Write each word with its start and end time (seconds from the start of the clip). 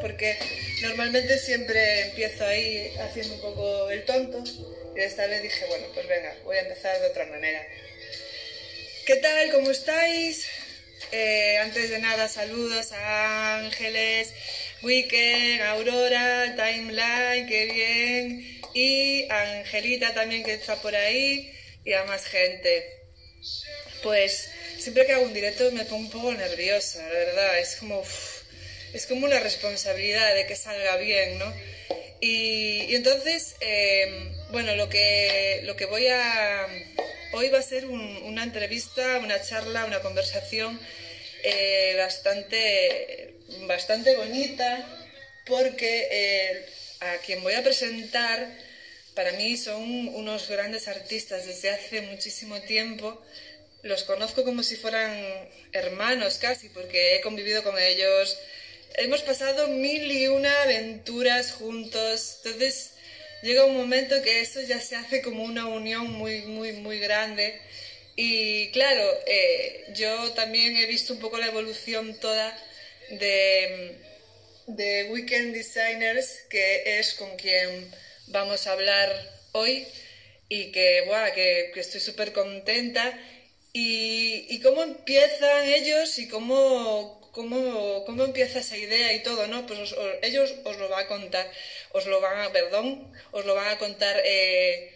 Porque 0.00 0.38
normalmente 0.82 1.38
siempre 1.38 2.02
empiezo 2.02 2.46
ahí 2.46 2.92
haciendo 3.00 3.34
un 3.34 3.40
poco 3.40 3.90
el 3.90 4.04
tonto 4.04 4.42
y 4.96 5.00
esta 5.00 5.26
vez 5.26 5.42
dije, 5.42 5.64
bueno, 5.66 5.86
pues 5.94 6.06
venga, 6.08 6.34
voy 6.44 6.56
a 6.56 6.60
empezar 6.60 7.00
de 7.00 7.06
otra 7.06 7.26
manera. 7.26 7.66
¿Qué 9.06 9.16
tal? 9.16 9.52
¿Cómo 9.52 9.70
estáis? 9.70 10.46
Eh, 11.12 11.56
antes 11.58 11.90
de 11.90 11.98
nada, 12.00 12.28
saludos 12.28 12.92
a 12.92 13.58
Ángeles, 13.58 14.34
Weekend, 14.82 15.62
Aurora, 15.62 16.54
Timeline, 16.56 17.46
qué 17.46 17.66
bien, 17.66 18.60
y 18.74 19.30
a 19.30 19.60
Angelita 19.60 20.12
también 20.12 20.42
que 20.44 20.54
está 20.54 20.76
por 20.76 20.94
ahí, 20.94 21.52
y 21.84 21.92
a 21.92 22.04
más 22.04 22.24
gente. 22.24 22.84
Pues 24.02 24.50
siempre 24.78 25.06
que 25.06 25.12
hago 25.12 25.24
un 25.24 25.32
directo 25.32 25.70
me 25.72 25.84
pongo 25.84 26.02
un 26.02 26.10
poco 26.10 26.34
nerviosa, 26.34 27.02
la 27.02 27.08
verdad, 27.08 27.58
es 27.60 27.76
como, 27.76 28.04
es 28.92 29.06
como 29.06 29.26
una 29.26 29.40
responsabilidad 29.40 30.34
de 30.34 30.46
que 30.46 30.56
salga 30.56 30.96
bien, 30.96 31.38
¿no? 31.38 31.52
Y, 32.20 32.94
entonces, 32.94 33.54
eh, 33.60 34.32
bueno, 34.50 34.74
lo 34.74 34.88
que, 34.88 35.60
lo 35.64 35.76
que 35.76 35.86
voy 35.86 36.06
a... 36.08 36.66
Hoy 37.32 37.50
va 37.50 37.58
a 37.58 37.62
ser 37.62 37.86
un, 37.86 38.00
una 38.24 38.42
entrevista, 38.42 39.18
una 39.18 39.40
charla, 39.42 39.84
una 39.84 40.00
conversación 40.00 40.80
eh, 41.42 41.94
bastante, 41.98 43.34
bastante 43.66 44.16
bonita, 44.16 44.86
porque 45.46 46.08
eh, 46.10 46.66
a 47.00 47.18
quien 47.18 47.42
voy 47.42 47.54
a 47.54 47.62
presentar, 47.62 48.48
para 49.14 49.32
mí 49.32 49.56
son 49.56 50.08
unos 50.08 50.48
grandes 50.48 50.88
artistas 50.88 51.46
desde 51.46 51.70
hace 51.70 52.00
muchísimo 52.02 52.60
tiempo. 52.62 53.22
Los 53.82 54.04
conozco 54.04 54.42
como 54.44 54.62
si 54.62 54.76
fueran 54.76 55.48
hermanos 55.72 56.38
casi, 56.38 56.68
porque 56.70 57.16
he 57.16 57.20
convivido 57.20 57.62
con 57.62 57.78
ellos. 57.78 58.38
Hemos 59.00 59.22
pasado 59.22 59.68
mil 59.68 60.10
y 60.10 60.26
una 60.26 60.62
aventuras 60.62 61.52
juntos. 61.52 62.40
Entonces, 62.42 62.90
llega 63.42 63.64
un 63.64 63.76
momento 63.76 64.20
que 64.22 64.40
eso 64.40 64.60
ya 64.62 64.80
se 64.80 64.96
hace 64.96 65.22
como 65.22 65.44
una 65.44 65.66
unión 65.66 66.10
muy, 66.14 66.42
muy, 66.42 66.72
muy 66.72 66.98
grande. 66.98 67.60
Y 68.16 68.72
claro, 68.72 69.08
eh, 69.24 69.84
yo 69.94 70.32
también 70.32 70.76
he 70.76 70.86
visto 70.86 71.12
un 71.12 71.20
poco 71.20 71.38
la 71.38 71.46
evolución 71.46 72.18
toda 72.18 72.58
de, 73.10 73.98
de 74.66 75.04
Weekend 75.12 75.54
Designers, 75.54 76.40
que 76.50 76.98
es 76.98 77.14
con 77.14 77.36
quien 77.36 77.88
vamos 78.26 78.66
a 78.66 78.72
hablar 78.72 79.14
hoy 79.52 79.86
y 80.48 80.72
que, 80.72 81.04
buah, 81.06 81.30
que, 81.34 81.70
estoy 81.76 82.00
súper 82.00 82.32
contenta. 82.32 83.16
Y, 83.72 84.46
y 84.48 84.58
cómo 84.58 84.82
empiezan 84.82 85.68
ellos 85.68 86.18
y 86.18 86.26
cómo, 86.26 87.17
cómo, 87.38 88.04
cómo 88.04 88.24
empieza 88.24 88.58
esa 88.58 88.76
idea 88.76 89.12
y 89.12 89.22
todo, 89.22 89.46
¿no? 89.46 89.64
Pues 89.64 89.78
os, 89.78 89.92
os, 89.92 90.14
ellos 90.22 90.52
os 90.64 90.76
lo 90.76 90.88
van 90.88 91.04
a 91.04 91.06
contar, 91.06 91.48
os 91.92 92.04
lo 92.06 92.20
van 92.20 92.52
perdón, 92.52 93.12
os 93.30 93.44
lo 93.46 93.54
van 93.54 93.68
a 93.68 93.78
contar 93.78 94.20
eh, 94.24 94.92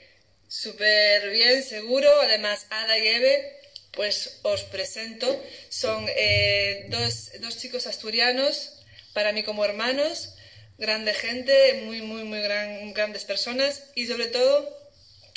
súper 0.48 1.31
bien, 1.31 1.62
seguro. 1.62 2.10
Además, 2.20 2.66
Ada 2.70 2.98
y 2.98 3.06
Eve, 3.06 3.60
pues 3.92 4.41
os 4.42 4.64
presento. 4.64 5.28
Son 5.69 6.04
eh, 6.08 6.86
dos, 6.88 7.31
dos 7.41 7.58
chicos 7.58 7.86
asturianos, 7.86 8.82
para 9.12 9.31
mí 9.31 9.44
como 9.44 9.64
hermanos, 9.64 10.34
grande 10.78 11.14
gente, 11.14 11.54
muy, 11.84 12.02
muy, 12.02 12.25
muy 12.25 12.42
gran, 12.42 12.92
grandes 12.92 13.25
personas 13.25 13.84
y 13.94 14.08
sobre 14.08 14.26
todo 14.26 14.52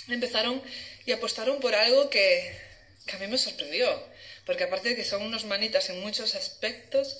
empezaron 0.07 0.59
y 1.05 1.11
apostaron 1.11 1.59
por 1.59 1.75
algo 1.75 2.09
que, 2.09 2.51
que 3.05 3.15
a 3.15 3.19
mí 3.19 3.27
me 3.27 3.37
sorprendió 3.37 4.14
porque 4.45 4.65
aparte 4.65 4.89
de 4.89 4.95
que 4.95 5.03
son 5.03 5.23
unos 5.23 5.45
manitas 5.45 5.89
en 5.89 5.99
muchos 6.01 6.35
aspectos 6.35 7.17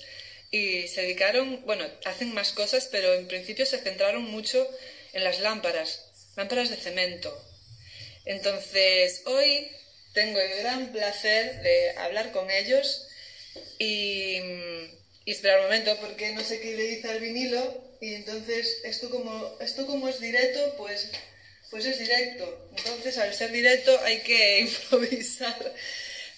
y 0.50 0.88
se 0.88 1.02
dedicaron, 1.02 1.62
bueno, 1.66 1.84
hacen 2.04 2.32
más 2.32 2.52
cosas, 2.52 2.88
pero 2.90 3.14
en 3.14 3.26
principio 3.26 3.66
se 3.66 3.78
centraron 3.78 4.22
mucho 4.22 4.68
en 5.12 5.24
las 5.24 5.40
lámparas, 5.40 6.04
lámparas 6.36 6.70
de 6.70 6.76
cemento. 6.76 7.36
Entonces, 8.24 9.22
hoy 9.26 9.68
tengo 10.12 10.38
el 10.38 10.56
gran 10.58 10.92
placer 10.92 11.62
de 11.62 11.90
hablar 11.98 12.32
con 12.32 12.50
ellos 12.50 13.06
y, 13.78 14.38
y 15.24 15.30
esperar 15.32 15.58
un 15.58 15.66
momento 15.66 15.96
porque 16.00 16.32
no 16.32 16.42
sé 16.42 16.60
qué 16.60 16.76
le 16.76 16.84
dice 16.84 17.08
al 17.08 17.20
vinilo 17.20 17.86
y 18.00 18.14
entonces 18.14 18.80
esto 18.84 19.10
como, 19.10 19.56
esto 19.60 19.86
como 19.86 20.08
es 20.08 20.20
directo, 20.20 20.74
pues, 20.76 21.08
pues 21.70 21.86
es 21.86 21.98
directo. 21.98 22.70
Entonces, 22.76 23.18
al 23.18 23.34
ser 23.34 23.52
directo 23.52 23.98
hay 24.02 24.20
que 24.20 24.60
improvisar. 24.90 25.74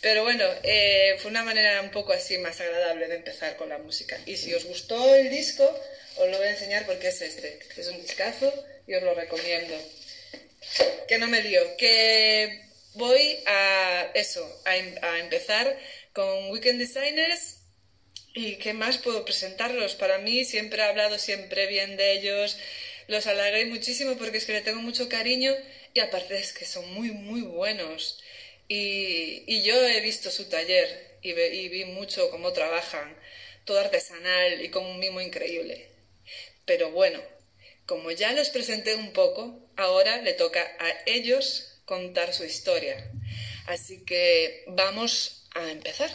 Pero 0.00 0.22
bueno, 0.22 0.44
eh, 0.62 1.16
fue 1.18 1.30
una 1.30 1.42
manera 1.42 1.80
un 1.80 1.90
poco 1.90 2.12
así 2.12 2.38
más 2.38 2.60
agradable 2.60 3.08
de 3.08 3.16
empezar 3.16 3.56
con 3.56 3.68
la 3.68 3.78
música. 3.78 4.18
Y 4.26 4.36
si 4.36 4.54
os 4.54 4.64
gustó 4.64 5.14
el 5.14 5.28
disco, 5.28 5.64
os 6.16 6.28
lo 6.30 6.38
voy 6.38 6.46
a 6.46 6.50
enseñar 6.50 6.86
porque 6.86 7.08
es 7.08 7.20
este. 7.20 7.58
Es 7.76 7.88
un 7.88 8.00
discazo 8.00 8.52
y 8.86 8.94
os 8.94 9.02
lo 9.02 9.14
recomiendo. 9.14 9.74
Que 11.08 11.18
no 11.18 11.26
me 11.26 11.42
lío. 11.42 11.76
Que 11.76 12.62
voy 12.94 13.38
a 13.46 14.10
eso, 14.14 14.62
a, 14.64 14.70
a 14.70 15.18
empezar 15.18 15.76
con 16.12 16.50
Weekend 16.50 16.78
Designers. 16.78 17.56
¿Y 18.34 18.56
qué 18.56 18.74
más 18.74 18.98
puedo 18.98 19.24
presentarlos? 19.24 19.96
Para 19.96 20.18
mí 20.18 20.44
siempre 20.44 20.80
he 20.80 20.84
hablado 20.84 21.18
siempre 21.18 21.66
bien 21.66 21.96
de 21.96 22.12
ellos. 22.12 22.56
Los 23.08 23.26
halagué 23.26 23.66
muchísimo 23.66 24.16
porque 24.16 24.38
es 24.38 24.44
que 24.44 24.52
le 24.52 24.60
tengo 24.60 24.80
mucho 24.80 25.08
cariño 25.08 25.56
y 25.92 26.00
aparte 26.00 26.38
es 26.38 26.52
que 26.52 26.66
son 26.66 26.92
muy, 26.92 27.10
muy 27.10 27.40
buenos. 27.40 28.20
Y, 28.68 29.62
yo 29.62 29.74
he 29.82 30.00
visto 30.00 30.30
su 30.30 30.48
taller 30.48 31.18
y, 31.22 31.32
y, 31.32 31.68
vi 31.68 31.84
mucho 31.86 32.30
cómo 32.30 32.52
trabajan, 32.52 33.16
todo 33.64 33.80
artesanal 33.80 34.62
y 34.62 34.70
con 34.70 34.84
un 34.84 34.98
mimo 34.98 35.20
increíble. 35.20 35.90
Pero 36.66 36.90
bueno, 36.90 37.20
como 37.86 38.10
ya 38.10 38.32
los 38.32 38.50
presenté 38.50 38.94
un 38.94 39.12
poco, 39.12 39.70
ahora 39.76 40.20
le 40.22 40.34
toca 40.34 40.60
a 40.78 40.90
ellos 41.06 41.80
contar 41.86 42.34
su 42.34 42.44
historia. 42.44 43.10
Así 43.66 44.04
que 44.04 44.64
vamos 44.68 45.46
a 45.54 45.70
empezar. 45.70 46.10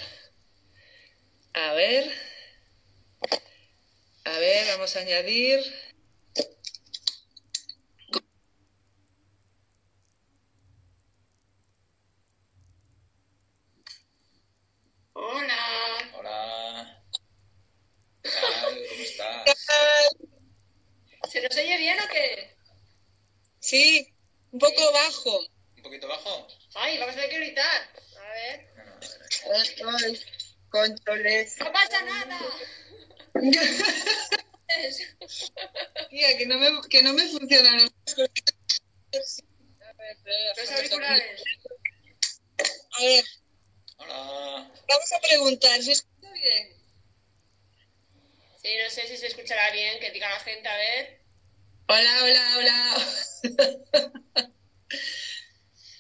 A 1.53 1.73
ver, 1.73 2.11
a 4.25 4.39
ver, 4.39 4.67
vamos 4.67 4.95
a 4.95 4.99
añadir. 4.99 5.59
Hola. 15.25 16.11
Hola. 16.17 17.01
¿Qué 18.21 18.29
tal? 18.29 18.87
¿Cómo 18.89 19.03
estás? 19.03 19.55
¿Se 21.31 21.41
nos 21.41 21.55
oye 21.55 21.77
bien 21.77 21.97
o 22.01 22.07
qué? 22.09 22.57
Sí, 23.61 24.13
un 24.51 24.59
poco 24.59 24.75
¿Sí? 24.75 24.93
bajo. 24.93 25.39
¿Un 25.77 25.83
poquito 25.83 26.09
bajo? 26.09 26.47
Ay, 26.75 26.97
vamos 26.97 27.13
a 27.13 27.15
tener 27.15 27.29
que 27.29 27.39
gritar. 27.39 27.89
A 28.19 28.33
ver. 28.33 28.73
No, 28.75 28.83
no, 28.83 28.91
a 28.91 30.01
ver. 30.01 30.01
Ay, 30.03 30.21
controles. 30.69 31.57
No 31.57 31.71
pasa 31.71 32.01
nada. 32.01 32.39
Tía, 36.09 36.37
que 36.37 36.45
no 36.47 36.57
me, 36.57 36.81
que 36.89 37.01
no 37.01 37.13
me 37.13 37.29
funcionan 37.29 37.79
los 39.13 39.41
auriculares. 40.69 41.43
A 42.91 43.03
ver. 43.03 43.23
Vamos 44.07 45.11
a 45.13 45.19
preguntar, 45.21 45.81
¿se 45.81 45.91
escucha 45.93 46.31
bien? 46.33 46.67
Sí, 48.61 48.69
no 48.83 48.89
sé 48.89 49.07
si 49.07 49.17
se 49.17 49.27
escuchará 49.27 49.71
bien, 49.71 49.99
que 49.99 50.11
diga 50.11 50.29
la 50.29 50.39
gente, 50.39 50.67
a 50.67 50.77
ver. 50.77 51.21
Hola, 51.87 52.23
hola, 52.23 52.57
hola. 52.57 52.97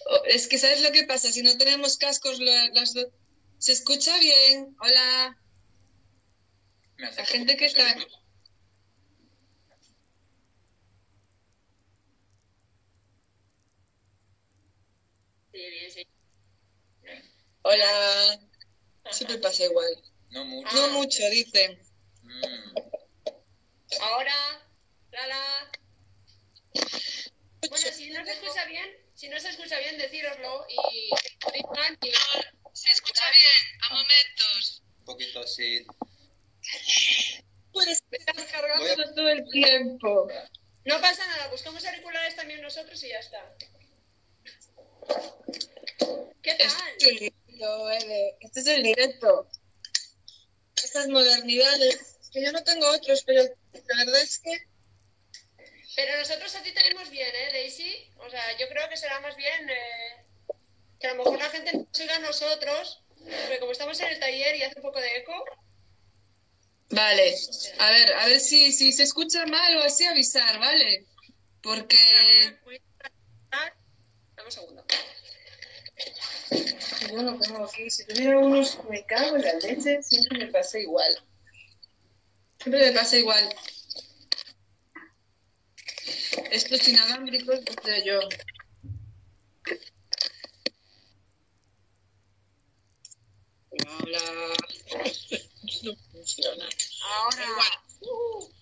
Oh, 0.05 0.21
es 0.25 0.47
que 0.47 0.57
¿sabes 0.57 0.81
lo 0.81 0.91
que 0.91 1.03
pasa? 1.03 1.31
Si 1.31 1.41
no 1.43 1.57
tenemos 1.57 1.97
cascos 1.97 2.39
la- 2.39 2.69
las 2.73 2.93
dos... 2.93 3.07
¿Se 3.57 3.71
escucha 3.73 4.17
bien? 4.19 4.75
Hola. 4.81 5.37
La 6.97 7.25
gente 7.25 7.55
que 7.55 7.65
está... 7.67 7.83
Sí, 15.51 15.59
bien, 15.69 15.91
sí. 15.91 16.12
Hola. 17.63 18.39
Siempre 19.11 19.37
pasa 19.37 19.63
igual. 19.63 20.03
No 20.31 20.45
mucho. 20.45 20.75
No 20.75 20.89
mucho, 20.89 21.29
dicen. 21.29 21.79
Mm, 22.21 22.75
Ahora, 24.01 24.33
Lala. 25.11 25.71
Bueno, 27.69 27.87
si 27.93 28.09
no 28.09 28.25
se 28.25 28.31
escucha 28.31 28.65
bien, 28.65 28.89
si 29.13 29.29
no 29.29 29.39
se 29.39 29.49
escucha 29.49 29.79
bien, 29.79 29.97
decíroslo 29.97 30.65
y 30.69 31.09
y 31.11 32.11
Se 32.73 32.91
escucha 32.91 33.23
bien, 33.31 33.79
a 33.81 33.89
momentos. 33.93 34.83
un 34.99 35.05
poquito 35.05 35.39
así. 35.41 35.85
tiempo. 39.51 40.27
No 40.85 40.99
pasa 40.99 41.25
nada, 41.27 41.47
buscamos 41.49 41.85
auriculares 41.85 42.35
también 42.35 42.61
nosotros 42.61 43.01
y 43.03 43.09
ya 43.09 43.19
está. 43.19 43.55
¿Qué 46.41 46.55
tal? 46.55 46.69
Ede. 47.91 48.37
Este 48.39 48.59
es 48.59 48.67
el 48.67 48.83
directo. 48.83 49.49
Estas 50.75 51.07
modernidades. 51.07 52.17
Que 52.31 52.43
yo 52.43 52.51
no 52.51 52.63
tengo 52.63 52.87
otros, 52.89 53.23
pero 53.25 53.43
la 53.43 54.05
verdad 54.05 54.21
es 54.21 54.39
que 54.39 54.51
Pero 55.95 56.17
nosotros 56.17 56.55
a 56.55 56.63
ti 56.63 56.71
te 56.71 56.81
vemos 56.81 57.09
bien, 57.11 57.29
¿eh, 57.29 57.51
Daisy? 57.51 58.11
O 58.17 58.29
sea, 58.29 58.57
yo 58.57 58.67
creo 58.69 58.89
que 58.89 58.97
será 58.97 59.19
más 59.19 59.35
bien 59.35 59.69
eh, 59.69 60.25
que 60.99 61.07
a 61.07 61.13
lo 61.13 61.23
mejor 61.23 61.37
la 61.37 61.49
gente 61.49 61.73
nos 61.73 61.87
siga 61.91 62.15
a 62.15 62.19
nosotros, 62.19 63.03
porque 63.19 63.59
como 63.59 63.71
estamos 63.71 63.99
en 63.99 64.07
el 64.07 64.19
taller 64.19 64.55
y 64.55 64.63
hace 64.63 64.77
un 64.77 64.83
poco 64.83 64.99
de 64.99 65.17
eco, 65.17 65.45
Vale, 66.89 67.35
a 67.79 67.91
ver, 67.91 68.13
a 68.13 68.25
ver 68.27 68.39
si, 68.39 68.71
si 68.71 68.91
se 68.91 69.01
escucha 69.01 69.47
mal 69.47 69.77
o 69.77 69.81
así 69.81 70.05
avisar, 70.05 70.59
¿vale? 70.59 71.07
Porque 71.61 71.97
Dame 73.49 74.45
un 74.45 74.51
segundo. 74.51 74.85
Yo 77.11 77.21
no 77.21 77.37
tengo 77.37 77.65
aquí, 77.65 77.89
si 77.89 78.05
tuviera 78.05 78.39
unos, 78.39 78.79
me 78.89 79.05
cago 79.05 79.35
en 79.35 79.43
la 79.43 79.53
leche, 79.53 80.01
siempre 80.03 80.39
me 80.39 80.47
pasa 80.47 80.79
igual. 80.79 81.23
Siempre 82.59 82.91
me 82.91 82.91
pasa 82.97 83.17
igual. 83.17 83.55
Estos 86.51 86.87
inalámbricos, 86.87 87.59
no 87.59 87.83
sé 87.83 88.05
yo. 88.05 88.19
Hola. 94.01 94.19
No 95.83 95.95
funciona. 96.11 96.69
Ahora. 97.03 97.45
Te 97.99 98.52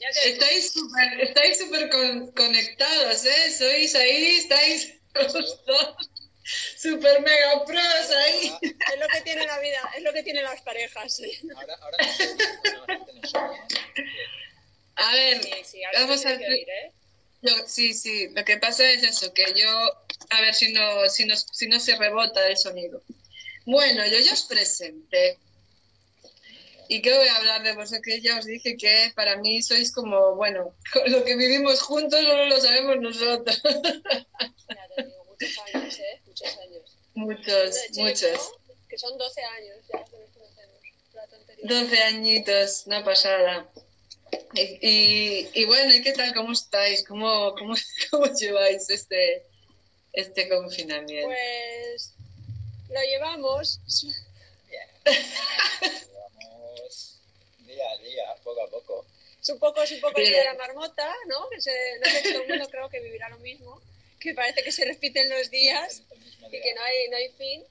Estáis 0.00 0.72
súper 0.72 1.20
estáis 1.20 1.58
súper 1.58 1.90
con- 1.90 2.30
conectados, 2.32 3.24
¿eh? 3.24 3.50
Sois 3.56 3.94
ahí, 3.94 4.36
estáis 4.38 4.94
los 5.14 5.64
dos 5.66 5.96
súper 6.76 7.20
mega 7.22 7.64
pros 7.66 8.10
ahí. 8.26 8.52
Es 8.62 9.00
lo 9.00 9.08
que 9.08 9.20
tiene 9.22 9.44
la 9.46 9.58
vida, 9.58 9.90
es 9.96 10.02
lo 10.02 10.12
que 10.12 10.22
tienen 10.22 10.44
las 10.44 10.62
parejas. 10.62 11.18
¿eh? 11.20 11.30
Sí, 11.40 11.48
Ahora, 11.54 11.74
ahora 11.80 11.96
no 12.00 12.12
sé, 12.12 12.36
cuando 12.62 12.86
la 12.86 12.94
gente 12.96 13.12
nos 13.14 13.34
oye. 13.34 13.60
A 14.96 15.12
ver, 15.14 15.64
sí, 15.64 15.84
ahora 15.84 16.00
vamos 16.00 16.24
a 16.26 16.28
oír, 16.30 16.42
¿eh? 16.68 16.92
yo- 17.42 17.68
sí, 17.68 17.92
sí, 17.94 18.28
lo 18.34 18.44
que 18.44 18.56
pasa 18.56 18.88
es 18.90 19.02
eso, 19.04 19.32
que 19.34 19.44
yo, 19.54 19.68
a 20.30 20.40
ver 20.40 20.54
si 20.54 20.72
no, 20.72 21.08
si 21.10 21.24
no, 21.24 21.36
si 21.36 21.66
no 21.68 21.78
se 21.80 21.96
rebota 21.96 22.46
el 22.48 22.56
sonido. 22.56 23.02
Bueno, 23.66 24.06
yo 24.06 24.18
ya 24.18 24.32
os 24.32 24.44
presenté. 24.44 25.38
¿Y 26.88 27.02
qué 27.02 27.14
voy 27.14 27.28
a 27.28 27.36
hablar 27.36 27.62
de 27.62 27.74
vosotros? 27.74 28.00
Que 28.02 28.20
ya 28.22 28.38
os 28.38 28.46
dije 28.46 28.76
que 28.78 29.12
para 29.14 29.36
mí 29.36 29.62
sois 29.62 29.92
como, 29.92 30.34
bueno, 30.36 30.74
lo 31.06 31.22
que 31.24 31.36
vivimos 31.36 31.82
juntos 31.82 32.20
solo 32.20 32.46
lo 32.46 32.60
sabemos 32.60 32.96
nosotros. 33.00 33.62
Digo, 34.96 35.24
muchos 35.28 35.58
años, 35.74 35.98
¿eh? 35.98 36.22
Muchos 36.24 36.58
años. 36.58 36.96
muchos, 37.14 37.74
De 37.74 37.80
chico, 37.90 38.00
muchos. 38.00 38.52
Que 38.88 38.98
son 38.98 39.18
12 39.18 39.42
años 39.42 39.76
ya 39.92 40.02
que 40.04 40.16
nos 40.18 40.30
conocemos. 40.30 40.80
La 41.12 41.26
tontería. 41.26 41.64
12 41.68 42.02
añitos, 42.04 42.86
una 42.86 43.04
pasada. 43.04 43.70
Y, 44.54 44.78
y, 44.80 45.50
y 45.52 45.64
bueno, 45.66 45.94
¿y 45.94 46.02
qué 46.02 46.12
tal? 46.12 46.32
¿Cómo 46.34 46.52
estáis? 46.52 47.04
¿Cómo, 47.04 47.54
cómo, 47.58 47.74
cómo 48.10 48.26
lleváis 48.32 48.88
este, 48.88 49.44
este 50.14 50.48
confinamiento? 50.48 51.28
Pues 51.28 52.14
lo 52.88 53.00
llevamos. 53.02 53.80
Día 57.78 57.90
a 57.92 57.96
día, 57.98 58.34
poco 58.42 58.60
a 58.62 58.68
poco. 58.68 59.06
Es 59.40 59.48
un 59.50 59.58
poco, 59.60 59.80
es 59.82 59.92
un 59.92 60.00
poco 60.00 60.18
el 60.18 60.26
día 60.26 60.38
de 60.40 60.44
la 60.46 60.54
marmota, 60.54 61.14
¿no? 61.28 61.48
Que 61.48 61.60
se, 61.60 61.70
no 62.00 62.06
sé 62.10 62.22
si 62.24 62.32
todo 62.32 62.42
el 62.42 62.48
mundo 62.48 62.68
creo 62.68 62.88
que 62.90 62.98
vivirá 62.98 63.28
lo 63.28 63.38
mismo. 63.38 63.80
Que 64.18 64.34
parece 64.34 64.64
que 64.64 64.72
se 64.72 64.84
repiten 64.84 65.30
los 65.30 65.48
días 65.48 66.02
y 66.50 66.60
que 66.60 66.74
no 66.74 66.82
hay, 66.82 67.08
no 67.08 67.16
hay 67.16 67.28
fin. 67.30 67.64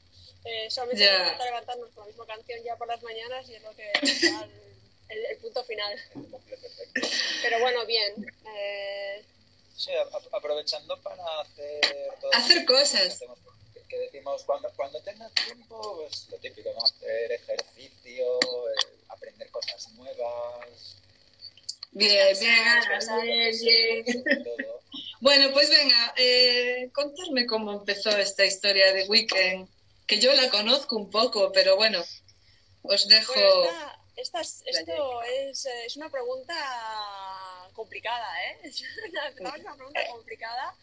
Eh, 0.45 0.69
solamente 0.71 1.03
Ya. 1.03 1.17
nos 1.19 1.27
falta 1.29 1.43
levantarnos 1.45 1.89
con 1.89 2.03
la 2.03 2.07
misma 2.07 2.25
canción 2.25 2.63
ya 2.63 2.77
por 2.77 2.87
las 2.87 3.03
mañanas 3.03 3.49
y 3.49 3.55
es 3.55 3.61
lo 3.63 3.75
que 3.75 3.91
será 4.07 4.43
el, 4.45 4.51
el- 5.17 5.25
el 5.25 5.37
punto 5.39 5.61
final. 5.65 5.99
Pero 7.41 7.59
bueno, 7.59 7.85
bien. 7.85 8.13
Eh, 8.55 9.23
Sí, 9.75 9.91
a- 9.91 10.37
aprovechando 10.37 10.99
para 11.01 11.41
hacer 11.41 11.81
todo 12.21 12.31
Hacer 12.33 12.65
cosas. 12.65 13.19
que 13.89 13.97
decimos 13.99 14.43
cuando, 14.45 14.69
cuando 14.75 14.99
tengas 15.01 15.31
tiempo, 15.33 15.97
pues 15.97 16.27
lo 16.29 16.37
típico, 16.37 16.71
¿no? 16.73 16.81
Hacer 16.83 17.31
ejercicio, 17.33 18.39
eh, 18.39 18.96
aprender 19.09 19.49
cosas 19.51 19.87
nuevas, 19.93 20.95
Bien, 21.91 22.37
bien, 22.39 24.23
todo. 24.43 24.81
Bueno, 25.19 25.51
pues 25.51 25.69
venga, 25.69 26.13
eh, 26.17 26.89
contarme 26.93 27.45
cómo 27.47 27.71
empezó 27.73 28.09
esta 28.11 28.45
historia 28.45 28.93
de 28.93 29.05
Weekend, 29.07 29.67
que 30.05 30.19
yo 30.19 30.31
la 30.33 30.49
conozco 30.49 30.95
un 30.95 31.09
poco, 31.09 31.51
pero 31.51 31.75
bueno, 31.75 32.03
os 32.83 33.07
dejo... 33.07 33.33
Bueno, 33.33 33.63
esta, 34.15 34.41
esta 34.41 34.41
es- 34.41 34.63
esto 34.67 35.21
es, 35.23 35.65
eh, 35.65 35.85
es 35.85 35.95
una 35.97 36.09
pregunta 36.11 36.53
complicada, 37.73 38.27
¿eh? 38.45 38.59
Es 38.63 38.81
una, 39.09 39.27
es 39.55 39.61
una 39.61 39.75
pregunta 39.75 40.07
complicada. 40.07 40.75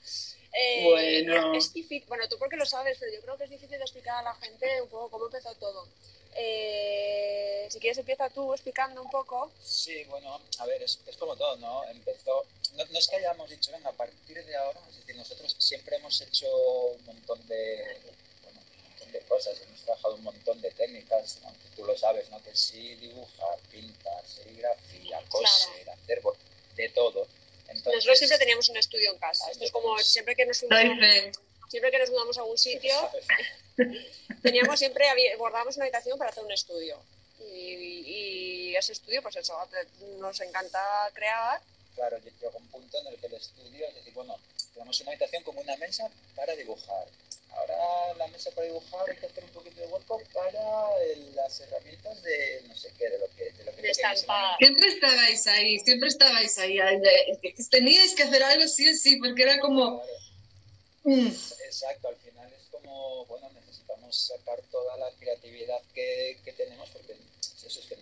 Eh, 0.52 0.84
Bueno. 0.84 1.54
Es 1.54 1.72
difícil, 1.72 2.04
bueno, 2.08 2.28
tú 2.28 2.36
porque 2.38 2.56
lo 2.56 2.66
sabes, 2.66 2.96
pero 2.98 3.12
yo 3.12 3.20
creo 3.22 3.36
que 3.38 3.44
es 3.44 3.50
difícil 3.50 3.76
de 3.78 3.82
explicar 3.84 4.16
a 4.18 4.22
la 4.22 4.34
gente 4.36 4.82
un 4.82 4.88
poco 4.88 5.10
cómo 5.10 5.26
empezó 5.26 5.54
todo. 5.56 5.88
Eh, 6.36 7.66
si 7.70 7.78
quieres 7.80 7.98
empieza 7.98 8.28
tú 8.30 8.52
explicando 8.52 9.02
un 9.02 9.10
poco. 9.10 9.50
Sí, 9.64 10.04
bueno, 10.04 10.40
a 10.58 10.66
ver, 10.66 10.82
es, 10.82 10.98
es 11.06 11.16
como 11.16 11.36
todo, 11.36 11.56
¿no? 11.56 11.84
Empezó, 11.84 12.44
no, 12.74 12.84
no 12.84 12.98
es 12.98 13.08
que 13.08 13.16
hayamos 13.16 13.48
dicho, 13.50 13.72
venga, 13.72 13.90
a 13.90 13.92
partir 13.92 14.44
de 14.44 14.56
ahora, 14.56 14.80
es 14.90 14.96
decir, 14.96 15.16
nosotros 15.16 15.54
siempre 15.58 15.96
hemos 15.96 16.20
hecho 16.20 16.46
un 16.56 17.04
montón 17.06 17.46
de, 17.48 17.98
bueno, 18.42 18.60
un 18.60 18.90
montón 18.90 19.12
de 19.12 19.20
cosas, 19.20 19.60
hemos 19.62 19.80
trabajado 19.82 20.14
un 20.16 20.22
montón 20.24 20.60
de 20.60 20.70
técnicas, 20.72 21.38
aunque 21.44 21.68
tú 21.76 21.84
lo 21.84 21.96
sabes, 21.96 22.28
¿no? 22.30 22.42
Que 22.42 22.54
sí, 22.54 22.94
dibujar, 22.96 23.58
pintar, 23.70 24.24
serigrafía, 24.26 25.20
coser, 25.28 25.90
hacer 25.90 26.20
bo- 26.20 26.36
de 26.76 26.88
todo. 26.90 27.26
Entonces, 27.68 27.94
Nosotros 27.94 28.18
siempre 28.18 28.38
teníamos 28.38 28.68
un 28.68 28.76
estudio 28.76 29.12
en 29.12 29.18
casa. 29.18 29.50
Esto 29.50 29.64
es 29.64 29.70
como 29.72 29.98
siempre 30.00 30.36
que 30.36 30.46
nos 30.46 30.58
fe. 30.60 31.32
Siempre 31.74 31.90
que 31.90 31.98
nos 31.98 32.10
mudamos 32.10 32.38
a 32.38 32.44
un 32.44 32.56
sitio, 32.56 32.94
teníamos 34.42 34.78
siempre 34.78 35.06
guardábamos 35.36 35.74
una 35.76 35.86
habitación 35.86 36.16
para 36.18 36.30
hacer 36.30 36.44
un 36.44 36.52
estudio. 36.52 37.02
Y, 37.40 38.70
y 38.70 38.76
ese 38.76 38.92
estudio 38.92 39.20
pues 39.22 39.34
eso 39.36 39.58
nos 40.18 40.40
encanta 40.40 40.80
crear. 41.14 41.60
Claro, 41.96 42.16
lle- 42.18 42.32
llegó 42.40 42.58
un 42.58 42.68
punto 42.68 42.98
en 43.00 43.08
el 43.08 43.16
que 43.18 43.26
el 43.26 43.34
estudio, 43.34 43.88
es 43.88 43.94
decir, 43.96 44.12
bueno, 44.14 44.36
tenemos 44.72 45.00
una 45.00 45.10
habitación 45.10 45.42
como 45.42 45.60
una 45.62 45.76
mesa 45.76 46.08
para 46.36 46.54
dibujar. 46.54 47.06
Ahora 47.50 48.14
la 48.18 48.26
mesa 48.28 48.50
para 48.52 48.66
dibujar 48.68 49.08
hay 49.10 49.16
que 49.16 49.26
hacer 49.26 49.42
un 49.44 49.50
poquito 49.50 49.80
de 49.80 49.86
hueco 49.88 50.20
para 50.32 51.02
el- 51.02 51.34
las 51.34 51.60
herramientas 51.60 52.22
de 52.22 52.62
no 52.68 52.76
sé 52.76 52.92
qué, 52.98 53.08
de 53.10 53.18
lo 53.18 53.26
que... 53.36 53.50
De, 53.50 53.64
lo 53.64 53.74
que 53.74 53.82
de 53.82 53.94
Siempre 53.94 54.86
estabais 54.88 55.46
ahí, 55.48 55.78
siempre 55.80 56.08
estabais 56.08 56.56
ahí. 56.58 56.78
Teníais 57.70 58.14
que 58.14 58.22
hacer 58.22 58.42
algo 58.44 58.66
sí 58.68 58.88
o 58.88 58.94
sí, 58.94 59.16
porque 59.16 59.42
era 59.42 59.58
como... 59.58 60.00
Claro, 60.00 60.23
mm, 61.04 61.26
exacto, 61.26 62.08
al 62.08 62.16
final 62.16 62.52
es 62.52 62.66
como, 62.70 63.24
bueno, 63.26 63.48
necesitamos 63.52 64.16
sacar 64.16 64.60
toda 64.70 64.96
la 64.96 65.10
creatividad 65.12 65.80
que, 65.94 66.38
que 66.44 66.52
tenemos 66.52 66.90
porque 66.90 67.16
si 67.40 67.66
eso 67.66 67.80
es 67.80 67.86
que 67.86 67.96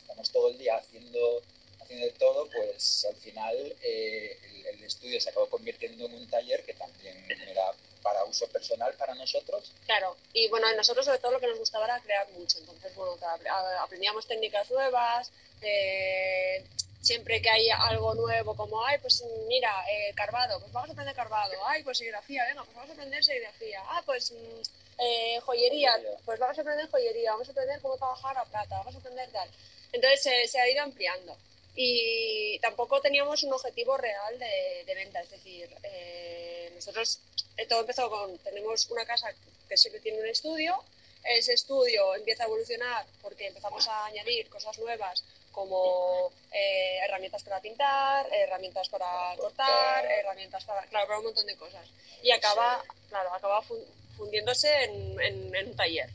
estamos 0.00 0.30
todo 0.30 0.50
el 0.50 0.58
día 0.58 0.76
haciendo, 0.76 1.42
haciendo 1.86 2.06
de 2.06 2.12
todo, 2.12 2.48
pues 2.50 3.06
al 3.08 3.16
final 3.16 3.74
eh, 3.82 4.38
el, 4.44 4.66
el 4.66 4.82
estudio 4.84 5.20
se 5.20 5.30
acabó 5.30 5.48
convirtiendo 5.48 6.04
en 6.06 6.14
un 6.14 6.28
taller 6.28 6.64
que 6.64 6.74
también 6.74 7.16
era 7.48 7.64
para 8.02 8.24
uso 8.24 8.46
personal 8.48 8.92
para 8.94 9.14
nosotros. 9.14 9.72
claro 9.86 10.16
y 10.32 10.46
bueno 10.48 10.66
a 10.68 10.72
nosotros 10.74 11.04
sobre 11.06 11.18
todo 11.18 11.32
lo 11.32 11.40
que 11.40 11.48
nos 11.48 11.58
gustaba 11.58 11.86
era 11.86 11.98
crear 12.00 12.28
mucho. 12.32 12.58
Entonces 12.58 12.94
bueno 12.94 13.16
a- 13.26 13.82
aprendíamos 13.82 14.26
técnicas 14.26 14.70
nuevas 14.70 15.30
eh, 15.62 16.64
siempre 17.02 17.40
que 17.42 17.48
hay 17.50 17.68
algo 17.70 18.14
nuevo 18.14 18.54
como 18.56 18.84
ay 18.84 18.98
pues 18.98 19.24
mira 19.48 19.72
eh, 19.90 20.12
carvado 20.14 20.60
pues 20.60 20.72
vamos 20.72 20.90
a 20.90 20.92
aprender 20.92 21.14
carvado 21.16 21.54
ay 21.66 21.82
pues 21.82 21.98
serigrafía 21.98 22.44
venga 22.46 22.62
pues 22.64 22.74
vamos 22.76 22.90
a 22.90 22.92
aprender 22.94 23.24
serigrafía. 23.24 23.80
Ah 23.88 24.02
pues 24.06 24.30
mm, 24.32 24.60
eh, 24.98 25.40
joyería 25.40 25.92
Joyería. 25.92 26.18
pues 26.24 26.38
vamos 26.38 26.58
a 26.58 26.60
aprender 26.60 26.88
joyería 26.90 27.32
vamos 27.32 27.48
a 27.48 27.52
aprender 27.52 27.80
cómo 27.80 27.96
trabajar 27.96 28.34
la 28.36 28.44
plata 28.44 28.76
vamos 28.78 28.94
a 28.94 28.98
aprender 28.98 29.28
tal 29.30 29.48
entonces 29.92 30.26
eh, 30.26 30.48
se 30.48 30.60
ha 30.60 30.68
ido 30.68 30.82
ampliando 30.82 31.36
y 31.76 32.58
tampoco 32.60 33.00
teníamos 33.00 33.42
un 33.42 33.52
objetivo 33.52 33.96
real 33.98 34.38
de, 34.38 34.82
de 34.86 34.94
venta 34.94 35.20
es 35.20 35.30
decir 35.30 35.68
eh, 35.82 36.72
nosotros 36.74 37.20
eh, 37.58 37.66
todo 37.66 37.80
empezó 37.80 38.08
con 38.10 38.36
tenemos 38.38 38.86
una 38.90 39.04
casa 39.04 39.32
que 39.68 39.76
siempre 39.76 40.00
tiene 40.00 40.20
un 40.20 40.26
estudio 40.26 40.82
ese 41.24 41.52
estudio 41.52 42.14
empieza 42.14 42.44
a 42.44 42.46
evolucionar 42.46 43.04
porque 43.20 43.48
empezamos 43.48 43.86
a 43.88 44.06
añadir 44.06 44.48
cosas 44.48 44.78
nuevas 44.78 45.22
como 45.52 46.32
eh, 46.52 46.98
herramientas 47.04 47.42
para 47.42 47.60
pintar, 47.60 48.26
herramientas 48.32 48.88
para 48.90 49.34
cortar, 49.36 50.04
herramientas 50.04 50.62
para, 50.64 50.82
claro, 50.86 51.06
para 51.06 51.18
un 51.18 51.24
montón 51.24 51.46
de 51.46 51.56
cosas. 51.56 51.88
Y 52.22 52.30
acaba, 52.30 52.84
claro, 53.08 53.32
acaba 53.32 53.62
fun- 53.62 53.82
fundiéndose 54.18 54.68
en, 54.84 55.18
en- 55.18 55.54
en 55.56 55.68
un 55.68 55.74
taller. 55.76 56.10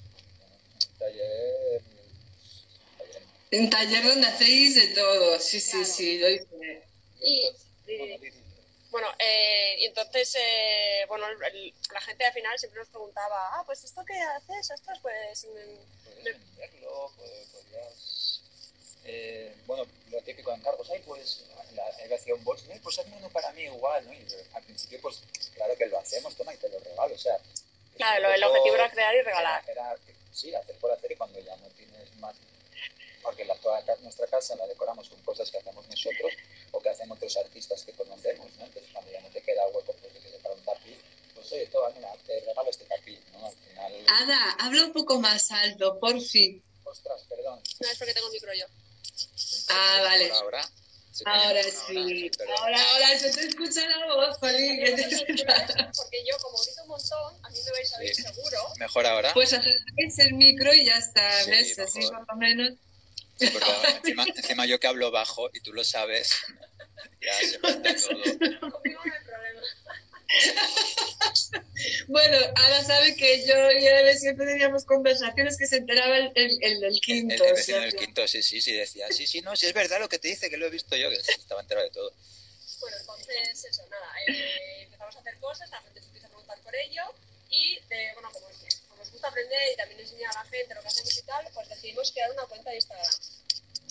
Taller 0.99 1.81
Un 3.53 3.69
taller 3.69 4.03
donde 4.03 4.27
hacéis 4.27 4.75
de 4.75 4.87
todo, 4.95 5.37
sí, 5.39 5.59
sí, 5.59 5.71
Claro. 5.71 5.85
sí, 5.85 6.17
lo 6.19 6.29
hice. 6.29 6.83
Y- 7.21 7.51
Bueno, 8.91 9.07
eh, 9.19 9.75
y 9.79 9.85
entonces, 9.85 10.35
eh, 10.37 11.05
bueno, 11.07 11.25
el- 11.29 11.41
el- 11.43 11.73
la 11.93 12.01
gente 12.01 12.25
al 12.25 12.33
final 12.33 12.57
siempre 12.59 12.79
nos 12.81 12.89
preguntaba, 12.89 13.49
ah, 13.57 13.63
pues 13.65 13.83
esto 13.85 14.03
que 14.05 14.19
haces, 14.19 14.69
ostras, 14.71 14.99
pues... 15.01 15.45
mm, 15.45 16.13
Puedes 16.21 16.23
venderlo, 16.57 17.11
puedes- 17.17 17.47
podrías... 17.47 18.41
eh, 19.05 19.55
bueno, 19.65 19.85
lo 20.11 20.21
típico 20.23 20.51
de 20.51 20.57
encargos, 20.57 20.89
ay, 20.89 21.01
pues 21.05 21.43
la 21.73 21.87
elevación 21.99 22.43
box, 22.43 22.63
"Ay, 22.69 22.79
pues 22.79 22.99
hazme 22.99 23.15
uno 23.15 23.29
para 23.29 23.51
mí 23.53 23.63
igual, 23.63 24.05
¿no? 24.05 24.13
Y 24.13 24.25
al 24.53 24.63
principio, 24.63 24.99
pues 25.01 25.21
claro 25.55 25.73
que 25.77 25.85
lo 25.85 25.97
hacemos, 25.97 26.35
toma 26.35 26.53
y 26.53 26.57
te 26.57 26.67
lo 26.69 26.79
regalo, 26.79 27.15
o 27.15 27.17
sea... 27.17 27.37
Claro, 27.95 28.27
un 28.27 28.33
el 28.35 28.43
objetivo 28.43 28.75
era 28.75 28.91
crear 28.91 29.15
y 29.15 29.21
regalar. 29.21 29.63
Era, 29.69 29.91
era, 29.91 29.97
sí, 30.33 30.53
hacer 30.53 30.75
por 30.77 30.91
hacer 30.91 31.11
y 31.11 31.15
cuando 31.15 31.39
ya 31.39 31.55
no 31.57 31.67
tienes 31.69 32.13
más... 32.17 32.35
Porque 33.23 33.45
la, 33.45 33.55
toda 33.55 33.83
nuestra 34.01 34.27
casa 34.27 34.55
la 34.55 34.67
decoramos 34.67 35.07
con 35.09 35.21
cosas 35.23 35.49
que 35.51 35.57
hacemos 35.57 35.87
nosotros 35.87 36.31
o 36.71 36.81
que 36.81 36.89
hacen 36.89 37.11
otros 37.11 37.37
artistas 37.37 37.83
que 37.83 37.91
conocemos, 37.93 38.47
¿no? 38.57 38.65
Entonces 38.65 38.91
cuando 38.91 39.11
ya 39.11 39.21
no 39.21 39.29
te 39.29 39.41
queda 39.41 39.67
hueco 39.67 39.93
pues, 39.93 40.13
sé, 40.13 40.39
para 40.41 40.55
un 40.55 40.61
tapiz, 40.63 40.97
pues 41.35 41.51
oye, 41.51 41.67
toma, 41.67 41.89
mira, 41.95 42.11
te 42.25 42.39
regalo 42.41 42.69
este 42.69 42.85
tapiz, 42.85 43.19
¿no? 43.33 43.45
Al 43.45 43.53
final... 43.55 44.05
Ada, 44.23 44.51
habla 44.59 44.85
un 44.85 44.93
poco 44.93 45.19
más 45.19 45.51
alto, 45.51 45.99
por 45.99 46.19
fin. 46.21 46.63
Ostras, 46.83 47.21
perdón. 47.29 47.61
No 47.79 47.87
es 47.89 47.97
porque 47.97 48.13
tengo 48.13 48.27
el 48.27 48.33
micro 48.33 48.53
yo. 48.53 48.65
Ah, 49.69 49.99
vale. 50.03 50.31
Ahora, 50.31 50.69
¿Se 51.11 51.25
me 51.25 51.31
Ahora 51.31 51.63
sí. 51.63 52.29
perdón. 52.37 52.55
Ahora, 52.57 52.91
ahora 52.93 53.19
se 53.19 53.31
te 53.31 53.47
escucha 53.47 53.81
la 53.87 54.15
voz, 54.15 54.37
Jolín. 54.37 54.79
que 54.83 54.91
te- 54.93 55.03
Porque 55.95 56.23
yo, 56.25 56.37
como 56.41 56.57
grito 56.63 56.81
un 56.83 56.87
montón, 56.87 57.45
a 57.45 57.49
mí 57.49 57.59
me 57.65 57.71
vais 57.71 57.93
a 57.93 57.97
oír 57.99 58.15
Sí. 58.15 58.21
seguro. 58.23 58.57
Mejor 58.77 59.05
ahora. 59.05 59.33
Pues 59.33 59.51
acercáis 59.53 60.19
el 60.19 60.33
micro 60.35 60.73
y 60.73 60.85
ya 60.85 60.95
está, 60.95 61.43
Sí, 61.43 61.51
¿ves? 61.51 61.79
Así 61.79 61.99
por 62.07 62.25
lo 62.27 62.35
menos. 62.37 62.73
Porque 63.51 63.69
encima, 63.97 64.25
encima 64.35 64.65
yo 64.65 64.79
que 64.79 64.87
hablo 64.87 65.11
bajo 65.11 65.49
y 65.53 65.61
tú 65.61 65.73
lo 65.73 65.83
sabes, 65.83 66.31
ya 67.21 67.33
se 67.39 67.59
junta 67.59 67.95
todo. 67.95 68.71
Conmigo 68.71 69.01
no 69.05 69.13
hay 69.13 69.23
problema. 69.25 69.61
Bueno, 72.07 72.37
Ada 72.55 72.83
sabe 72.83 73.15
que 73.15 73.45
yo 73.45 73.71
y 73.71 73.85
él 73.85 74.17
siempre 74.17 74.45
teníamos 74.45 74.85
conversaciones 74.85 75.57
que 75.57 75.67
se 75.67 75.77
enteraba 75.77 76.17
el, 76.17 76.31
el, 76.35 76.51
el, 76.63 76.77
el 76.77 76.83
El, 76.85 77.01
quinto. 77.01 77.33
el 77.33 77.41
o 77.41 77.55
vecino 77.55 77.77
sea, 77.77 77.85
del 77.85 77.95
quinto, 77.95 78.27
sí, 78.27 78.41
sí, 78.43 78.61
sí, 78.61 78.71
decía, 78.73 79.07
sí, 79.11 79.27
sí, 79.27 79.41
no, 79.41 79.55
sí 79.55 79.65
es 79.65 79.73
verdad 79.73 79.99
lo 79.99 80.07
que 80.07 80.19
te 80.19 80.29
dice, 80.29 80.49
que 80.49 80.57
lo 80.57 80.67
he 80.67 80.69
visto 80.69 80.95
yo, 80.95 81.09
que 81.09 81.15
estaba 81.15 81.61
enterado 81.61 81.87
de 81.87 81.93
todo. 81.93 82.13
Bueno, 82.79 82.97
entonces, 82.97 83.65
eso, 83.65 83.83
nada, 83.89 84.07
eh, 84.27 84.83
empezamos 84.83 85.15
a 85.15 85.19
hacer 85.19 85.37
cosas, 85.39 85.69
la 85.69 85.81
gente 85.81 85.99
se 85.99 86.05
empieza 86.07 86.27
a 86.27 86.29
preguntar 86.29 86.59
por 86.59 86.75
ello 86.75 87.03
y, 87.49 87.79
de, 87.89 88.11
bueno, 88.13 88.29
como, 88.31 88.49
nos 88.49 88.80
gusta 89.11 89.27
aprender 89.27 89.73
y 89.73 89.75
también 89.75 89.99
enseñar 89.99 90.31
a 90.35 90.43
la 90.43 90.49
gente 90.49 90.73
lo 90.73 90.81
que 90.81 90.87
hacemos 90.87 91.17
y 91.17 91.21
tal, 91.23 91.47
pues 91.53 91.69
decidimos 91.69 92.11
crear 92.11 92.31
una 92.31 92.45
cuenta 92.45 92.69
de 92.69 92.77
Instagram. 92.77 93.13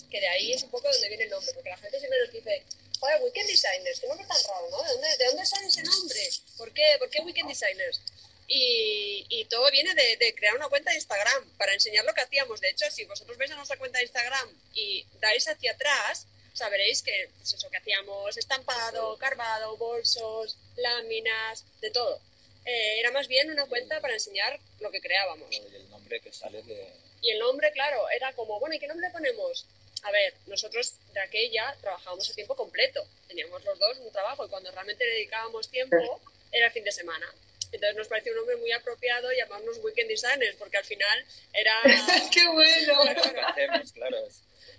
Que 0.09 0.19
de 0.19 0.27
ahí 0.27 0.53
es 0.53 0.63
un 0.63 0.69
poco 0.69 0.91
donde 0.91 1.07
viene 1.07 1.23
el 1.23 1.29
nombre, 1.29 1.53
porque 1.53 1.69
la 1.69 1.77
gente 1.77 1.99
siempre 1.99 2.19
nos 2.19 2.33
dice, 2.33 2.63
joder, 2.99 3.21
Weekend 3.21 3.47
Designers, 3.47 3.99
qué 3.99 4.07
nombre 4.07 4.27
tan 4.27 4.43
raro, 4.43 4.69
¿no? 4.69 4.83
¿De 4.83 4.89
dónde, 4.89 5.17
de 5.17 5.25
dónde 5.25 5.45
sale 5.45 5.67
ese 5.67 5.83
nombre? 5.83 6.29
¿Por 6.57 6.73
qué, 6.73 6.95
¿Por 6.99 7.09
qué 7.09 7.21
Weekend 7.21 7.49
Designers? 7.49 8.01
Y, 8.47 9.25
y 9.29 9.45
todo 9.45 9.71
viene 9.71 9.95
de, 9.95 10.17
de 10.17 10.35
crear 10.35 10.55
una 10.55 10.67
cuenta 10.67 10.91
de 10.91 10.97
Instagram 10.97 11.49
para 11.57 11.73
enseñar 11.73 12.03
lo 12.03 12.13
que 12.13 12.21
hacíamos. 12.21 12.59
De 12.59 12.69
hecho, 12.69 12.85
si 12.91 13.05
vosotros 13.05 13.37
veis 13.37 13.51
a 13.51 13.55
nuestra 13.55 13.77
cuenta 13.77 13.99
de 13.99 14.03
Instagram 14.03 14.49
y 14.73 15.05
dais 15.21 15.47
hacia 15.47 15.71
atrás, 15.71 16.27
sabréis 16.53 17.01
que 17.01 17.29
pues 17.37 17.53
eso 17.53 17.69
que 17.69 17.77
hacíamos 17.77 18.35
estampado, 18.35 19.17
carvado, 19.17 19.77
bolsos, 19.77 20.57
láminas, 20.75 21.63
de 21.79 21.91
todo. 21.91 22.19
Eh, 22.65 22.99
era 22.99 23.11
más 23.11 23.27
bien 23.27 23.49
una 23.49 23.65
cuenta 23.65 23.99
para 24.01 24.13
enseñar 24.13 24.59
lo 24.79 24.91
que 24.91 25.01
creábamos. 25.01 25.47
Y 25.51 25.57
el 25.75 25.89
nombre 25.89 26.19
que 26.19 26.31
sale 26.31 26.61
de... 26.63 26.93
Y 27.21 27.31
el 27.31 27.39
nombre, 27.39 27.71
claro, 27.71 28.09
era 28.09 28.33
como, 28.33 28.59
bueno, 28.59 28.75
¿y 28.75 28.79
qué 28.79 28.87
nombre 28.87 29.09
ponemos? 29.11 29.65
A 30.03 30.11
ver, 30.11 30.33
nosotros 30.47 30.95
de 31.13 31.21
aquella 31.21 31.75
trabajábamos 31.81 32.29
a 32.29 32.33
tiempo 32.33 32.55
completo. 32.55 33.05
Teníamos 33.27 33.63
los 33.63 33.77
dos 33.77 33.97
un 33.99 34.11
trabajo 34.11 34.45
y 34.45 34.49
cuando 34.49 34.71
realmente 34.71 35.05
le 35.05 35.13
dedicábamos 35.13 35.69
tiempo 35.69 36.21
era 36.51 36.67
el 36.67 36.71
fin 36.71 36.83
de 36.83 36.91
semana. 36.91 37.31
Entonces 37.71 37.95
nos 37.95 38.07
pareció 38.07 38.33
un 38.33 38.39
nombre 38.39 38.57
muy 38.57 38.71
apropiado 38.71 39.31
llamarnos 39.31 39.77
Weekend 39.77 40.09
Designers 40.09 40.55
porque 40.57 40.77
al 40.77 40.83
final 40.83 41.25
era... 41.53 41.73
¡Qué 42.33 42.47
bueno! 42.47 42.95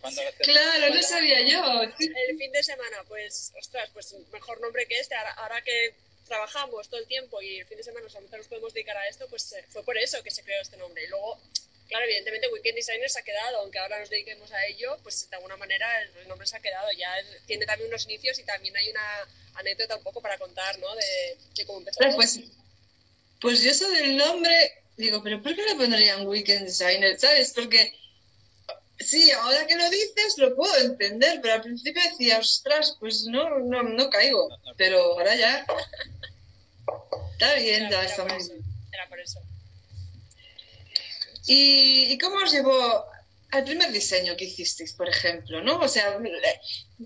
Cuando 0.00 0.22
Claro, 0.40 0.94
no 0.94 1.02
sabía 1.02 1.40
yo. 1.42 1.82
el 1.82 2.36
fin 2.36 2.50
de 2.50 2.62
semana, 2.62 3.04
pues, 3.06 3.52
ostras, 3.56 3.88
pues 3.92 4.12
mejor 4.32 4.60
nombre 4.60 4.86
que 4.86 4.98
este. 4.98 5.14
Ahora, 5.14 5.30
ahora 5.34 5.62
que 5.62 5.94
trabajamos 6.26 6.88
todo 6.88 7.00
el 7.00 7.07
tiempo 7.07 7.41
y 7.43 7.59
el 7.59 7.67
fin 7.67 7.76
de 7.76 7.83
semana 7.85 8.09
solamente 8.09 8.37
nos 8.37 8.49
podemos 8.49 8.73
dedicar 8.73 8.97
a 8.97 9.09
esto, 9.09 9.26
pues 9.29 9.52
eh, 9.52 9.64
fue 9.69 9.85
por 9.85 9.97
eso 9.99 10.23
que 10.23 10.31
se 10.31 10.43
creó 10.43 10.61
este 10.61 10.76
nombre. 10.76 11.05
Y 11.05 11.09
luego, 11.09 11.41
claro, 11.88 12.05
evidentemente 12.05 12.49
Weekend 12.49 12.76
Designers 12.76 13.17
ha 13.17 13.23
quedado, 13.23 13.59
aunque 13.59 13.79
ahora 13.79 13.99
nos 13.99 14.11
dediquemos 14.11 14.50
a 14.52 14.67
ello, 14.67 14.99
pues 15.02 15.29
de 15.29 15.37
alguna 15.37 15.57
manera 15.57 15.87
el, 16.02 16.29
nombre 16.29 16.47
se 16.47 16.57
ha 16.57 16.61
quedado. 16.61 16.88
Ya 16.97 17.12
tiene 17.47 17.67
también 17.67 17.88
unos 17.88 18.05
inicios 18.05 18.38
y 18.38 18.45
también 18.45 18.76
hay 18.76 18.91
una 18.91 19.29
anécdota 19.55 19.97
un 19.97 20.02
poco 20.02 20.21
para 20.21 20.38
contar, 20.38 20.79
¿no? 20.79 20.95
De, 20.95 21.37
de 21.55 21.67
cómo 21.67 21.81
empezó. 21.81 22.00
Todo. 22.00 22.17
Pues, 22.17 22.41
pues 23.41 23.62
yo 23.62 23.71
eso 23.71 23.88
del 23.91 24.17
nombre, 24.17 24.85
digo, 24.97 25.23
pero 25.23 25.43
¿por 25.43 25.55
qué 25.55 25.62
le 25.64 25.75
pondrían 25.75 26.26
Weekend 26.26 26.67
Designer? 26.67 27.19
¿Sabes? 27.19 27.52
Porque 27.55 27.93
sí, 29.02 29.30
ahora 29.32 29.66
que 29.66 29.76
lo 29.76 29.88
dices 29.90 30.35
lo 30.38 30.54
puedo 30.56 30.76
entender, 30.78 31.40
pero 31.42 31.54
al 31.54 31.62
principio 31.62 32.02
decía, 32.02 32.38
ostras, 32.38 32.97
pues 33.00 33.25
no, 33.25 33.59
no, 33.61 33.82
no 33.82 34.11
caigo. 34.11 34.49
No, 34.49 34.56
no. 34.59 34.73
Pero 34.76 35.00
ahora 35.14 35.35
ya. 35.35 35.66
Está 37.32 37.54
bien, 37.54 37.85
Era- 37.87 37.90
ya 37.90 38.04
está 38.04 38.25
muy 38.25 38.37
bien. 38.37 38.62
Era 38.92 39.09
por 39.09 39.21
eso. 39.21 39.40
¿Y, 41.47 42.12
¿Y 42.12 42.18
cómo 42.18 42.37
os 42.37 42.52
llevó 42.52 43.04
al 43.50 43.64
primer 43.64 43.90
diseño 43.92 44.37
que 44.37 44.44
hicisteis, 44.44 44.92
por 44.92 45.09
ejemplo? 45.09 45.61
¿no? 45.62 45.78
O 45.80 45.88
sea, 45.88 46.18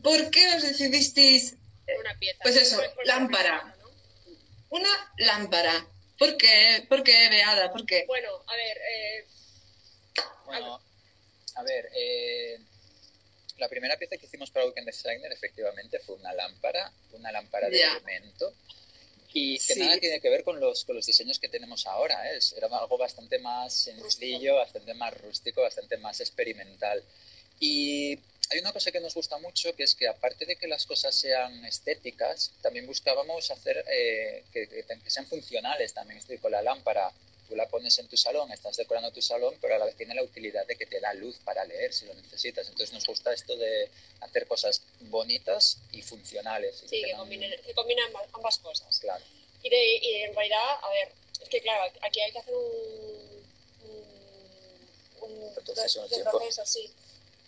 ¿por 0.02 0.30
qué 0.30 0.54
os 0.54 0.62
decidisteis 0.62 1.54
Una 2.00 2.18
pieza. 2.18 2.38
Pues 2.42 2.56
eso, 2.56 2.80
lámpara. 3.04 3.62
una 3.62 3.74
pieza, 3.74 3.82
¿no? 3.82 4.76
una 4.78 5.12
lámpara? 5.18 5.86
¿Por 6.18 6.36
qué? 6.36 6.84
¿Por 6.88 7.02
qué, 7.02 7.28
Beada? 7.28 7.72
¿Por 7.72 7.84
qué? 7.86 8.04
Bueno, 8.06 8.28
a 8.46 8.54
ver, 8.56 8.78
eh, 8.78 9.26
Bueno, 10.46 10.80
a 11.56 11.62
ver, 11.62 11.90
eh, 11.94 12.58
la 13.58 13.68
primera 13.68 13.96
pieza 13.96 14.16
que 14.16 14.26
hicimos 14.26 14.50
para 14.50 14.66
Weekend 14.66 14.86
Designer 14.86 15.32
efectivamente 15.32 15.98
fue 16.00 16.16
una 16.16 16.32
lámpara, 16.34 16.92
una 17.12 17.32
lámpara 17.32 17.68
de 17.68 17.80
elemento. 17.82 18.52
Y 19.32 19.58
que 19.58 19.74
Sí. 19.74 19.80
nada 19.80 19.98
tiene 19.98 20.20
que 20.20 20.30
ver 20.30 20.44
con 20.44 20.58
los, 20.60 20.84
con 20.84 20.96
los 20.96 21.04
diseños 21.04 21.38
que 21.38 21.48
tenemos 21.48 21.86
ahora. 21.86 22.32
¿eh? 22.32 22.38
Era 22.56 22.68
algo 22.68 22.96
bastante 22.96 23.38
más 23.38 23.74
sencillo, 23.74 24.54
bastante 24.56 24.94
más 24.94 25.12
rústico, 25.20 25.60
bastante 25.62 25.98
más 25.98 26.20
experimental. 26.20 27.02
Y 27.60 28.18
hay 28.50 28.60
una 28.60 28.72
cosa 28.72 28.90
que 28.92 29.00
nos 29.00 29.12
gusta 29.14 29.36
mucho, 29.38 29.74
que 29.74 29.82
es 29.82 29.94
que 29.94 30.08
aparte 30.08 30.46
de 30.46 30.56
que 30.56 30.66
las 30.68 30.86
cosas 30.86 31.14
sean 31.14 31.64
estéticas, 31.66 32.52
también 32.62 32.86
buscábamos 32.86 33.50
hacer 33.50 33.84
eh, 33.90 34.44
que- 34.52 34.68
que 34.68 35.10
sean 35.10 35.26
funcionales 35.26 35.92
también. 35.92 36.18
Estoy 36.18 36.38
con 36.38 36.52
la 36.52 36.62
lámpara, 36.62 37.10
tú 37.48 37.56
la 37.56 37.68
pones 37.68 37.98
en 37.98 38.08
tu 38.08 38.16
salón, 38.16 38.50
estás 38.52 38.76
decorando 38.76 39.10
tu 39.12 39.22
salón, 39.22 39.54
pero 39.60 39.74
a 39.74 39.78
la 39.78 39.86
vez 39.86 39.96
tiene 39.96 40.14
la 40.14 40.22
utilidad 40.22 40.66
de 40.66 40.76
que 40.76 40.86
te 40.86 41.00
da 41.00 41.14
luz 41.14 41.36
para 41.44 41.64
leer 41.64 41.92
si 41.92 42.06
lo 42.06 42.14
necesitas. 42.14 42.66
Entonces 42.68 42.92
nos 42.92 43.06
gusta 43.06 43.32
esto 43.32 43.56
de 43.56 43.88
hacer 44.20 44.46
cosas 44.46 44.82
bonitas 45.00 45.78
y 45.92 46.02
funcionales. 46.02 46.82
y 46.84 46.88
sí, 46.88 47.02
que 47.04 47.12
combinen, 47.14 47.50
que 47.64 47.74
combinan 47.74 48.10
ambas- 48.32 48.58
cosas. 48.58 48.98
Claro. 49.00 49.24
Y, 49.62 49.68
de, 49.70 49.96
y 49.98 50.14
en 50.22 50.34
realidad, 50.34 50.78
a 50.82 50.88
ver, 50.90 51.12
es 51.42 51.48
que 51.48 51.60
claro, 51.60 51.92
aquí 52.02 52.20
hay 52.20 52.32
que 52.32 52.38
hacer 52.38 52.54
un, 52.54 53.44
un, 55.22 55.30
un 55.30 55.54
tiempo. 56.08 56.30
proceso, 56.38 56.66
sí. 56.66 56.90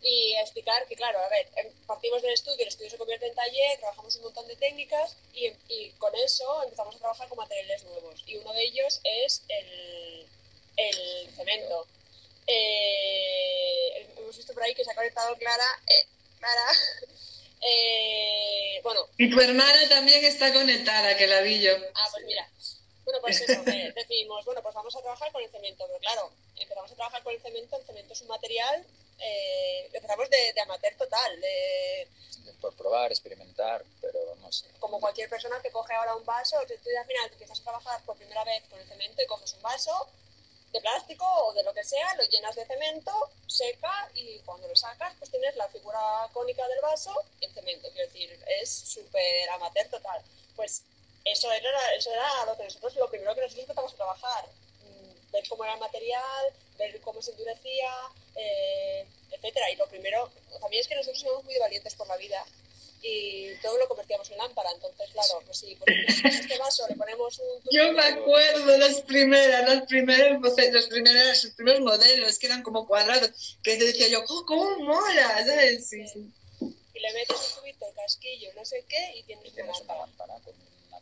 Y 0.02 0.34
explicar 0.36 0.86
que, 0.86 0.94
claro, 0.94 1.18
a 1.18 1.28
ver, 1.28 1.48
em- 1.56 1.72
partimos 1.86 2.22
del 2.22 2.32
estudio, 2.32 2.62
el 2.62 2.68
estudio 2.68 2.90
se 2.90 2.96
convierte 2.98 3.26
en 3.26 3.34
taller, 3.34 3.78
trabajamos 3.78 4.14
un 4.16 4.22
montón 4.22 4.46
de 4.46 4.56
técnicas 4.56 5.16
y, 5.34 5.48
y 5.68 5.90
con 5.98 6.14
eso 6.16 6.62
empezamos 6.62 6.94
a 6.96 6.98
trabajar 6.98 7.28
con 7.28 7.38
materiales 7.38 7.82
nuevos. 7.84 8.22
Y 8.26 8.36
uno 8.36 8.52
de 8.52 8.62
ellos 8.64 9.00
es 9.04 9.42
el, 9.48 10.26
el 10.76 11.30
cemento. 11.34 11.86
Eh, 12.46 14.06
hemos 14.16 14.36
visto 14.36 14.54
por 14.54 14.62
ahí 14.62 14.74
que 14.74 14.84
se 14.84 14.90
ha 14.90 14.94
conectado 14.94 15.36
Clara. 15.36 15.66
eh, 15.86 16.06
Clara. 16.38 16.66
Eh, 17.60 18.80
bueno, 18.84 19.00
Y 19.16 19.28
tu 19.30 19.40
hermana 19.40 19.88
también 19.88 20.24
está 20.24 20.52
conectada, 20.52 21.16
que 21.16 21.26
la 21.26 21.40
vi 21.40 21.60
yo. 21.60 21.72
Ah, 21.96 22.06
pues 22.12 22.24
mira. 22.24 22.48
Bueno, 23.08 23.22
pues 23.22 23.40
eso, 23.40 23.64
que 23.64 23.90
decidimos, 23.96 24.44
bueno, 24.44 24.60
pues 24.62 24.74
vamos 24.74 24.94
a 24.94 25.00
trabajar 25.00 25.32
con 25.32 25.42
el 25.42 25.50
cemento, 25.50 25.86
pero 25.86 25.98
claro, 25.98 26.30
empezamos 26.56 26.92
a 26.92 26.94
trabajar 26.94 27.22
con 27.22 27.32
el 27.32 27.40
cemento, 27.40 27.78
el 27.78 27.86
cemento 27.86 28.12
es 28.12 28.20
un 28.20 28.28
material, 28.28 28.84
eh, 29.18 29.88
empezamos 29.94 30.28
de, 30.28 30.52
de 30.52 30.60
amateur 30.60 30.94
total, 30.94 31.40
de 31.40 32.06
Por 32.60 32.74
probar, 32.76 33.10
experimentar, 33.10 33.82
pero 34.02 34.34
no 34.36 34.52
sé. 34.52 34.66
como 34.78 35.00
cualquier 35.00 35.30
persona 35.30 35.58
que 35.62 35.70
coge 35.70 35.94
ahora 35.94 36.16
un 36.16 36.26
vaso, 36.26 36.58
tú 36.66 36.74
al 36.74 37.06
final 37.06 37.30
empiezas 37.32 37.60
a 37.60 37.62
trabajar 37.62 38.02
por 38.04 38.14
primera 38.18 38.44
vez 38.44 38.62
con 38.68 38.78
el 38.78 38.86
cemento 38.86 39.22
y 39.22 39.26
coges 39.26 39.54
un 39.54 39.62
vaso 39.62 40.06
de 40.70 40.80
plástico 40.82 41.24
o 41.24 41.54
de 41.54 41.62
lo 41.62 41.72
que 41.72 41.84
sea, 41.84 42.14
lo 42.16 42.24
llenas 42.24 42.56
de 42.56 42.66
cemento, 42.66 43.12
seca 43.46 44.10
y 44.12 44.38
cuando 44.40 44.68
lo 44.68 44.76
sacas 44.76 45.14
pues 45.18 45.30
tienes 45.30 45.56
la 45.56 45.66
figura 45.68 46.28
cónica 46.34 46.68
del 46.68 46.80
vaso 46.82 47.14
en 47.40 47.50
cemento, 47.54 47.88
quiero 47.90 48.06
decir, 48.06 48.38
es 48.60 48.70
súper 48.70 49.48
amateur 49.48 49.88
total. 49.88 50.20
Pues 50.54 50.82
eso 51.24 51.52
era, 51.52 51.94
eso 51.94 52.12
era 52.12 52.46
lo 52.46 52.56
que 52.56 52.64
nosotros, 52.64 52.94
lo 52.96 53.10
primero 53.10 53.34
que 53.34 53.42
nosotros 53.42 53.64
empezamos 53.64 53.92
a 53.92 53.96
trabajar. 53.96 54.44
Mm, 54.82 55.32
ver 55.32 55.48
cómo 55.48 55.64
era 55.64 55.74
el 55.74 55.80
material, 55.80 56.52
ver 56.78 57.00
cómo 57.00 57.20
se 57.22 57.32
endurecía, 57.32 57.92
eh, 58.36 59.06
etcétera. 59.30 59.70
Y 59.70 59.76
lo 59.76 59.86
primero, 59.86 60.30
también 60.60 60.80
es 60.80 60.88
que 60.88 60.94
nosotros 60.94 61.20
somos 61.20 61.44
muy 61.44 61.58
valientes 61.58 61.94
por 61.94 62.06
la 62.06 62.16
vida 62.16 62.44
y 63.02 63.54
todo 63.62 63.78
lo 63.78 63.88
convertíamos 63.88 64.30
en 64.30 64.38
lámpara. 64.38 64.70
Entonces, 64.72 65.08
claro, 65.12 65.40
pues 65.44 65.58
sí, 65.58 65.76
pues 65.76 65.96
este 66.24 66.58
vaso 66.58 66.86
le 66.88 66.96
ponemos 66.96 67.38
un... 67.38 67.62
Yo 67.70 67.92
me 67.92 68.02
acuerdo 68.02 68.76
las 68.78 69.00
primeras, 69.02 69.68
las 69.68 69.86
primeras, 69.86 70.40
los 70.40 70.86
primeros, 70.86 71.44
los 71.44 71.54
primeros 71.54 71.80
modelos 71.80 72.38
que 72.38 72.46
eran 72.46 72.62
como 72.62 72.86
cuadrados, 72.86 73.58
que 73.62 73.76
decía 73.76 74.08
yo, 74.08 74.24
oh, 74.26 74.44
¿cómo 74.46 74.78
mola? 74.78 75.44
¿sabes? 75.46 75.88
Sí, 75.88 76.06
sí. 76.08 76.30
Y 76.60 77.00
le 77.00 77.12
metes 77.12 77.36
un 77.36 77.60
tubito, 77.60 77.86
el 77.86 77.94
casquillo, 77.94 78.50
no 78.56 78.64
sé 78.64 78.84
qué, 78.88 79.12
y 79.16 79.22
tienes, 79.22 79.46
y 79.46 79.50
tienes 79.52 79.80
una 79.82 79.98
lámpara 79.98 80.34
una 80.34 80.44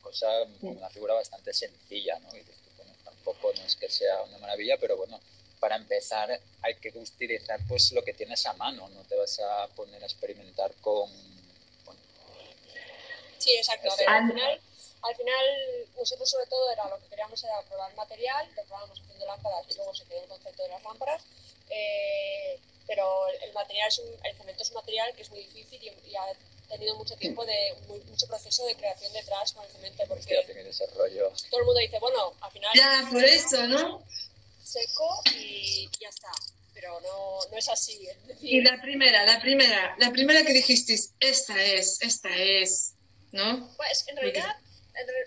cosa, 0.07 0.29
una 0.63 0.89
figura 0.89 1.15
bastante 1.15 1.53
sencilla, 1.53 2.19
¿no? 2.21 2.35
Y 2.35 2.39
dices, 2.39 2.57
bueno, 2.77 2.93
tampoco 3.05 3.53
no 3.57 3.63
es 3.63 3.75
que 3.75 3.89
sea 3.89 4.23
una 4.23 4.39
maravilla, 4.39 4.77
pero 4.79 4.97
bueno, 4.97 5.19
para 5.59 5.77
empezar 5.77 6.39
hay 6.63 6.75
que 6.77 6.91
utilizar 6.97 7.59
pues 7.67 7.91
lo 7.93 8.03
que 8.05 8.15
tienes 8.15 8.47
a 8.47 8.53
mano, 8.53 8.89
no 8.89 9.03
te 9.05 9.17
vas 9.17 9.41
a 9.41 9.67
poner 9.75 10.01
a 10.03 10.07
experimentar 10.07 10.73
con 10.81 11.11
Sí, 13.39 13.55
exacto. 13.57 13.93
A 13.93 13.97
ver, 13.97 14.09
al 14.09 14.29
final, 14.29 14.61
al 15.03 15.15
final, 15.15 15.47
nosotros 15.97 16.29
sobre 16.29 16.47
todo 16.47 16.71
era 16.73 16.89
lo 16.89 16.99
que 16.99 17.09
queríamos 17.09 17.43
era 17.45 17.61
probar 17.69 17.95
material, 17.95 18.49
lo 18.57 18.65
probábamos 18.65 19.01
haciendo 19.01 19.27
lámparas 19.27 19.67
y 19.69 19.75
luego 19.75 19.95
se 19.95 20.05
quedó 20.05 20.23
el 20.23 20.29
concepto 20.29 20.63
de 20.63 20.69
las 20.71 20.83
lámparas. 20.83 21.23
Eh, 21.69 22.59
pero 22.87 23.29
el 23.43 23.53
material 23.53 23.89
es 23.89 23.99
un, 23.99 24.09
el 24.25 24.37
cemento 24.37 24.63
es 24.63 24.71
un 24.71 24.77
material 24.77 25.15
que 25.15 25.23
es 25.23 25.31
muy 25.31 25.41
difícil 25.41 25.83
y, 25.83 26.17
ha 26.17 26.27
tenido 26.69 26.97
mucho 26.97 27.17
tiempo 27.17 27.45
de 27.45 27.75
mucho 28.09 28.27
proceso 28.27 28.65
de 28.67 28.75
creación 28.75 29.13
detrás 29.13 29.52
con 29.52 29.65
el 29.65 29.71
cemento 29.71 30.05
porque 30.09 30.45
desarrollo. 30.65 31.33
todo 31.50 31.61
el 31.61 31.67
mundo 31.67 31.81
dice 31.81 31.99
bueno 31.99 32.33
al 32.41 32.50
final 32.52 32.71
ya 32.75 33.09
por 33.11 33.25
eso 33.25 33.67
no 33.67 34.02
seco 34.63 35.23
y 35.35 35.89
ya 36.00 36.09
está 36.09 36.33
pero 36.75 37.00
no, 37.00 37.39
no 37.50 37.57
es 37.57 37.69
así 37.69 38.09
y 38.41 38.61
la 38.63 38.81
primera 38.83 39.25
la 39.25 39.41
primera 39.41 39.97
la 39.99 40.11
primera 40.11 40.45
que 40.45 40.52
dijiste 40.52 40.99
esta 41.21 41.63
es 41.63 42.02
esta 42.02 42.29
es 42.37 42.97
¿no? 43.37 43.71
Pues 43.76 44.05
en 44.09 44.17
realidad, 44.17 44.57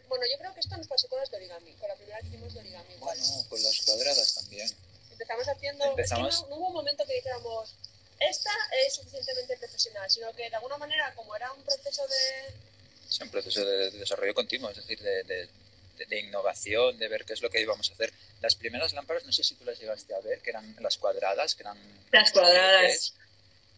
bueno, 0.08 0.26
yo 0.32 0.38
creo 0.40 0.54
que 0.54 0.60
esto 0.60 0.76
nos 0.78 0.88
pasó 0.88 1.08
con 1.08 1.20
las 1.20 1.30
de 1.32 1.38
origami, 1.38 1.74
con 1.74 1.88
la 1.88 1.96
primera 1.96 2.20
que 2.20 2.28
hicimos 2.28 2.54
de 2.54 2.60
origami. 2.60 2.96
Bueno, 3.00 3.24
con 3.50 3.64
las 3.64 3.82
cuadradas 3.86 4.36
también. 4.36 4.70
Empezamos 5.12 5.48
haciendo, 5.48 5.86
Empezamos... 5.86 6.34
Es 6.34 6.42
que 6.42 6.50
no, 6.50 6.56
hubo 6.58 6.68
un 6.68 6.74
momento 6.74 7.06
que 7.06 7.14
dijéramos, 7.14 7.76
esta 8.20 8.52
es 8.86 8.96
suficientemente 8.96 9.58
profesional, 9.58 10.10
sino 10.10 10.32
que 10.34 10.50
de 10.50 10.56
alguna 10.56 10.78
manera, 10.78 11.14
como 11.16 11.36
era 11.36 11.52
un 11.54 11.64
proceso 11.64 12.06
de... 12.08 12.54
Es 13.10 13.20
un 13.22 13.30
proceso 13.30 13.66
de, 13.66 13.92
desarrollo 13.92 14.34
continuo, 14.34 14.70
es 14.70 14.78
decir, 14.78 15.00
de, 15.00 15.24
de, 15.24 15.50
de, 16.06 16.20
innovación, 16.20 16.98
de 16.98 17.08
ver 17.08 17.26
qué 17.26 17.34
es 17.34 17.42
lo 17.42 17.50
que 17.50 17.62
íbamos 17.62 17.90
a 17.90 17.94
hacer. 17.94 18.14
Las 18.42 18.56
primeras 18.56 18.94
lámparas, 18.94 19.26
no 19.26 19.32
sé 19.32 19.44
si 19.44 19.56
tú 19.56 19.66
las 19.66 19.80
llegaste 19.80 20.14
a 20.14 20.20
ver, 20.20 20.42
que 20.42 20.52
eran 20.52 20.76
las 20.80 20.98
cuadradas, 20.98 21.56
que 21.56 21.64
eran... 21.64 21.78
Las 22.12 22.32
cuadradas. 22.32 23.14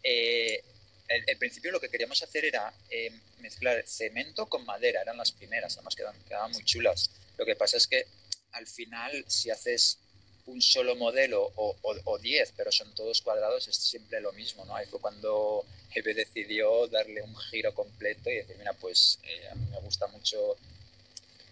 Eh, 0.02 0.62
el, 1.08 1.38
principio 1.38 1.70
lo 1.70 1.80
que 1.80 1.88
queríamos 1.88 2.22
hacer 2.22 2.44
era 2.44 2.72
eh, 2.90 3.12
mezclar 3.38 3.82
cemento 3.86 4.46
con 4.46 4.64
madera, 4.64 5.02
eran 5.02 5.16
las 5.16 5.32
primeras, 5.32 5.74
además 5.76 5.94
quedaban, 5.94 6.20
quedaban 6.24 6.52
muy 6.52 6.64
chulas. 6.64 7.10
Lo 7.36 7.44
que 7.44 7.56
pasa 7.56 7.76
es 7.76 7.86
que 7.86 8.06
al 8.52 8.66
final, 8.66 9.24
si 9.28 9.50
haces 9.50 9.98
un 10.46 10.60
solo 10.60 10.96
modelo 10.96 11.52
o, 11.56 12.18
diez, 12.18 12.52
pero 12.56 12.72
son 12.72 12.94
todos 12.94 13.20
cuadrados, 13.22 13.68
es 13.68 13.76
siempre 13.76 14.20
lo 14.20 14.32
mismo, 14.32 14.64
¿no? 14.64 14.74
Ahí 14.74 14.86
fue 14.86 15.00
cuando 15.00 15.64
Eve 15.94 16.14
decidió 16.14 16.86
darle 16.88 17.22
un 17.22 17.36
giro 17.36 17.74
completo 17.74 18.30
y 18.30 18.36
decir, 18.36 18.56
mira, 18.58 18.72
pues 18.74 19.18
eh, 19.24 19.48
a 19.50 19.54
mí 19.54 19.66
me 19.70 19.78
gusta 19.80 20.06
mucho 20.08 20.56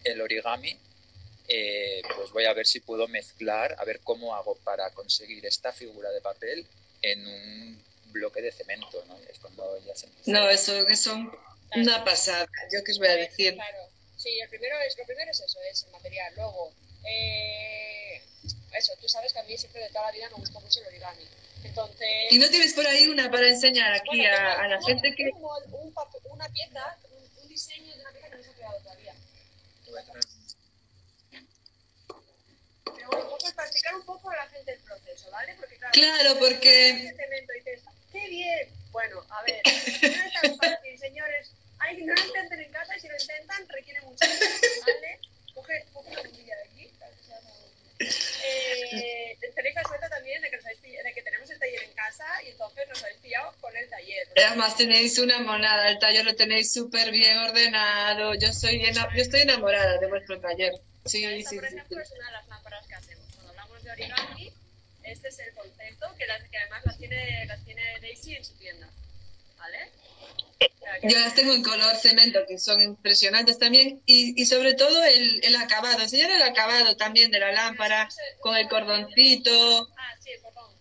el 0.05 0.21
origami, 0.21 0.77
eh, 1.49 2.03
pues 2.17 2.31
voy 2.31 2.45
a 2.45 2.53
ver 2.53 2.67
si 2.67 2.81
puedo 2.81 3.09
mezclar, 3.09 3.77
a 3.79 3.85
ver 3.85 4.01
cómo 4.01 4.35
hago 4.35 4.57
para 4.57 4.91
conseguir 4.91 5.45
esta 5.47 5.73
figura 5.73 6.11
de 6.11 6.21
papel 6.21 6.67
en 7.03 7.27
un 7.27 7.83
bloque 8.13 8.43
de 8.43 8.53
cemento, 8.53 9.05
¿no? 9.09 9.19
Es 9.31 9.39
cuando 9.39 9.79
ya 9.85 9.95
se 9.95 10.09
No, 10.27 10.49
eso 10.49 10.75
es 10.89 11.07
una 11.75 12.05
pasada, 12.05 12.47
yo 12.73 12.83
qué 12.85 12.93
os 12.93 12.99
voy 12.99 13.09
a 13.09 13.17
decir. 13.17 13.55
Claro, 13.55 13.89
sí, 14.17 14.31
el 14.41 14.49
primero 14.49 14.77
es, 14.81 14.97
lo 14.99 15.05
primero 15.05 15.31
es 15.31 15.41
eso, 15.41 15.59
es 15.71 15.85
el 15.85 15.93
material. 15.93 16.33
Luego, 16.37 16.73
eh, 17.09 18.10
eso, 18.73 18.93
tú 19.01 19.09
sabes 19.09 19.33
que 19.33 19.39
a 19.39 19.43
mí 19.45 19.57
siempre 19.57 19.83
de 19.83 19.89
toda 19.91 20.07
la 20.07 20.13
vida 20.13 20.29
me 20.31 20.37
gusta 20.37 20.61
mucho 20.61 20.81
el 20.81 20.87
origami. 20.87 21.25
Entonces... 21.65 22.09
¿Y 22.31 22.39
no 22.39 22.49
tienes 22.49 22.73
por 22.75 22.87
ahí 22.87 23.07
una 23.09 23.31
para 23.31 23.49
enseñar 23.49 23.93
aquí 23.93 24.25
a, 24.27 24.61
a, 24.61 24.69
la 24.69 24.83
gente 24.83 25.15
que...? 25.15 25.31
Un, 25.35 25.75
un, 25.75 25.95
una 26.31 26.49
pieza, 26.49 26.97
un, 27.43 27.49
diseño 27.49 27.95
de 27.95 28.01
una 28.01 28.13
pieza 28.13 28.31
que 28.31 28.37
no 28.37 28.43
se 28.43 28.51
ha 28.51 28.55
creado 28.55 28.79
todavía. 28.81 29.15
Pero 32.85 33.09
bueno, 33.09 33.25
un 33.25 33.31
poco 33.31 33.49
explicar 33.49 33.95
un 33.95 34.05
poco 34.05 34.31
a 34.31 34.37
la 34.37 34.49
gente 34.49 34.73
el 34.73 34.81
proceso, 34.81 35.31
¿vale? 35.31 35.55
Porque 35.59 35.77
claro, 35.77 35.93
claro 35.93 36.39
porque 36.39 37.15
qué 38.13 38.29
bien. 38.29 38.69
Bueno, 38.91 39.25
a 39.31 39.43
ver, 39.43 39.61
no 39.65 39.71
es 40.09 40.33
tan 40.33 40.57
fácil, 40.59 40.99
señores. 40.99 41.53
Hay 41.79 41.97
que 41.97 42.05
no 42.05 42.15
lo 42.15 42.27
intenten 42.27 42.61
en 42.61 42.73
casa 42.73 42.97
y 42.97 43.01
si 43.01 43.09
lo 43.09 43.17
intentan 43.19 43.69
requiere 43.69 44.01
mucho 44.03 44.27
¿vale? 44.27 45.19
Coge, 45.55 45.87
coge 45.93 46.11
una 46.11 46.23
bombilla 46.23 46.57
de 46.57 46.63
aquí. 46.63 46.80
Eh, 48.01 49.37
tenéis 49.55 49.75
la 49.75 49.83
suerte 49.85 50.09
también 50.09 50.41
de 50.41 50.51
que, 50.51 50.57
de 50.57 51.13
que, 51.13 51.23
tenemos 51.23 51.51
el 51.51 51.59
taller 51.59 51.83
en 51.83 51.93
casa 51.93 52.25
y 52.45 52.49
entonces 52.49 52.89
nos 52.89 53.03
habéis 53.03 53.19
pillado 53.19 53.53
con 53.61 53.77
el 53.77 53.89
taller. 53.91 54.29
Además 54.47 54.77
tenéis 54.77 55.19
una 55.19 55.39
monada, 55.41 55.91
el 55.91 55.99
taller 55.99 56.25
lo 56.25 56.35
tenéis 56.35 56.73
súper 56.73 57.11
bien 57.11 57.37
ordenado. 57.37 58.35
Yo, 58.35 58.53
soy 58.53 58.83
yo 58.83 59.03
estoy 59.15 59.41
enamorada 59.43 59.99
de 59.99 60.07
vuestro 60.07 60.41
taller. 60.41 60.73
Sí, 61.05 61.25
Esta, 61.25 61.51
sí, 61.51 61.57
por 61.57 61.67
ejemplo, 61.67 61.97
sí. 61.99 62.03
es 62.03 62.11
una 62.13 62.27
de 62.27 62.33
las 62.33 62.49
lámparas 62.49 62.87
que 62.87 62.95
hacemos. 62.95 63.27
Cuando 63.35 63.51
hablamos 63.51 63.83
de 63.85 63.91
origami, 63.91 64.53
este 65.05 65.29
es 65.29 65.39
el 65.39 65.53
concepto, 65.55 66.15
que, 66.17 66.27
que 66.51 66.59
además 66.59 66.83
las 66.85 66.99
tiene, 66.99 67.45
las 67.47 67.65
tiene 67.65 68.01
Daisy 68.01 68.37
en 68.37 68.45
su 68.45 68.55
tienda. 68.55 68.89
¿Vale? 69.59 69.91
Yo 71.03 71.19
las 71.19 71.35
tengo 71.35 71.53
en 71.55 71.63
color 71.63 71.97
cemento, 71.97 72.45
que 72.47 72.59
son 72.59 72.83
impresionantes 72.83 73.59
también, 73.59 74.03
y, 74.05 74.41
y 74.41 74.47
sobre 74.47 74.75
todo 74.75 75.03
el, 75.05 75.43
el, 75.45 75.57
acabado, 75.57 76.01
enseñar 76.01 76.31
el 76.31 76.43
acabado 76.43 76.97
también 76.97 77.31
de 77.31 77.39
la 77.39 77.53
lámpara, 77.53 78.09
con 78.41 78.57
el 78.57 78.69
cordoncito. 78.69 79.89
Ah, 79.97 80.15
sí, 80.23 80.31
el 80.31 80.41
cordón. 80.43 80.75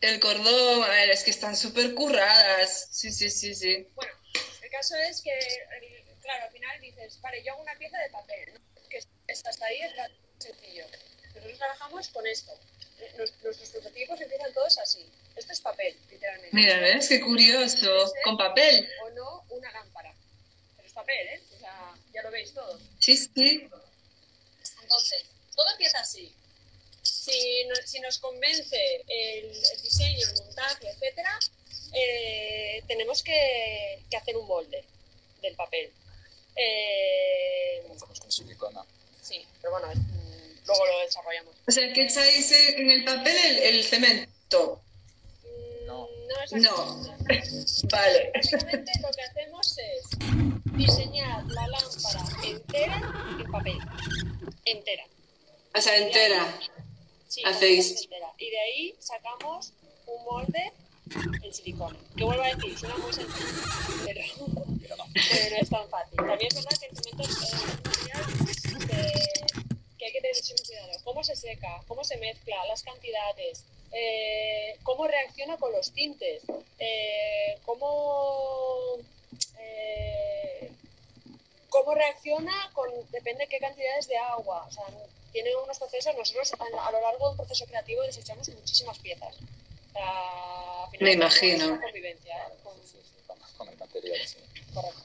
El 0.00 0.20
cordón, 0.20 0.82
a 0.82 0.88
ver, 0.88 1.10
es 1.10 1.22
que 1.22 1.30
están 1.30 1.56
súper 1.56 1.94
curradas. 1.94 2.88
Sí, 2.90 3.12
sí, 3.12 3.30
sí, 3.30 3.54
sí. 3.54 3.86
Bueno, 3.94 4.12
el 4.62 4.70
caso 4.70 4.96
es 4.96 5.22
que, 5.22 5.38
claro, 6.22 6.44
al 6.46 6.52
final 6.52 6.80
dices, 6.80 7.20
vale, 7.20 7.44
yo 7.44 7.52
hago 7.52 7.62
una 7.62 7.76
pieza 7.76 7.98
de 7.98 8.10
papel, 8.10 8.54
¿no? 8.54 8.88
que 8.88 8.98
está 9.28 9.50
hasta 9.50 9.66
ahí 9.66 9.80
es 9.82 9.92
sencillo. 10.38 10.84
Nosotros 11.34 11.58
trabajamos 11.58 12.08
con 12.08 12.26
esto 12.26 12.52
nuestros 13.16 13.56
prototipos 13.70 14.20
empiezan 14.20 14.52
todos 14.52 14.78
así. 14.78 15.04
Esto 15.36 15.52
es 15.52 15.60
papel, 15.60 15.96
literalmente. 16.10 16.54
Mira, 16.56 16.78
¿ves? 16.80 17.08
Qué 17.08 17.20
curioso. 17.20 18.12
Con 18.24 18.36
papel. 18.36 18.88
O 19.04 19.10
no, 19.10 19.44
una 19.50 19.70
lámpara. 19.72 20.14
Pero 20.76 20.88
es 20.88 20.94
papel, 20.94 21.28
¿eh? 21.28 21.42
O 21.54 21.58
sea, 21.58 21.94
ya 22.12 22.22
lo 22.22 22.30
veis 22.30 22.52
todo. 22.52 22.78
Sí, 22.98 23.16
sí. 23.16 23.68
Entonces, 24.82 25.24
todo 25.54 25.70
empieza 25.70 26.00
así. 26.00 26.34
Si, 27.02 27.64
no, 27.64 27.74
si 27.86 28.00
nos 28.00 28.18
convence 28.18 29.04
el, 29.06 29.46
el, 29.46 29.82
diseño, 29.82 30.28
el 30.28 30.44
montaje, 30.44 30.88
etcétera, 30.90 31.38
eh, 31.94 32.82
tenemos 32.86 33.22
que, 33.22 34.02
que, 34.10 34.16
hacer 34.16 34.36
un 34.36 34.46
molde 34.46 34.84
del 35.40 35.54
papel. 35.54 35.92
Eh, 36.56 37.82
hacemos 37.94 38.20
con 38.20 38.32
silicona. 38.32 38.84
Sí, 39.22 39.46
pero 39.60 39.72
bueno, 39.72 39.88
luego 40.70 40.86
lo 40.86 40.98
desarrollamos. 41.00 41.54
O 41.66 41.72
sea, 41.72 41.92
que 41.92 42.02
echáis 42.02 42.52
en 42.52 42.90
el 42.90 43.04
papel 43.04 43.36
el, 43.36 43.58
el 43.58 43.84
cemento. 43.84 44.80
No. 45.86 46.08
No, 46.52 46.58
no. 46.58 47.18
vale. 47.92 48.32
Básicamente 48.34 48.92
lo 49.02 49.10
que 49.10 49.22
hacemos 49.22 49.78
es 49.78 50.18
diseñar 50.76 51.44
la 51.46 51.66
lámpara 51.68 52.24
entera 52.44 53.36
en 53.38 53.50
papel. 53.50 53.78
Entera. 54.64 55.04
O 55.74 55.80
sea, 55.80 55.96
entera. 55.98 56.58
Sí, 57.28 57.42
hacéis. 57.44 58.02
Entera. 58.02 58.32
Y 58.38 58.50
de 58.50 58.60
ahí 58.60 58.96
sacamos 58.98 59.72
un 60.06 60.24
molde 60.24 60.72
en 61.42 61.54
silicona. 61.54 61.96
Que 62.16 62.24
vuelvo 62.24 62.42
a 62.42 62.54
decir, 62.54 62.78
suena 62.78 62.96
muy 62.98 63.12
sencillo, 63.12 63.48
pero, 64.04 64.20
pero, 64.82 64.96
no. 64.96 65.04
pero 65.14 65.50
no 65.50 65.56
es 65.60 65.70
tan 65.70 65.88
fácil. 65.88 66.16
También 66.16 66.48
es 66.48 66.54
verdad 66.54 66.78
que 66.78 66.86
el 66.86 66.96
cemento 66.96 67.22
es 67.22 67.52
un 67.52 67.68
material 67.82 68.24
que 68.88 69.49
que 70.00 70.06
hay 70.06 70.12
que 70.12 70.20
tener 70.22 70.36
mucho 70.36 70.54
cuidado. 70.66 70.92
Cómo 71.04 71.22
se 71.22 71.36
seca, 71.36 71.82
cómo 71.86 72.02
se 72.02 72.16
mezcla, 72.16 72.64
las 72.64 72.82
cantidades, 72.82 73.64
eh, 73.92 74.78
cómo 74.82 75.06
reacciona 75.06 75.58
con 75.58 75.72
los 75.72 75.92
tintes, 75.92 76.42
eh, 76.78 77.58
cómo, 77.66 78.96
eh, 79.58 80.70
cómo 81.68 81.94
reacciona 81.94 82.70
con, 82.72 82.88
depende 83.10 83.44
de 83.44 83.48
qué 83.48 83.58
cantidades 83.58 84.08
de 84.08 84.16
agua. 84.16 84.64
O 84.66 84.72
sea, 84.72 84.84
tiene 85.32 85.54
unos 85.54 85.78
procesos, 85.78 86.16
nosotros 86.16 86.50
a, 86.58 86.90
lo 86.90 87.00
largo 87.00 87.26
de 87.26 87.30
un 87.32 87.36
proceso 87.36 87.66
creativo 87.66 88.02
desechamos 88.02 88.48
muchísimas 88.48 88.98
piezas. 88.98 89.36
Me 90.98 91.12
imagino. 91.12 91.78
Convivencia, 91.78 92.52
con, 92.64 92.72
el 93.70 93.78
material, 93.78 94.20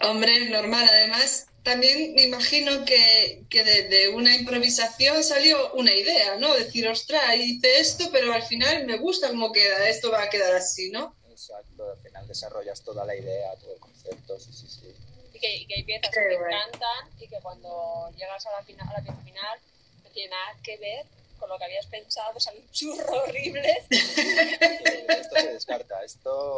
Hombre, 0.02 0.50
normal, 0.50 0.88
además 0.90 1.48
también 1.64 2.14
me 2.14 2.22
imagino 2.22 2.86
que, 2.86 3.44
que 3.50 3.64
de, 3.64 4.10
una 4.10 4.36
improvisación 4.36 5.24
salió 5.24 5.74
una 5.74 5.92
idea, 5.92 6.38
¿no? 6.38 6.54
Decir, 6.54 6.88
ostras, 6.88 7.36
hice 7.36 7.80
esto, 7.80 8.10
pero 8.12 8.32
al 8.32 8.44
final 8.44 8.86
me 8.86 8.98
gusta 8.98 9.30
cómo 9.30 9.52
queda, 9.52 9.90
esto 9.90 10.12
va 10.12 10.24
a 10.24 10.30
quedar 10.30 10.54
así, 10.54 10.92
¿no? 10.92 11.16
Exacto, 11.32 11.92
al 11.92 11.98
final 11.98 12.28
desarrollas 12.28 12.84
toda 12.84 13.04
la 13.04 13.16
idea, 13.16 13.56
todo 13.56 13.74
el 13.74 13.80
concepto, 13.80 14.40
sí, 14.40 14.54
sí, 14.54 14.68
sí. 14.70 14.94
Y 15.34 15.40
que, 15.40 15.56
y 15.56 15.66
que 15.66 15.76
hay 15.76 15.84
piezas 15.84 16.12
que 16.12 16.22
te 16.22 16.36
encantan 16.36 17.20
y 17.20 17.28
que 17.28 17.38
cuando 17.42 18.12
llegas 18.16 18.46
a 18.46 18.52
la, 18.52 18.64
final, 18.64 18.88
a 18.88 18.94
la 18.94 19.02
pieza 19.02 19.22
final 19.24 19.60
no 20.04 20.10
tiene 20.12 20.30
nada 20.30 20.58
que 20.64 20.78
ver 20.78 21.06
con 21.40 21.50
lo 21.50 21.58
que 21.58 21.66
habías 21.66 21.88
pensado, 21.88 22.40
sale 22.40 22.60
un 22.60 22.72
churro 22.72 23.24
horrible. 23.24 23.84
esto 23.90 25.36
se 25.36 25.54
descarta, 25.54 26.04
esto 26.04 26.58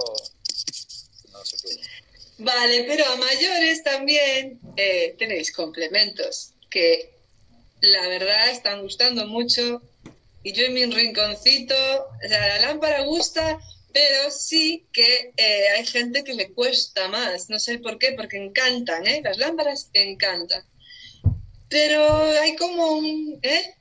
no 1.37 1.45
se 1.45 1.57
puede. 1.57 1.79
Vale, 2.39 2.83
pero 2.83 3.05
a 3.05 3.15
mayores 3.15 3.83
también 3.83 4.59
eh, 4.75 5.15
tenéis 5.17 5.51
complementos 5.51 6.53
que 6.69 7.11
la 7.81 8.07
verdad 8.07 8.49
están 8.49 8.81
gustando 8.81 9.25
mucho. 9.27 9.81
Y 10.43 10.53
yo 10.53 10.65
en 10.65 10.73
mi 10.73 10.85
rinconcito, 10.85 11.75
o 11.75 12.27
sea, 12.27 12.47
la 12.47 12.59
lámpara 12.59 13.01
gusta, 13.03 13.59
pero 13.91 14.31
sí 14.31 14.85
que 14.93 15.33
eh, 15.35 15.69
hay 15.69 15.85
gente 15.85 16.23
que 16.23 16.35
le 16.35 16.51
cuesta 16.51 17.07
más. 17.07 17.49
No 17.49 17.59
sé 17.59 17.79
por 17.79 17.97
qué, 17.97 18.13
porque 18.13 18.37
encantan, 18.37 19.07
¿eh? 19.07 19.21
Las 19.23 19.37
lámparas 19.37 19.89
encantan. 19.93 20.63
Pero 21.69 22.05
hay 22.39 22.55
como 22.55 22.93
un... 22.93 23.39
¿eh? 23.41 23.73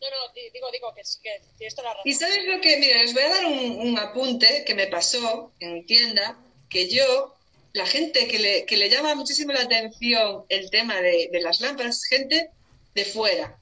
No, 0.00 0.08
no, 0.08 0.32
digo, 0.34 0.70
digo 0.72 0.94
que, 0.94 1.02
que 1.22 1.42
tienes 1.58 1.74
toda 1.74 1.88
la 1.88 1.94
razón. 1.94 2.10
Y 2.10 2.14
sabes 2.14 2.44
lo 2.46 2.60
que, 2.60 2.78
mira, 2.78 3.02
les 3.02 3.12
voy 3.12 3.22
a 3.22 3.28
dar 3.28 3.44
un, 3.44 3.88
un 3.88 3.98
apunte 3.98 4.64
que 4.66 4.74
me 4.74 4.86
pasó 4.86 5.52
en 5.60 5.84
tienda, 5.84 6.38
que 6.70 6.88
yo 6.88 7.34
la 7.72 7.86
gente 7.86 8.26
que 8.26 8.38
le, 8.38 8.64
que 8.64 8.76
le 8.76 8.88
llama 8.88 9.14
muchísimo 9.14 9.52
la 9.52 9.62
atención 9.62 10.44
el 10.48 10.70
tema 10.70 11.00
de, 11.00 11.28
de, 11.30 11.40
las 11.40 11.60
lámparas, 11.60 12.04
gente 12.04 12.50
de 12.94 13.04
fuera. 13.04 13.58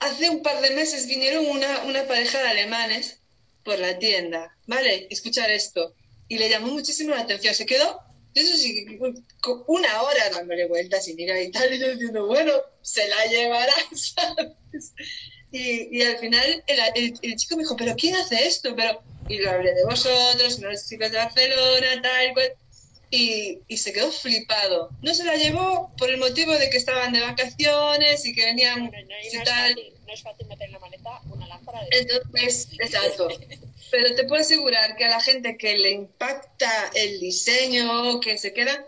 Hace 0.00 0.28
un 0.30 0.42
par 0.42 0.60
de 0.60 0.70
meses 0.70 1.06
vinieron 1.06 1.46
una, 1.46 1.84
una 1.84 2.06
pareja 2.06 2.40
de 2.42 2.48
alemanes 2.48 3.18
por 3.64 3.78
la 3.78 3.98
tienda, 3.98 4.56
¿vale? 4.66 5.06
Escuchar 5.10 5.50
esto. 5.50 5.94
Y 6.28 6.38
le 6.38 6.48
llamó 6.48 6.68
muchísimo 6.68 7.14
la 7.14 7.22
atención. 7.22 7.54
Se 7.54 7.66
quedó, 7.66 8.00
eso 8.34 8.56
sí, 8.56 8.86
una 9.66 10.02
hora 10.02 10.30
dándole 10.30 10.66
vueltas 10.66 11.06
y 11.08 11.14
mira 11.14 11.40
y 11.40 11.50
tal, 11.50 11.72
y 11.72 11.78
yo 11.78 11.92
diciendo, 11.92 12.26
bueno, 12.26 12.52
se 12.82 13.06
la 13.08 13.26
llevará, 13.26 13.74
¿sabes? 13.94 14.92
Y, 15.52 15.96
y 15.96 16.02
al 16.02 16.18
final 16.18 16.64
el, 16.66 17.14
el, 17.22 17.36
chico 17.36 17.56
me 17.56 17.62
dijo, 17.62 17.76
¿pero 17.76 17.94
quién 17.94 18.16
hace 18.16 18.44
esto? 18.44 18.74
Pero, 18.74 19.00
y 19.28 19.38
lo 19.38 19.50
hablé 19.50 19.74
de 19.74 19.84
vosotros, 19.84 20.58
los 20.60 20.88
chicos 20.88 21.10
de 21.10 21.18
Barcelona, 21.18 22.02
tal, 22.02 22.32
cual 22.34 22.52
y, 23.10 23.76
se 23.76 23.92
quedó 23.92 24.10
flipado. 24.10 24.90
No 25.02 25.14
se 25.14 25.24
la 25.24 25.36
llevó 25.36 25.92
por 25.96 26.10
el 26.10 26.18
motivo 26.18 26.52
de 26.52 26.70
que 26.70 26.76
estaban 26.76 27.12
de 27.12 27.20
vacaciones 27.20 28.24
y 28.26 28.34
que 28.34 28.44
venían 28.44 28.84
no, 28.84 28.90
es 28.90 29.48
Fácil, 29.48 29.94
no 30.06 30.12
es 30.12 30.22
fácil 30.22 30.46
meter 30.48 30.66
en 30.66 30.72
la 30.72 30.78
maleta 30.80 31.20
una 31.30 31.46
lámpara 31.46 31.80
de... 31.84 31.98
Entonces, 31.98 32.68
exacto. 32.80 33.28
Pero 33.90 34.14
te 34.14 34.24
puedo 34.24 34.42
asegurar 34.42 34.96
que 34.96 35.04
a 35.04 35.08
la 35.08 35.20
gente 35.20 35.56
que 35.56 35.76
le 35.76 35.90
impacta 35.90 36.90
el 36.94 37.20
diseño, 37.20 38.20
que 38.20 38.36
se 38.38 38.52
queda, 38.52 38.84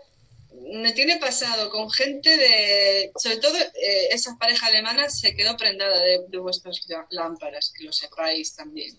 me 0.51 0.91
tiene 0.91 1.17
pasado 1.17 1.69
con 1.69 1.89
gente 1.89 2.35
de, 2.35 3.11
sobre 3.15 3.37
todo 3.37 3.57
eh, 3.57 4.09
esa 4.11 4.37
pareja 4.37 4.67
alemana 4.67 5.09
se 5.09 5.33
quedó 5.35 5.55
prendada 5.55 6.01
de, 6.01 6.25
de 6.27 6.37
vuestras 6.39 6.81
lámparas, 7.11 7.71
que 7.77 7.85
lo 7.85 7.93
sepáis 7.93 8.55
también. 8.55 8.97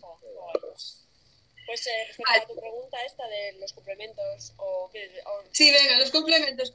Pues 1.69 1.87
eh, 1.87 1.91
respecto 2.07 2.33
a 2.33 2.47
tu 2.47 2.59
pregunta 2.59 2.97
esta 3.05 3.29
de 3.29 3.53
los 3.61 3.75
complementos 3.75 4.55
o, 4.57 4.91
Sí, 5.53 5.71
venga, 5.71 5.99
los 5.99 6.11
complementos. 6.11 6.73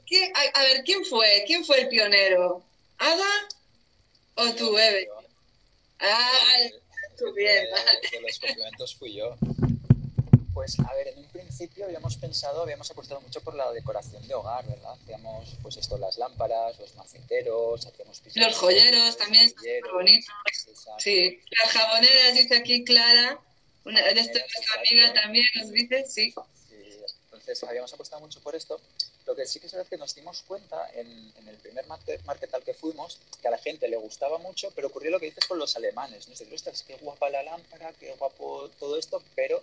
A, 0.54 0.62
ver, 0.62 0.84
¿quién 0.84 1.04
fue? 1.04 1.42
¿Quién 1.48 1.64
fue 1.64 1.80
el 1.80 1.88
pionero? 1.88 2.62
¿Ada 2.98 3.48
o 4.36 4.52
tú, 4.52 4.78
Eve? 4.78 5.08
Ah, 5.98 6.58
tú 7.18 7.32
bien. 7.32 7.64
De 8.12 8.20
los 8.20 8.38
complementos 8.38 8.94
fui 8.94 9.14
yo. 9.14 9.36
Pues 10.54 10.78
a 10.78 10.94
ver, 10.94 11.08
en 11.08 11.18
un 11.18 11.28
principio 11.28 11.86
habíamos 11.86 12.16
pensado, 12.16 12.62
habíamos 12.62 12.88
apostado 12.88 13.20
mucho 13.20 13.40
por 13.40 13.56
la 13.56 13.72
decoración 13.72 14.24
de 14.28 14.34
hogar, 14.34 14.64
¿verdad? 14.64 14.92
Hacíamos 14.92 15.56
pues 15.60 15.76
esto, 15.76 15.98
las 15.98 16.18
lámparas, 16.18 16.78
los 16.78 16.94
maceteros, 16.94 17.84
hacíamos 17.84 18.22
Los 18.36 18.56
joyeros 18.58 19.16
también 19.16 19.46
están 19.46 19.64
súper 19.64 19.92
bonitos. 19.92 20.34
Sí, 20.98 21.40
las 21.60 21.72
jaboneras, 21.72 22.34
dice 22.34 22.56
aquí 22.58 22.84
Clara, 22.84 23.40
una 23.84 24.02
de 24.02 24.14
nuestra 24.14 24.44
amiga 24.78 25.12
también 25.14 25.46
nos 25.56 25.70
dice, 25.70 26.04
sí. 26.08 26.34
Entonces 27.24 27.62
habíamos 27.64 27.92
apostado 27.92 28.20
mucho 28.20 28.40
por 28.40 28.54
esto. 28.54 28.80
Lo 29.26 29.34
que 29.34 29.46
sí 29.46 29.60
que 29.60 29.66
es 29.66 29.72
verdad 29.72 29.88
que 29.88 29.98
nos 29.98 30.14
dimos 30.14 30.42
cuenta 30.42 30.90
en, 30.94 31.32
en 31.36 31.48
el 31.48 31.56
primer 31.56 31.86
market, 31.86 32.22
market, 32.24 32.54
al 32.54 32.62
que 32.62 32.74
fuimos, 32.74 33.18
que 33.40 33.48
a 33.48 33.50
la 33.50 33.58
gente 33.58 33.88
le 33.88 33.96
gustaba 33.96 34.38
mucho, 34.38 34.70
pero 34.74 34.88
ocurrió 34.88 35.10
lo 35.10 35.20
que 35.20 35.26
dices 35.26 35.44
con 35.46 35.58
los 35.58 35.76
alemanes. 35.76 36.26
¿no? 36.26 36.32
Dices, 36.32 36.50
ostras, 36.52 36.82
qué 36.86 36.96
guapa 36.96 37.28
la 37.30 37.42
lámpara, 37.42 37.92
qué 37.94 38.14
guapo 38.14 38.70
todo 38.78 38.98
esto, 38.98 39.22
pero 39.34 39.62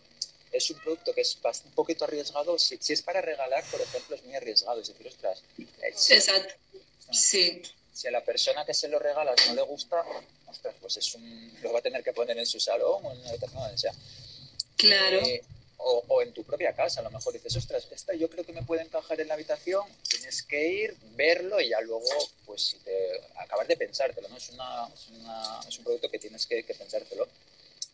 es 0.52 0.70
un 0.70 0.80
producto 0.80 1.14
que 1.14 1.22
es 1.22 1.38
un 1.66 1.72
poquito 1.72 2.06
arriesgado. 2.06 2.58
Si, 2.60 2.78
si, 2.78 2.94
es 2.94 3.02
para 3.02 3.22
regalar, 3.22 3.64
por 3.72 3.82
ejemplo, 3.82 4.16
es 4.16 4.24
muy 4.24 4.36
arriesgado. 4.36 4.82
Es 4.82 4.88
decir, 4.90 5.08
ostras. 5.08 5.42
Exacto. 5.82 6.54
Sí. 7.12 7.62
Si 7.94 8.08
a 8.08 8.12
la 8.12 8.24
persona 8.24 8.66
que 8.66 8.74
se 8.74 8.88
lo 8.88 9.00
regalas 9.00 9.36
no 9.48 9.56
le 9.56 9.62
gusta, 9.64 10.04
ostras, 10.48 10.76
pues 10.80 10.98
es 10.98 11.16
un, 11.16 11.54
lo 11.62 11.74
va 11.74 11.80
a 11.80 11.82
tener 11.82 12.04
que 12.04 12.14
poner 12.14 12.38
en 12.38 12.46
su 12.46 12.60
salón 12.60 13.06
o 13.06 13.12
en 13.12 13.20
una 13.20 13.78
sea. 13.78 13.94
Claro. 14.78 15.20
Eh, 15.26 15.44
o, 15.84 16.04
o, 16.08 16.22
en 16.22 16.32
tu 16.32 16.44
propia 16.44 16.74
casa, 16.74 17.00
a 17.00 17.04
lo 17.04 17.10
mejor 17.10 17.34
dices, 17.34 17.56
ostras, 17.56 17.88
esta 17.92 18.14
yo 18.14 18.30
creo 18.30 18.46
que 18.46 18.54
me 18.54 18.62
puede 18.62 18.84
encajar 18.84 19.20
en 19.20 19.28
la 19.28 19.34
habitación, 19.34 19.84
tienes 20.08 20.44
que 20.44 20.68
ir, 20.68 20.96
verlo 21.16 21.60
y 21.60 21.70
ya 21.70 21.82
luego, 21.82 22.06
pues, 22.46 22.62
si 22.62 22.78
te, 22.80 23.20
acabar 23.38 23.66
de 23.66 23.76
pensártelo, 23.78 24.30
¿no? 24.30 24.38
Es, 24.38 24.50
una, 24.50 24.88
es, 24.94 25.08
una, 25.10 25.60
es 25.68 25.78
un 25.80 25.84
producto 25.84 26.10
que 26.10 26.20
tienes 26.20 26.46
que, 26.46 26.64
que 26.64 26.76
pensártelo. 26.76 27.28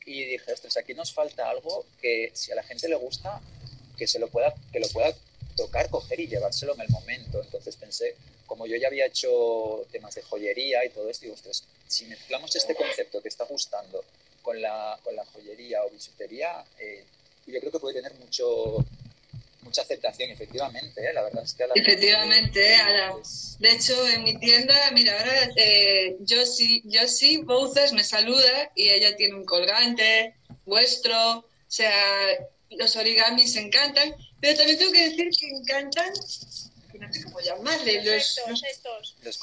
Y 0.05 0.25
dije, 0.25 0.51
ostras, 0.51 0.77
aquí 0.77 0.93
nos 0.93 1.13
falta 1.13 1.49
algo 1.49 1.85
que 2.01 2.31
si 2.33 2.51
a 2.51 2.55
la 2.55 2.63
gente 2.63 2.87
le 2.87 2.95
gusta, 2.95 3.41
que, 3.97 4.07
se 4.07 4.19
lo 4.19 4.29
pueda, 4.29 4.53
que 4.71 4.79
lo 4.79 4.87
pueda 4.89 5.13
tocar, 5.55 5.89
coger 5.89 6.19
y 6.19 6.27
llevárselo 6.27 6.75
en 6.75 6.81
el 6.81 6.89
momento. 6.89 7.41
Entonces 7.41 7.75
pensé, 7.75 8.15
como 8.47 8.65
yo 8.65 8.77
ya 8.77 8.87
había 8.87 9.05
hecho 9.05 9.85
temas 9.91 10.15
de 10.15 10.23
joyería 10.23 10.83
y 10.85 10.89
todo 10.89 11.09
esto, 11.09 11.23
digo, 11.23 11.35
ostras, 11.35 11.63
si 11.87 12.05
mezclamos 12.05 12.55
este 12.55 12.73
concepto 12.73 13.21
que 13.21 13.27
está 13.27 13.43
gustando 13.45 14.03
con 14.41 14.59
la, 14.61 14.97
con 15.03 15.15
la 15.15 15.25
joyería 15.25 15.83
o 15.83 15.89
bisutería, 15.89 16.63
eh, 16.79 17.03
yo 17.45 17.59
creo 17.59 17.71
que 17.71 17.79
puede 17.79 18.01
tener 18.01 18.13
mucho 18.15 18.83
mucha 19.61 19.81
aceptación, 19.81 20.29
efectivamente, 20.29 21.01
¿eh? 21.01 21.13
la 21.13 21.23
verdad 21.23 21.43
es 21.43 21.53
que 21.53 21.63
a 21.63 21.67
la 21.67 21.73
Efectivamente, 21.75 22.75
a 22.75 22.89
la... 22.89 23.15
de 23.59 23.71
hecho 23.71 24.07
en 24.07 24.23
mi 24.23 24.39
tienda, 24.39 24.73
mira, 24.91 25.19
ahora 25.19 25.51
eh, 25.57 26.15
yo 26.21 26.45
sí, 26.45 26.81
yo 26.85 27.05
sí, 27.07 27.37
Bouzas 27.37 27.91
me 27.91 28.05
saluda 28.05 28.71
y 28.75 28.89
ella 28.89 29.17
tiene 29.17 29.35
un 29.35 29.43
colgante 29.43 30.35
vuestro, 30.65 31.39
o 31.39 31.45
sea, 31.67 31.91
los 32.69 32.95
origamis 32.95 33.57
encantan, 33.57 34.15
pero 34.39 34.55
también 34.55 34.77
tengo 34.77 34.93
que 34.93 35.09
decir 35.09 35.29
que 35.37 35.47
encantan 35.49 36.13
no 36.97 37.13
sé 37.13 37.23
cómo 37.23 37.39
llamarle, 37.39 38.03
los... 38.03 38.39
los, 38.47 38.63
estos. 38.63 39.15
los 39.21 39.39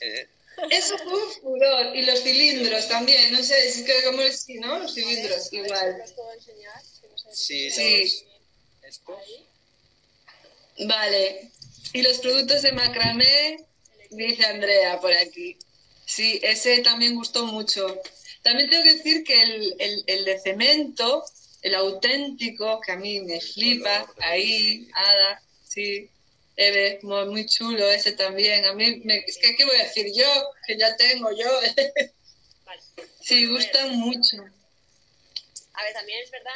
eh. 0.00 0.28
Eso 0.70 0.98
fue 0.98 1.24
un 1.24 1.32
furor. 1.40 1.96
Y 1.96 2.02
los 2.02 2.22
cilindros 2.22 2.88
también, 2.88 3.32
no 3.32 3.42
sé, 3.42 3.68
es 3.68 3.82
que 3.82 4.02
como 4.04 4.22
es, 4.22 4.46
¿no? 4.48 4.78
Los 4.78 4.94
cilindros, 4.94 5.50
ver, 5.50 5.64
igual. 5.64 5.98
¿Los 5.98 6.12
puedo 6.12 6.32
enseñar? 6.32 6.82
No 7.10 7.18
sé 7.18 7.28
sí, 7.32 7.70
sí. 7.70 8.24
¿Estos? 8.82 9.16
Vale. 10.86 11.50
Y 11.92 12.02
los 12.02 12.18
productos 12.18 12.62
de 12.62 12.72
macramé, 12.72 13.64
dice 14.10 14.44
Andrea 14.46 15.00
por 15.00 15.12
aquí. 15.12 15.56
Sí, 16.04 16.40
ese 16.42 16.80
también 16.80 17.14
gustó 17.14 17.46
mucho. 17.46 18.00
También 18.42 18.68
tengo 18.68 18.82
que 18.82 18.94
decir 18.94 19.24
que 19.24 19.42
el, 19.42 19.76
el, 19.78 20.04
el 20.06 20.24
de 20.24 20.40
cemento, 20.40 21.24
el 21.62 21.74
auténtico, 21.74 22.80
que 22.80 22.92
a 22.92 22.96
mí 22.96 23.20
me 23.20 23.40
flipa, 23.40 24.12
ahí, 24.20 24.88
Ada, 24.92 25.42
sí, 25.72 26.10
Eve, 26.56 26.98
muy, 27.02 27.24
muy 27.26 27.46
chulo 27.46 27.90
ese 27.90 28.12
también. 28.12 28.64
A 28.66 28.74
mí, 28.74 29.00
me, 29.04 29.18
es 29.18 29.38
que, 29.38 29.56
¿qué 29.56 29.64
voy 29.64 29.76
a 29.76 29.84
decir 29.84 30.12
yo? 30.14 30.26
Que 30.66 30.76
ya 30.76 30.94
tengo 30.96 31.30
yo. 31.32 31.50
Vale. 32.64 32.82
Sí, 33.20 33.46
gustan 33.46 33.96
mucho. 33.96 34.36
A 35.74 35.84
ver, 35.84 35.94
también 35.94 36.22
es 36.22 36.30
verdad 36.30 36.52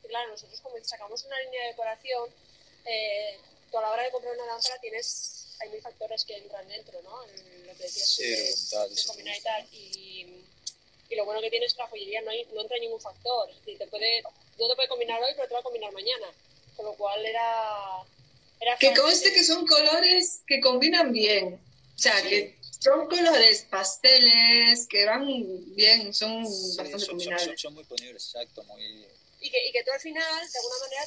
que, 0.00 0.08
claro, 0.08 0.30
nosotros 0.30 0.60
como 0.60 0.76
sacamos 0.84 1.24
una 1.24 1.40
línea 1.40 1.62
de 1.62 1.68
decoración, 1.68 2.30
eh, 2.84 3.38
tú 3.70 3.78
a 3.78 3.82
la 3.82 3.90
hora 3.90 4.04
de 4.04 4.10
comprar 4.10 4.34
una 4.34 4.46
lámpara 4.46 4.78
tienes, 4.80 5.56
hay 5.60 5.68
mil 5.70 5.82
factores 5.82 6.24
que 6.24 6.36
entran 6.36 6.68
dentro, 6.68 7.02
¿no? 7.02 7.24
En 7.24 7.66
lo 7.66 7.76
que 7.76 7.82
decías 7.82 8.08
sí, 8.08 8.24
de, 8.24 8.94
de 8.94 9.04
combinar 9.06 9.36
y 9.36 9.42
tal. 9.42 9.68
Y, 9.72 10.44
y, 11.08 11.16
lo 11.16 11.24
bueno 11.24 11.40
que 11.40 11.50
tienes 11.50 11.68
es 11.68 11.74
que 11.74 11.82
la 11.82 11.88
joyería 11.88 12.22
no, 12.22 12.30
hay, 12.30 12.44
no 12.52 12.60
entra 12.60 12.78
ningún 12.78 13.00
factor. 13.00 13.50
Es 13.50 13.56
decir, 13.56 13.78
te 13.78 13.86
puede, 13.88 14.22
no 14.22 14.68
te 14.68 14.76
puede 14.76 14.88
combinar 14.88 15.20
hoy, 15.20 15.32
pero 15.34 15.48
te 15.48 15.54
va 15.54 15.60
a 15.60 15.64
combinar 15.64 15.92
mañana. 15.92 16.28
Con 16.76 16.86
lo 16.86 16.94
cual 16.94 17.26
era 17.26 18.04
que 18.78 18.94
conste 18.94 19.32
que 19.32 19.44
son 19.44 19.66
colores 19.66 20.42
que 20.46 20.60
combinan 20.60 21.12
bien. 21.12 21.54
O 21.54 21.98
sea, 21.98 22.20
sí. 22.22 22.28
que 22.28 22.58
son 22.78 23.08
colores 23.08 23.66
pasteles 23.70 24.86
que 24.88 25.04
van 25.04 25.26
bien, 25.74 26.14
son 26.14 26.46
sí, 26.46 26.76
bastante 26.76 26.98
son, 26.98 27.08
combinables. 27.08 27.46
Son, 27.46 27.58
son, 27.58 27.74
muy 27.74 27.84
ponibles, 27.84 28.24
exacto. 28.26 28.62
Muy... 28.64 29.06
Y, 29.40 29.50
que, 29.50 29.68
y 29.68 29.72
que 29.72 29.84
tú 29.84 29.90
al 29.92 30.00
final, 30.00 30.50
de 30.52 30.58
alguna 30.58 30.78
manera, 30.80 31.04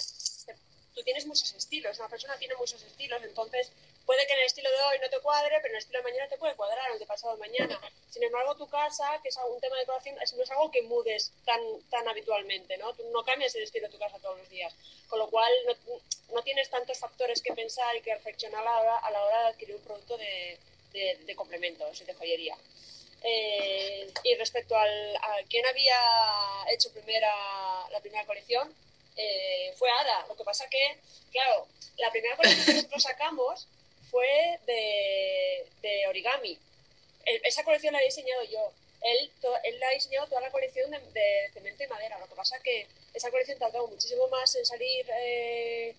tú 0.94 1.04
tienes 1.04 1.26
muchos 1.26 1.54
estilos, 1.54 1.98
una 2.00 2.10
persona 2.10 2.38
tiene 2.38 2.56
muchos 2.56 2.82
estilos, 2.84 3.22
entonces 3.24 3.72
puede 4.06 4.26
que 4.28 4.34
en 4.34 4.40
el 4.40 4.46
estilo 4.46 4.70
de 4.70 4.82
hoy 4.82 5.00
no 5.02 5.10
te 5.10 5.20
cuadre, 5.20 5.56
pero 5.62 5.68
en 5.68 5.76
el 5.76 5.80
estilo 5.80 6.00
de 6.00 6.04
mañana 6.04 6.30
te 6.30 6.38
puede 6.38 6.56
cuadrar, 6.56 6.92
o 6.92 6.94
el 6.94 7.00
de 7.00 7.06
pasado 7.06 7.38
mañana. 7.38 7.80
Sin 8.10 8.24
embargo, 8.24 8.56
tu 8.56 8.68
casa, 8.68 9.20
que 9.22 9.30
es 9.30 9.38
un 9.38 9.60
tema 9.60 9.76
de 9.76 9.82
decoración, 9.82 10.16
no 10.16 10.44
es 10.44 10.52
algo 10.52 10.72
que 10.72 10.82
mudes 10.84 11.32
tan, 11.46 11.60
tan 11.90 12.08
habitualmente, 12.08 12.78
¿no? 12.78 12.94
Tú 12.94 13.04
no 13.12 13.24
cambias 13.24 13.56
el 13.56 13.64
estilo 13.64 13.88
de 13.88 13.94
tu 13.94 14.00
casa 14.00 14.20
todos 14.20 14.38
los 14.38 14.50
días, 14.50 14.74
con 15.08 15.20
lo 15.20 15.30
cual 15.30 15.52
no, 15.66 15.76
no 16.34 16.44
tienes 16.44 16.70
tantos 16.70 17.00
factores 17.00 17.42
que 17.42 17.54
pensar 17.54 17.96
y 17.96 18.02
que 18.02 18.14
reflexionar 18.14 18.62
a 18.62 18.66
la 18.66 18.80
hora, 18.80 18.98
a 18.98 19.12
la 19.12 19.24
hora 19.24 19.42
de 19.42 19.48
adquirir 19.48 19.76
un 19.76 19.84
producto 19.84 20.18
de, 20.18 20.58
de, 20.92 21.16
de 21.26 21.36
complementos 21.36 22.02
y 22.02 22.06
de 22.06 22.14
joyería. 22.14 22.58
Eh, 23.26 24.12
y 24.24 24.36
respecto 24.36 24.76
al, 24.76 25.16
a 25.16 25.38
quién 25.50 25.66
había 25.66 25.98
hecho 26.72 26.92
primera, 26.92 27.34
la 27.90 28.00
primera 28.02 28.26
colección, 28.26 28.74
eh, 29.16 29.74
fue 29.78 29.90
Ada. 29.90 30.26
Lo 30.28 30.36
que 30.36 30.44
pasa 30.44 30.68
que, 30.70 30.98
claro, 31.32 31.68
la 31.98 32.12
primera 32.12 32.36
colección 32.36 32.66
que 32.66 32.74
nosotros 32.74 33.04
sacamos 33.04 33.68
fue 34.14 34.60
de, 34.68 36.08
origami. 36.08 36.60
Esa 37.26 37.64
colección 37.64 37.94
la 37.94 38.02
he 38.02 38.06
diseñado 38.06 38.44
yo. 38.44 38.72
Él, 39.02 39.32
to, 39.42 39.52
él 39.64 39.82
ha 39.82 39.90
diseñado 39.90 40.28
toda 40.28 40.42
la 40.42 40.52
colección 40.52 40.92
de, 40.92 41.50
cemento 41.52 41.84
y 41.84 41.88
madera. 41.88 42.20
Lo 42.20 42.28
que 42.28 42.36
pasa 42.36 42.62
que 42.62 42.88
esa 43.14 43.32
colección 43.32 43.58
tardó 43.58 43.88
muchísimo 43.88 44.28
más 44.28 44.56
en 44.56 44.66
salir 44.66 45.06
eh, 45.18 45.96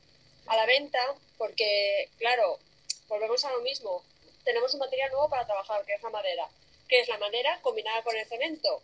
a 0.46 0.56
la 0.56 0.64
venta 0.64 1.14
porque, 1.36 2.08
claro, 2.18 2.60
volvemos 3.08 3.44
a 3.44 3.50
lo 3.50 3.60
mismo. 3.62 4.04
Tenemos 4.44 4.72
un 4.74 4.80
material 4.80 5.10
nuevo 5.10 5.28
para 5.28 5.44
trabajar, 5.44 5.84
que 5.84 5.94
es 5.94 6.02
la 6.02 6.10
madera 6.10 6.48
que 6.88 7.00
es 7.00 7.08
la 7.08 7.16
madera 7.16 7.58
combinada 7.62 8.02
con 8.02 8.14
el 8.14 8.26
cemento 8.26 8.82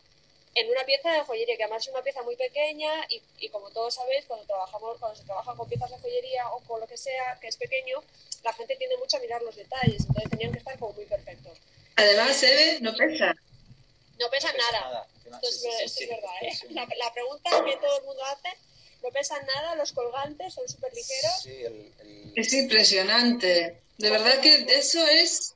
en 0.54 0.68
una 0.70 0.84
pieza 0.84 1.12
de 1.12 1.20
joyería, 1.20 1.56
que 1.56 1.64
además 1.64 1.86
es 1.86 1.92
una 1.92 2.02
pieza 2.02 2.22
muy 2.22 2.36
pequeña 2.36 2.92
y, 3.08 3.22
y, 3.38 3.48
como 3.50 3.70
todos 3.70 3.94
sabéis, 3.94 4.24
cuando 4.26 4.44
trabajamos, 4.46 4.98
cuando 4.98 5.16
se 5.18 5.24
trabaja 5.24 5.54
con 5.54 5.68
piezas 5.68 5.90
de 5.90 5.98
joyería 5.98 6.48
o 6.50 6.60
con 6.60 6.80
lo 6.80 6.86
que 6.86 6.96
sea 6.96 7.38
que 7.40 7.48
es 7.48 7.56
pequeño, 7.56 8.02
la 8.42 8.52
gente 8.52 8.76
tiende 8.76 8.96
mucho 8.96 9.16
a 9.16 9.20
mirar 9.20 9.42
los 9.42 9.54
detalles, 9.56 10.00
entonces 10.00 10.30
tenían 10.30 10.52
que 10.52 10.58
estar 10.58 10.78
como 10.78 10.92
muy 10.94 11.04
perfectos. 11.06 11.58
Además, 11.96 12.42
Eve, 12.42 12.78
no 12.80 12.94
pesa. 12.94 13.34
No 14.18 14.28
pesa 14.30 14.52
No 14.52 14.52
pesa 14.52 14.52
nada. 14.54 14.80
nada. 14.80 15.06
Esto 15.24 15.48
es, 15.48 15.60
Sí, 15.60 15.68
sí, 15.70 15.70
sí, 15.70 15.84
esto 15.84 15.98
sí. 15.98 16.04
es 16.04 16.10
verdad, 16.10 16.34
¿eh? 16.42 16.52
La, 16.70 16.88
la 16.96 17.12
pregunta 17.12 17.50
que 17.64 17.76
todo 17.76 17.98
el 17.98 18.04
mundo 18.04 18.24
hace, 18.24 18.48
no 19.02 19.08
pesan 19.10 19.46
nada, 19.46 19.74
los 19.76 19.92
colgantes 19.92 20.52
son 20.54 20.68
súper 20.68 20.92
ligeros. 20.92 21.42
Sí, 21.42 21.62
el, 21.62 21.92
el, 22.00 22.32
Es 22.36 22.52
impresionante. 22.52 23.80
De 23.98 24.10
verdad 24.10 24.40
que 24.40 24.66
eso 24.68 25.06
es... 25.06 25.54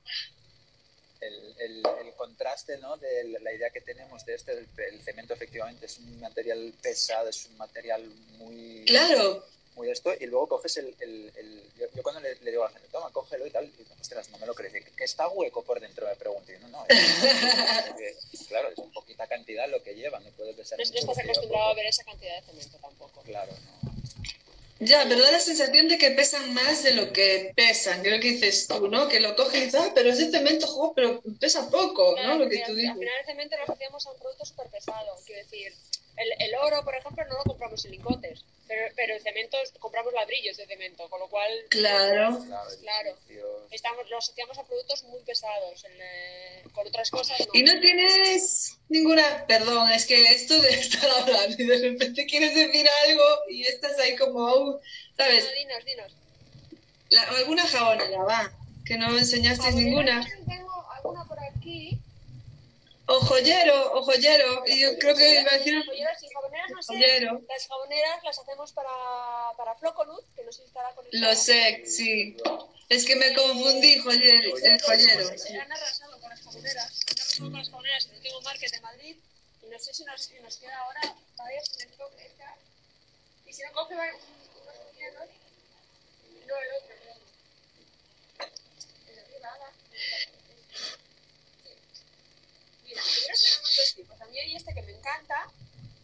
el, 1.26 1.54
el, 1.58 1.82
el 2.06 2.14
contraste 2.14 2.78
¿no? 2.78 2.96
de 2.96 3.38
la 3.40 3.52
idea 3.52 3.70
que 3.70 3.80
tenemos 3.80 4.24
de 4.24 4.34
este, 4.34 4.52
el, 4.52 4.68
el 4.76 5.00
cemento 5.00 5.34
efectivamente 5.34 5.86
es 5.86 5.98
un 5.98 6.20
material 6.20 6.72
pesado, 6.82 7.28
es 7.28 7.46
un 7.46 7.56
material 7.56 8.04
muy, 8.38 8.84
Claro, 8.86 9.44
muy 9.74 9.90
esto, 9.90 10.12
y 10.18 10.26
luego 10.26 10.48
coges 10.48 10.76
el... 10.76 10.94
yo, 11.78 11.86
yo 11.94 12.02
cuando 12.02 12.20
le, 12.20 12.36
le 12.36 12.50
digo 12.50 12.64
a 12.64 12.68
la 12.68 12.72
gente, 12.72 12.88
toma, 12.92 13.10
cógelo 13.10 13.46
y 13.46 13.50
tal, 13.50 13.64
y 13.64 14.00
ostras, 14.00 14.28
no 14.30 14.38
me 14.38 14.46
lo 14.46 14.54
crees, 14.54 14.72
que, 14.72 15.04
está 15.04 15.28
hueco 15.28 15.62
por 15.62 15.80
dentro, 15.80 16.06
me 16.06 16.16
pregunto, 16.16 16.52
y 16.52 16.58
no, 16.58 16.68
no, 16.68 16.86
es, 16.88 18.46
claro, 18.48 18.68
es 18.68 18.80
poquita 18.92 19.26
cantidad 19.26 19.68
lo 19.68 19.82
que 19.82 19.94
lleva, 19.94 20.20
no 20.20 20.30
puede 20.30 20.54
pesar 20.54 20.78
No, 20.78 20.84
estás 20.84 21.18
acostumbrado 21.18 21.70
a 21.70 21.74
ver 21.74 21.86
esa 21.86 22.04
cantidad 22.04 22.36
de 22.36 22.42
cemento 22.46 22.78
tampoco. 22.78 23.22
Claro, 23.22 23.52
no. 23.82 24.03
Ya, 24.84 25.04
pero 25.08 25.22
da 25.22 25.30
la 25.32 25.40
sensación 25.40 25.88
de 25.88 25.98
que 25.98 26.10
pesan 26.12 26.54
más 26.54 26.82
de 26.82 26.94
lo 26.94 27.12
que 27.12 27.52
pesan. 27.56 28.02
Creo 28.02 28.20
que 28.20 28.32
dices 28.32 28.66
tú, 28.68 28.88
¿no? 28.88 29.08
Que 29.08 29.20
lo 29.20 29.34
coges 29.36 29.60
y 29.60 29.64
dices, 29.66 29.80
ah, 29.80 29.92
pero 29.94 30.10
ese 30.10 30.30
cemento, 30.30 30.66
jo, 30.66 30.92
pero 30.94 31.22
pesa 31.40 31.70
poco, 31.70 32.14
Claro, 32.14 32.34
¿no? 32.38 32.44
Lo 32.44 32.50
que 32.50 32.62
tú 32.66 32.74
dices. 32.74 32.90
al 32.90 32.98
final 32.98 33.14
el 33.20 33.26
cemento 33.26 33.56
lo 33.56 33.62
asociamos 33.64 34.06
a 34.06 34.12
un 34.12 34.18
producto 34.18 34.44
súper 34.44 34.68
pesado. 34.68 35.16
Quiero 35.26 35.42
decir, 35.42 35.72
el, 36.16 36.32
el 36.38 36.54
oro, 36.56 36.84
por 36.84 36.94
ejemplo, 36.94 37.24
no 37.26 37.34
lo 37.38 37.44
compramos 37.44 37.84
en 37.84 37.90
lingotes, 37.92 38.44
pero, 38.68 38.92
pero 38.96 39.14
el 39.14 39.20
cemento, 39.22 39.58
compramos 39.78 40.12
ladrillos 40.14 40.56
de 40.56 40.66
cemento, 40.66 41.08
con 41.10 41.20
lo 41.20 41.28
cual 41.28 41.50
Claro. 41.70 42.38
Claro, 42.80 43.16
estamos, 43.70 44.08
lo 44.08 44.18
asociamos 44.18 44.56
a 44.58 44.64
productos 44.64 45.02
muy 45.04 45.20
pesados. 45.22 45.84
en, 45.84 45.92
eh, 46.00 46.62
con 46.72 46.86
otras 46.86 47.10
cosas 47.10 47.38
no. 47.40 47.46
Y 47.52 47.62
no 47.62 47.78
tienes 47.80 48.78
ninguna, 48.88 49.44
perdón, 49.46 49.90
es 49.90 50.06
que 50.06 50.30
esto 50.32 50.60
de 50.60 50.70
estar 50.80 51.10
hablando 51.10 51.56
y 51.62 51.66
de 51.66 51.90
repente 51.90 52.26
quieres 52.26 52.54
decir 52.54 52.86
algo 53.06 53.24
y 53.48 53.62
estás 53.64 53.98
ahí 53.98 54.16
como, 54.16 54.40
oh, 54.40 54.80
¿sabes? 55.16 55.44
No, 55.44 55.50
dinos, 55.52 55.84
dinos. 55.84 56.12
La- 57.10 57.22
alguna 57.38 57.66
jabonera, 57.66 58.22
va, 58.22 58.52
que 58.86 58.96
no 58.96 59.16
enseñasteis 59.16 59.74
ninguna. 59.74 60.26
Tengo 60.48 60.90
alguna 60.90 61.24
por 61.26 61.38
aquí. 61.40 61.98
O 63.06 63.20
joyero, 63.20 63.92
o 63.94 64.02
joyero, 64.02 64.62
y 64.66 64.80
yo 64.80 64.98
creo 64.98 65.14
que 65.14 65.40
iba 65.40 65.50
a 65.52 65.58
decir 65.58 65.84
Joyeras 65.84 66.22
y 66.22 66.28
jaboneras, 66.28 66.70
no 66.70 66.82
sé. 66.82 66.92
joyero. 66.94 67.42
Las 67.48 67.66
jaboneras 67.68 68.24
las 68.24 68.38
hacemos 68.38 68.72
para, 68.72 68.88
para 69.58 69.74
Flocoluz, 69.74 70.24
que 70.34 70.42
no 70.42 70.50
sé 70.52 70.62
si 70.62 70.68
estará 70.68 70.94
con 70.94 71.04
Lo 71.12 71.34
sé, 71.36 71.82
sí. 71.86 72.36
Es 72.88 73.04
que 73.04 73.16
me 73.16 73.34
confundí, 73.34 73.98
joyero, 73.98 74.56
el 74.56 74.80
joyero. 74.80 75.38
sí. 75.38 75.54
Han 75.56 75.70
arrasado 75.70 76.18
con 76.18 76.30
las 76.30 76.40
jaboneras. 76.40 77.00
Han 77.06 77.16
arrasado 77.18 77.50
con 77.50 77.58
las 77.58 77.68
jaboneras 77.70 78.04
en 78.06 78.10
el 78.12 78.16
último 78.18 78.40
market 78.40 78.70
de 78.72 78.80
Madrid. 78.80 79.16
Y 79.62 79.66
no 79.66 79.78
sé 79.78 79.92
si 79.94 80.04
nos, 80.04 80.22
si 80.22 80.40
nos 80.40 80.56
queda 80.56 80.78
ahora. 80.78 81.14
Todavía 81.36 81.60
si 81.62 81.86
me 81.86 81.94
coge 81.96 82.26
esta. 82.26 82.56
Y 83.46 83.52
si 83.52 83.62
no 83.62 83.72
coge, 83.72 83.94
unos 83.94 84.10
hielos. 84.96 85.28
No, 86.46 86.54
el 86.56 86.72
otro, 86.82 86.94
el 86.94 87.08
otro. 87.08 88.50
El 89.08 89.14
de 89.14 89.20
arriba, 89.20 89.48
ahora. 89.50 89.72
Sí. 92.83 92.83
Tenemos 92.94 93.76
dos 93.76 93.94
tipos. 93.96 94.20
A 94.20 94.26
mí 94.26 94.38
hay 94.38 94.56
este 94.56 94.74
que 94.74 94.82
me 94.82 94.92
encanta, 94.92 95.48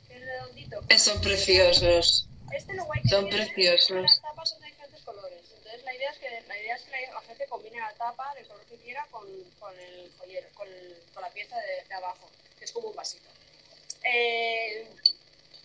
que 0.09 0.15
es 0.15 0.21
redondito. 0.21 0.81
Son 0.99 1.21
preciosos. 1.21 2.27
Este 2.53 2.75
lo 2.75 2.85
guay 2.85 3.03
que 3.03 3.09
Son 3.09 3.29
preciosos. 3.29 4.03
las 4.03 4.21
tapas 4.21 4.51
son 4.51 4.61
de 4.61 4.67
diferentes 4.67 5.03
colores. 5.03 5.41
Entonces 5.57 5.85
la 5.85 5.95
idea 5.95 6.11
es 6.11 6.19
que 6.19 6.41
la, 6.49 6.59
idea 6.59 6.75
es 6.75 6.83
que 6.83 6.91
la, 6.91 7.21
gente 7.23 7.47
combine 7.47 7.79
la 7.79 7.93
tapa 7.95 8.35
del 8.35 8.47
color 8.47 8.65
que 8.67 8.77
quiera 8.77 9.07
con, 9.11 9.27
con 9.59 9.79
el 9.79 10.11
joyero, 10.19 10.49
con, 10.55 10.69
con 11.15 11.23
la 11.23 11.31
pieza 11.31 11.57
de, 11.57 11.85
de 11.89 11.95
abajo, 11.95 12.29
que 12.59 12.65
es 12.65 12.73
como 12.73 12.89
un 12.89 12.97
vasito. 12.97 13.31
Eh, 14.03 14.87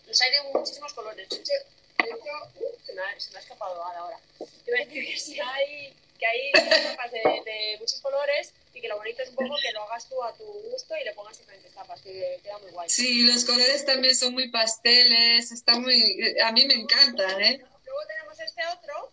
los 0.05 0.21
hay 0.21 0.31
de 0.31 0.41
muchísimos 0.53 0.93
colores. 0.93 1.27
De 1.29 1.35
hecho, 1.35 1.51
de 1.97 2.09
hecho, 2.09 2.59
uh, 2.59 2.85
se, 2.85 2.93
me 2.93 3.01
ha, 3.01 3.19
se 3.19 3.31
me 3.31 3.37
ha 3.37 3.41
escapado 3.41 3.83
ahora. 3.83 4.19
Te 4.37 4.71
voy 4.71 4.81
a 4.81 4.85
decir 4.85 5.05
que 5.05 5.19
sí 5.19 5.39
hay, 5.39 5.93
que 6.17 6.25
hay 6.25 6.51
tapas 6.51 7.11
de, 7.11 7.19
de 7.19 7.77
muchos 7.79 7.99
colores 8.01 8.53
y 8.73 8.81
que 8.81 8.87
lo 8.87 8.97
bonito 8.97 9.21
es 9.21 9.29
un 9.29 9.35
poco 9.35 9.55
que 9.61 9.71
lo 9.71 9.83
hagas 9.83 10.07
tú 10.09 10.21
a 10.23 10.33
tu 10.35 10.43
gusto 10.45 10.95
y 10.99 11.03
le 11.03 11.13
pongas 11.13 11.37
diferentes 11.37 11.73
tapas, 11.73 12.01
que 12.01 12.39
queda 12.43 12.57
muy 12.59 12.71
guay. 12.71 12.89
Sí, 12.89 13.23
los 13.23 13.45
colores 13.45 13.85
también 13.85 14.15
son 14.15 14.33
muy 14.33 14.49
pasteles, 14.49 15.51
está 15.51 15.77
muy... 15.79 16.35
A 16.43 16.51
mí 16.51 16.65
me 16.65 16.73
encantan, 16.75 17.41
¿eh? 17.41 17.57
Luego 17.85 17.99
tenemos 18.07 18.39
este 18.39 18.61
otro, 18.67 19.11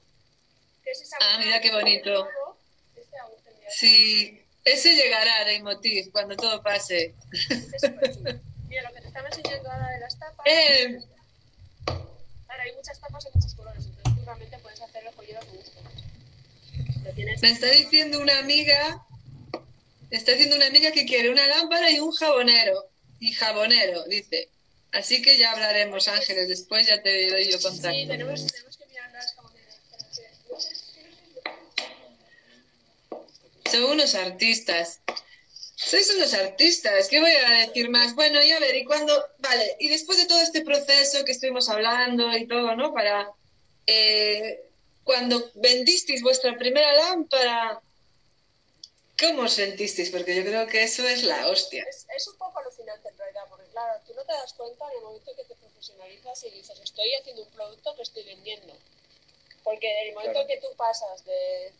que 0.85 0.91
es 0.91 1.01
esa 1.03 1.17
Ah, 1.21 1.39
mira 1.45 1.61
qué 1.61 1.71
bonito. 1.73 2.29
Este 2.97 3.17
Sí, 3.71 4.45
ese 4.65 4.95
llegará 4.95 5.45
de 5.45 5.63
Motif 5.63 6.11
cuando 6.13 6.37
todo 6.37 6.63
pase. 6.63 7.15
este 7.33 7.87
es. 8.03 8.19
Mira, 8.69 8.83
lo 8.89 8.95
que 8.95 9.01
te 9.03 9.07
estaba 9.09 9.29
enseñando 9.29 9.71
ahora 9.71 9.89
de 9.91 10.01
las 10.01 10.19
tapas. 10.19 10.47
Eh, 10.47 10.99
Ahora 12.49 12.65
hay 12.65 12.73
muchas 12.75 13.01
tapas 13.01 13.25
de 13.25 13.31
muchos 13.35 13.55
colores, 13.55 13.85
entonces 13.87 14.25
realmente 14.25 14.59
puedes 14.59 14.81
hacer 14.81 15.05
el 15.07 15.15
joyero 15.15 15.41
a 15.41 15.45
tu 15.45 15.57
gusto. 15.57 15.82
Me 17.43 17.51
está 17.51 17.71
diciendo 17.71 18.21
una 18.21 18.39
amiga, 18.39 19.05
me 20.11 20.17
está 20.17 20.33
diciendo 20.33 20.57
una 20.57 20.67
amiga 20.67 20.93
que 20.93 21.05
quiere 21.05 21.31
una 21.31 21.47
lámpara 21.47 21.91
y 21.91 21.99
un 22.01 22.13
jabonero. 22.13 22.89
Y 23.21 23.33
jabonero, 23.33 24.05
dice. 24.05 24.49
Así 24.93 25.23
que 25.23 25.39
ya 25.39 25.53
hablaremos, 25.53 26.07
Ángeles, 26.09 26.49
después 26.49 26.87
ya 26.87 27.03
te 27.03 27.31
doy 27.31 27.51
yo 27.51 27.59
Sí, 27.59 27.65
contacto. 27.65 28.09
tenemos, 28.09 28.47
tenemos 28.47 28.77
que 28.77 28.87
mirar 28.87 29.11
las. 29.13 29.35
Son 33.71 33.85
unos 33.85 34.15
artistas. 34.15 35.01
Sois 35.75 36.09
unos 36.15 36.33
artistas, 36.35 37.09
¿qué 37.09 37.19
voy 37.19 37.33
a 37.33 37.67
decir 37.67 37.89
más? 37.91 38.15
Bueno, 38.15 38.43
y 38.43 38.51
a 38.53 38.61
ver, 38.61 38.77
y 38.77 38.85
cuando, 38.85 39.13
vale, 39.39 39.77
y 39.81 39.89
después 39.89 40.17
de 40.19 40.27
todo 40.27 40.41
este 40.41 40.63
proceso 40.63 41.25
que 41.25 41.33
estuvimos 41.33 41.69
hablando 41.69 42.37
y 42.37 42.47
todo, 42.47 42.77
¿no? 42.77 42.93
Para, 42.95 43.31
eh, 43.87 44.61
cuando 45.05 45.51
vendisteis 45.55 46.23
vuestra 46.23 46.57
primera 46.57 46.93
lámpara, 46.93 47.81
¿cómo 49.19 49.43
os 49.43 49.53
sentisteis? 49.53 50.11
Porque 50.11 50.35
yo 50.35 50.43
creo 50.43 50.67
que 50.67 50.83
eso 50.83 51.07
es 51.07 51.25
la 51.25 51.49
hostia. 51.49 51.85
Es, 51.89 52.07
es 52.17 52.29
un 52.29 52.37
poco 52.37 52.59
alucinante 52.61 53.09
en 53.09 53.19
realidad, 53.19 53.43
porque 53.49 53.67
claro, 53.71 54.01
tú 54.07 54.15
no 54.15 54.25
te 54.25 54.33
das 54.33 54.53
cuenta 54.55 54.85
en 54.91 54.99
el 54.99 55.05
momento 55.05 55.33
que 55.37 55.45
te 55.45 55.55
profesionalizas 55.57 56.45
y 56.45 56.51
dices, 56.51 56.79
estoy 56.83 57.13
haciendo 57.15 57.43
un 57.43 57.51
producto 57.51 57.95
que 57.97 58.03
estoy 58.03 58.25
vendiendo. 58.25 58.75
Porque 59.65 59.89
en 60.03 60.09
el 60.09 60.15
momento 60.15 60.33
Claro. 60.33 60.49
que 60.49 60.57
tú 60.59 60.69
pasas 60.77 61.25
de, 61.25 61.73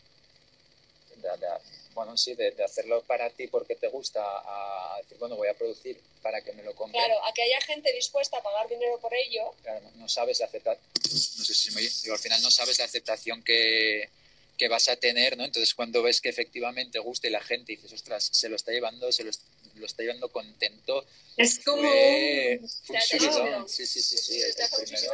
de- 1.17 1.29
de- 1.39 1.83
bueno, 1.95 2.17
sí, 2.17 2.35
de, 2.35 2.53
de 2.53 2.65
hacerlo 2.65 3.03
para 3.03 3.29
ti 3.31 3.49
porque 3.49 3.77
te 3.77 3.89
gusta, 3.89 4.23
a, 4.25 4.97
decir, 5.03 5.19
bueno, 5.19 5.37
voy 5.37 5.49
a 5.49 5.55
producir 5.55 6.01
para 6.23 6.41
que 6.41 6.53
me 6.53 6.63
lo 6.63 6.75
compren. 6.75 7.03
claro, 7.05 7.23
a 7.25 7.33
que 7.35 7.43
haya 7.43 7.61
gente 7.61 7.93
dispuesta 7.93 8.39
a 8.39 8.43
pagar 8.43 8.67
dinero 8.69 8.99
por 8.99 9.13
ello, 9.15 9.53
Claro, 9.63 9.81
no, 9.83 9.91
no 10.03 10.09
sabes 10.09 10.41
la 10.41 10.47
aceptación, 10.47 10.83
no 10.95 11.45
sé 11.45 11.55
si 11.55 11.71
me 11.73 11.79
oye, 11.83 11.91
digo, 12.03 12.15
al 12.15 12.21
final 12.21 12.41
no 12.41 12.51
sabes 12.51 12.79
la 12.79 12.87
aceptación 12.87 13.43
que, 13.45 14.09
que 14.57 14.69
vas 14.69 14.89
a 14.89 14.97
tener, 14.97 15.37
¿no? 15.37 15.45
Entonces 15.45 15.75
cuando 15.75 16.03
ves 16.03 16.21
que 16.23 16.31
efectivamente 16.31 16.99
gusta 16.99 17.27
y 17.27 17.31
la 17.31 17.43
gente 17.43 17.73
dices, 17.73 17.93
ostras, 17.93 18.25
se 18.33 18.49
lo 18.49 18.57
está 18.57 18.73
llevando, 18.73 19.13
se 19.13 19.25
lo, 19.25 19.31
lo 19.75 19.85
está 19.87 20.03
llevando 20.03 20.31
contento, 20.33 21.05
Es 21.37 21.59
como... 21.63 21.83
fue, 21.83 22.59
fue 22.63 22.87
Te 22.87 22.93
un 22.93 22.97
hace 22.99 23.19
subidón. 23.19 23.37
ilusión. 23.47 23.69
Sí, 23.69 23.87
sí, 23.87 24.01
sí, 24.01 24.17
sí, 24.17 24.39
te 24.39 24.47
el 24.47 24.63
hace 24.63 24.81
muchísima 24.81 25.13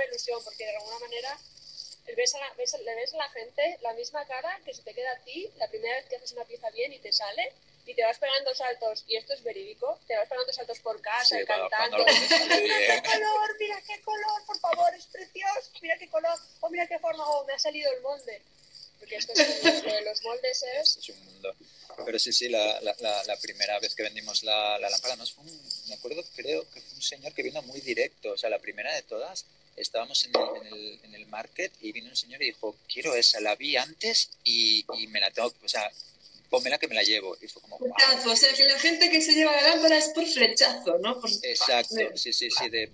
ves 2.15 2.35
a 2.35 2.39
la, 2.39 2.53
ves, 2.55 2.77
le 2.85 2.95
ves 2.95 3.15
a 3.15 3.17
la 3.19 3.29
gente 3.31 3.79
la 3.83 3.93
misma 3.95 4.25
cara 4.27 4.61
que 4.65 4.73
se 4.75 4.83
te 4.83 4.95
queda 4.95 5.13
a 5.13 5.19
ti 5.25 5.49
la 5.57 5.69
primera 5.69 5.97
vez 5.97 6.07
que 6.07 6.17
haces 6.17 6.33
una 6.33 6.45
pieza 6.45 6.71
bien 6.71 6.93
y 6.93 6.99
te 6.99 7.13
sale 7.13 7.53
y 7.87 7.95
te 7.95 8.05
vas 8.05 8.19
pegando 8.19 8.55
saltos, 8.55 9.03
y 9.09 9.17
esto 9.17 9.33
es 9.33 9.43
verídico, 9.43 9.99
te 10.07 10.15
vas 10.15 10.29
pegando 10.29 10.53
saltos 10.53 10.79
por 10.81 11.01
casa 11.01 11.37
Sí, 11.37 11.43
y 11.43 11.47
cantando. 11.47 12.05
Mira 12.05 13.03
qué 13.03 13.11
color, 13.11 13.57
mira 13.59 13.83
qué 13.87 14.01
color, 14.03 14.45
por 14.47 14.61
favor, 14.61 14.95
es 14.95 15.07
precioso, 15.07 15.71
mira 15.81 15.97
qué 15.99 16.07
color, 16.11 16.39
o 16.61 16.69
mira 16.69 16.87
qué 16.87 16.99
forma, 16.99 17.27
o 17.27 17.47
me 17.47 17.55
ha 17.55 17.59
salido 17.59 17.91
el 17.95 18.03
molde. 18.03 18.43
Porque 18.99 19.17
esto 19.17 19.33
es, 19.33 19.65
lo 19.85 19.93
de 19.95 20.03
los 20.03 20.23
moldes 20.23 20.63
es... 20.75 20.97
es 20.99 21.09
un 21.09 21.25
mundo. 21.25 21.55
Pero 22.05 22.19
sí, 22.19 22.31
sí, 22.33 22.49
la, 22.51 22.79
la, 22.83 22.95
la, 22.99 23.25
la 23.25 23.37
primera 23.39 23.79
vez 23.81 23.95
que 23.95 24.03
vendimos 24.03 24.43
la, 24.43 24.79
la 24.79 24.91
lámpara, 24.91 25.17
nos 25.17 25.33
fue 25.33 25.45
un- 25.45 25.63
me 25.89 25.95
acuerdo, 25.95 26.23
creo 26.37 26.69
que 26.71 26.81
fue 26.83 26.95
un 26.97 27.03
señor 27.03 27.33
que 27.33 27.43
vino 27.43 27.63
muy 27.63 27.81
directo. 27.81 28.33
O 28.33 28.37
sea, 28.37 28.51
la 28.51 28.59
primera 28.59 28.93
de 28.95 29.03
todas, 29.03 29.47
estábamos 29.81 30.25
en 30.25 30.33
el, 30.37 30.57
en 30.57 30.67
el, 30.67 31.01
en 31.05 31.15
el 31.15 31.27
market 31.27 31.73
y 31.81 31.93
vino 31.93 32.09
un 32.11 32.17
señor 32.17 32.43
y 32.43 32.47
dijo, 32.47 32.77
quiero 32.93 33.15
esa, 33.15 33.41
la 33.41 33.55
vi 33.57 33.77
antes 33.77 34.31
y, 34.45 34.85
y 34.99 35.07
me 35.09 35.21
la 35.21 35.31
tengo, 35.31 35.53
o 35.63 35.69
sea, 35.69 35.91
pónmela 36.51 36.79
que 36.79 36.89
me 36.89 36.95
la 36.95 37.03
llevo. 37.03 37.37
Y 37.41 37.49
fue 37.49 37.61
como, 37.63 37.79
"Wow". 37.79 37.89
Flechazo, 37.95 38.31
o 38.33 38.37
sea 38.37 38.53
que 38.55 38.65
la 38.65 38.79
gente 38.79 39.11
que 39.11 39.21
se 39.21 39.33
lleva 39.33 39.53
la 39.53 39.63
lámpara 39.63 39.99
es 39.99 40.09
por 40.11 40.27
flechazo, 40.27 40.99
¿no? 40.99 41.21
Por- 41.21 41.31
Exacto, 41.43 41.95
de- 41.95 42.17
sí, 42.19 42.33
sí, 42.33 42.51
sí, 42.51 42.69
de, 42.71 42.91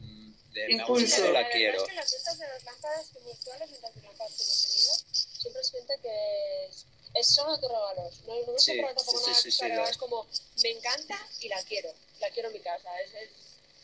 de 0.52 0.72
Impulso. 0.72 1.30
la 1.32 1.48
quiero. 1.50 1.82
es 1.82 1.88
que 1.88 1.94
las 1.94 2.12
ventas 2.12 2.38
de 2.38 2.46
las 2.48 2.64
lámparas 2.64 3.06
conventuales, 3.12 3.70
ventas 3.70 3.94
de 3.94 4.02
lámparas 4.02 4.32
que 4.36 4.42
hemos 4.42 4.62
tenido, 4.66 4.94
siempre 5.40 5.60
es 5.62 5.70
gente 5.70 5.94
que 6.02 6.66
es, 6.70 6.86
es 7.14 7.26
son 7.34 7.48
autorregalos. 7.50 8.20
No, 8.26 8.40
no 8.46 8.52
me 8.52 8.58
Sí, 8.58 8.80
tampoco 8.80 9.34
sí, 9.34 9.50
sí, 9.50 9.62
nada 9.68 9.90
es 9.90 9.96
como, 9.96 10.26
me 10.62 10.70
encanta 10.70 11.28
y 11.40 11.48
la 11.48 11.62
quiero. 11.64 11.92
La 12.20 12.30
quiero 12.30 12.48
en 12.48 12.54
mi 12.54 12.60
casa. 12.60 12.88
Es, 13.00 13.14
es, 13.14 13.30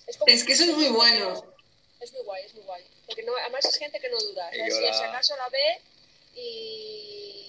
es, 0.09 0.17
como, 0.17 0.33
Es 0.33 0.45
que 0.45 0.53
eso 0.53 0.65
es 0.65 0.71
muy 0.71 0.89
bueno. 0.89 1.55
Es 2.01 2.13
muy 2.13 2.23
guay, 2.23 2.45
es 2.47 2.55
muy 2.55 2.65
guay. 2.65 2.85
Porque 3.07 3.23
no, 3.23 3.33
además 3.37 3.65
es 3.65 3.77
gente 3.77 4.01
que 4.01 4.09
no 4.09 4.19
duda. 4.19 4.51
Si 4.51 4.59
la- 4.59 4.95
si 4.95 5.05
acaso 5.05 5.37
la 5.37 5.49
ve 5.51 5.81
y... 6.35 7.47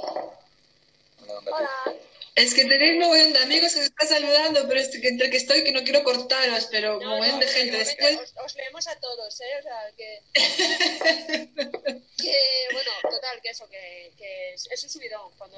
Hola. 1.46 1.96
Es 2.34 2.54
que 2.54 2.64
tenéis 2.64 2.98
mogollón 2.98 3.34
de 3.34 3.40
amigos 3.40 3.74
que 3.74 3.80
se 3.80 3.86
está 3.88 4.08
saludando, 4.08 4.66
pero 4.68 4.80
es 4.80 4.88
que 4.90 5.06
entre 5.10 5.30
que 5.30 5.36
estoy 5.38 5.66
que 5.66 5.74
no 5.74 5.84
quiero 5.84 6.02
cortaros, 6.04 6.68
pero 6.72 7.00
No, 7.00 7.10
mogollón 7.10 7.40
no, 7.40 7.46
de 7.46 7.48
gente. 7.48 7.78
Después, 7.78 8.20
Os, 8.20 8.34
os 8.46 8.56
leemos 8.56 8.88
a 8.88 8.96
todos, 8.96 9.42
¿eh? 9.42 9.60
O 9.60 9.64
sea, 9.64 9.92
que... 9.98 10.22
que 12.18 12.68
bueno, 12.72 12.92
total, 13.02 13.42
que 13.42 13.50
eso, 13.50 13.70
que, 13.70 14.14
que 14.18 14.54
es, 14.54 14.66
es 14.72 14.84
un 14.84 14.90
subidón. 14.90 15.30
Cuando 15.38 15.58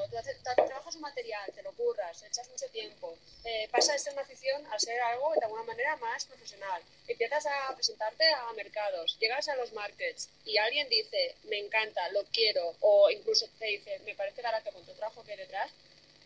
trabajas 0.56 0.96
un 0.96 1.02
material, 1.02 1.52
te 1.54 1.62
lo 1.62 1.72
curras, 1.74 2.24
echas 2.24 2.50
mucho 2.50 2.68
tiempo, 2.70 3.18
eh, 3.44 3.68
pasa 3.72 3.94
de 3.94 4.00
ser 4.00 4.14
una 4.14 4.24
afición 4.24 4.66
a 4.72 4.80
ser 4.80 5.00
algo 5.02 5.34
de 5.36 5.46
alguna 5.46 5.64
manera 5.64 5.96
más 5.98 6.26
profesional. 6.26 6.82
Empiezas 7.08 7.46
a 7.46 7.76
presentarte 7.76 8.26
a 8.26 8.52
mercados, 8.54 9.18
llegas 9.20 9.48
a 9.50 9.56
los 9.56 9.74
markets 9.74 10.30
y 10.46 10.58
alguien 10.58 10.88
dice, 10.90 11.36
me 11.44 11.60
encanta, 11.60 12.10
lo 12.10 12.24
quiero, 12.26 12.76
o 12.80 13.10
incluso 13.12 13.48
te 13.60 13.66
dice, 13.66 14.00
me 14.06 14.16
parece 14.16 14.42
barato 14.42 14.72
con 14.72 14.86
tu 14.86 14.94
trabajo 14.94 15.24
que 15.24 15.34
hay 15.34 15.38
detrás, 15.64 15.72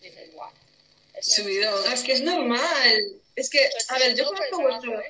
dices, 0.02 0.34
guau. 0.34 0.50
es- 1.14 1.34
subidón. 1.36 1.94
Es 1.94 2.04
que 2.04 2.14
es 2.14 2.22
normal. 2.22 3.22
Es 3.36 3.50
que, 3.50 3.60
eso 3.66 3.78
es 3.78 3.92
a 3.92 4.00
ver, 4.00 4.16
yo 4.16 4.26
conozco 4.26 4.62
vuestro... 4.62 5.00
¿eh? 5.00 5.06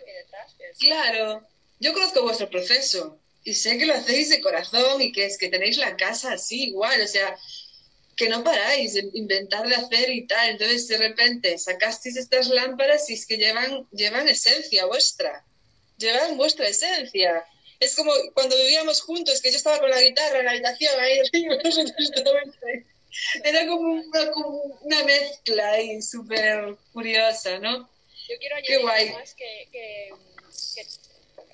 Claro, 0.80 1.48
yo 1.80 1.94
conozco 1.94 2.24
vuestro 2.24 2.50
proceso 2.50 3.20
y 3.44 3.54
sé 3.54 3.78
que 3.78 3.86
lo 3.86 3.94
hacéis 3.94 4.30
de 4.30 4.42
corazón 4.42 5.02
y 5.02 5.12
que 5.12 5.26
es 5.26 5.38
que 5.38 5.48
tenéis 5.48 5.78
la 5.78 5.96
casa 5.96 6.34
así 6.34 6.66
igual, 6.66 7.02
o 7.02 7.08
sea, 7.08 7.38
que 8.18 8.28
no 8.28 8.44
paráis 8.44 8.94
de 8.96 9.10
inventar, 9.14 9.68
de 9.68 9.76
hacer 9.76 10.10
y 10.10 10.28
tal. 10.28 10.50
Entonces, 10.50 10.88
de 10.88 10.98
repente, 10.98 11.58
sacasteis 11.58 12.18
estas 12.18 12.50
lámparas 12.50 13.10
y 13.10 13.14
es 13.14 13.26
que 13.26 13.38
llevan, 13.38 13.88
llevan 13.92 14.28
esencia 14.28 14.86
vuestra, 14.86 15.46
llevan 15.98 16.36
vuestra 16.36 16.68
esencia. 16.68 17.46
Es 17.80 17.96
como 17.96 18.12
cuando 18.34 18.58
vivíamos 18.58 19.02
juntos, 19.02 19.40
que 19.42 19.52
yo 19.52 19.58
estaba 19.58 19.80
con 19.80 19.90
la 19.90 20.02
guitarra 20.02 20.40
en 20.40 20.46
la 20.46 20.52
habitación 20.52 21.00
ahí 21.00 21.22
Era 23.44 23.66
como 23.68 23.94
una, 23.94 24.32
como 24.32 24.50
una 24.82 25.04
mezcla 25.04 25.72
ahí 25.72 26.02
súper 26.02 26.76
curiosa, 26.94 27.60
¿no? 27.60 27.90
Yo 28.28 28.38
quiero 28.40 28.56
Qué 28.58 28.76
añadir 28.76 28.82
guay. 28.82 29.08
además 29.08 29.34
que, 29.34 29.68
que, 29.72 30.14
que 30.76 30.82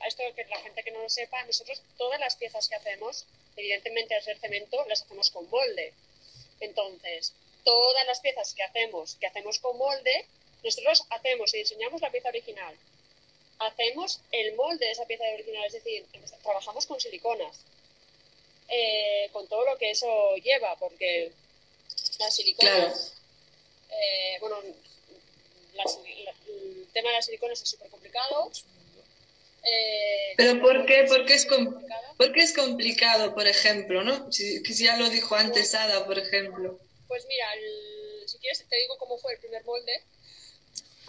a 0.02 0.08
esto 0.08 0.24
que 0.36 0.46
la 0.46 0.60
gente 0.60 0.84
que 0.84 0.92
no 0.92 1.02
lo 1.02 1.10
sepa, 1.10 1.44
nosotros 1.46 1.82
todas 1.98 2.20
las 2.20 2.36
piezas 2.36 2.68
que 2.68 2.76
hacemos, 2.76 3.26
evidentemente 3.56 4.16
al 4.16 4.24
ser 4.24 4.38
cemento, 4.40 4.84
las 4.88 5.04
hacemos 5.04 5.30
con 5.32 5.50
molde. 5.50 5.94
Entonces, 6.60 7.34
todas 7.64 8.06
las 8.08 8.20
piezas 8.20 8.54
que 8.54 8.64
hacemos, 8.64 9.16
que 9.16 9.28
hacemos 9.28 9.60
con 9.60 9.78
molde, 9.78 10.26
nosotros 10.64 11.06
hacemos 11.10 11.54
y 11.54 11.60
diseñamos 11.60 12.02
la 12.02 12.12
pieza 12.12 12.30
original. 12.30 12.76
Hacemos 13.60 14.20
el 14.32 14.56
molde 14.56 14.86
de 14.86 14.92
esa 14.92 15.06
pieza 15.06 15.24
original, 15.34 15.64
es 15.66 15.74
decir, 15.74 16.06
trabajamos 16.42 16.86
con 16.86 17.00
siliconas, 17.00 17.60
eh, 18.68 19.30
con 19.32 19.48
todo 19.48 19.66
lo 19.66 19.78
que 19.78 19.92
eso 19.92 20.36
lleva, 20.38 20.76
porque 20.78 21.32
las 22.20 22.36
siliconas, 22.36 22.74
Claro. 22.74 22.96
eh, 23.90 24.38
bueno, 24.40 24.58
las- 25.76 25.98
la- 26.26 26.36
el 26.54 26.88
tema 26.94 27.10
de 27.10 27.16
las 27.16 27.26
siliconas 27.26 27.62
es 27.62 27.70
súper 27.70 27.90
complicado. 27.90 28.52
Eh, 29.66 30.34
Pero 30.36 30.62
¿por 30.62 30.86
qué? 30.86 31.06
Porque 31.08 31.34
es 31.36 31.46
com- 31.46 31.66
complicado. 31.66 32.16
¿Por 32.18 32.34
qué 32.34 32.42
es 32.42 32.54
complicado, 32.54 33.34
por 33.34 33.48
ejemplo, 33.48 34.04
no? 34.04 34.32
Si, 34.32 34.62
que 34.62 34.74
ya 34.74 34.98
lo 34.98 35.10
dijo 35.10 35.36
antes 35.36 35.74
Ada, 35.74 36.06
por 36.06 36.20
ejemplo. 36.20 36.80
Pues 37.08 37.26
mira, 37.28 37.54
el- 37.54 38.24
si 38.28 38.38
quieres 38.40 38.66
te 38.68 38.76
digo 38.76 38.98
cómo 38.98 39.18
fue 39.18 39.34
el 39.34 39.40
primer 39.40 39.64
molde. 39.64 40.04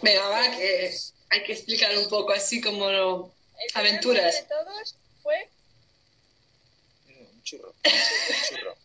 Venga, 0.01 0.27
va, 0.29 0.51
que 0.55 0.93
hay 1.29 1.43
que 1.43 1.53
explicar 1.53 1.97
un 1.97 2.07
poco 2.09 2.31
así 2.33 2.61
como 2.61 2.89
lo... 2.89 3.33
El 3.59 3.67
primer 3.73 3.89
Aventuras. 3.89 4.23
molde 4.23 4.41
de 4.41 4.47
todos 4.47 4.95
fue, 5.21 5.49
Un 7.07 7.43
churro. 7.43 7.73
Un 7.83 8.57
churro. 8.57 8.75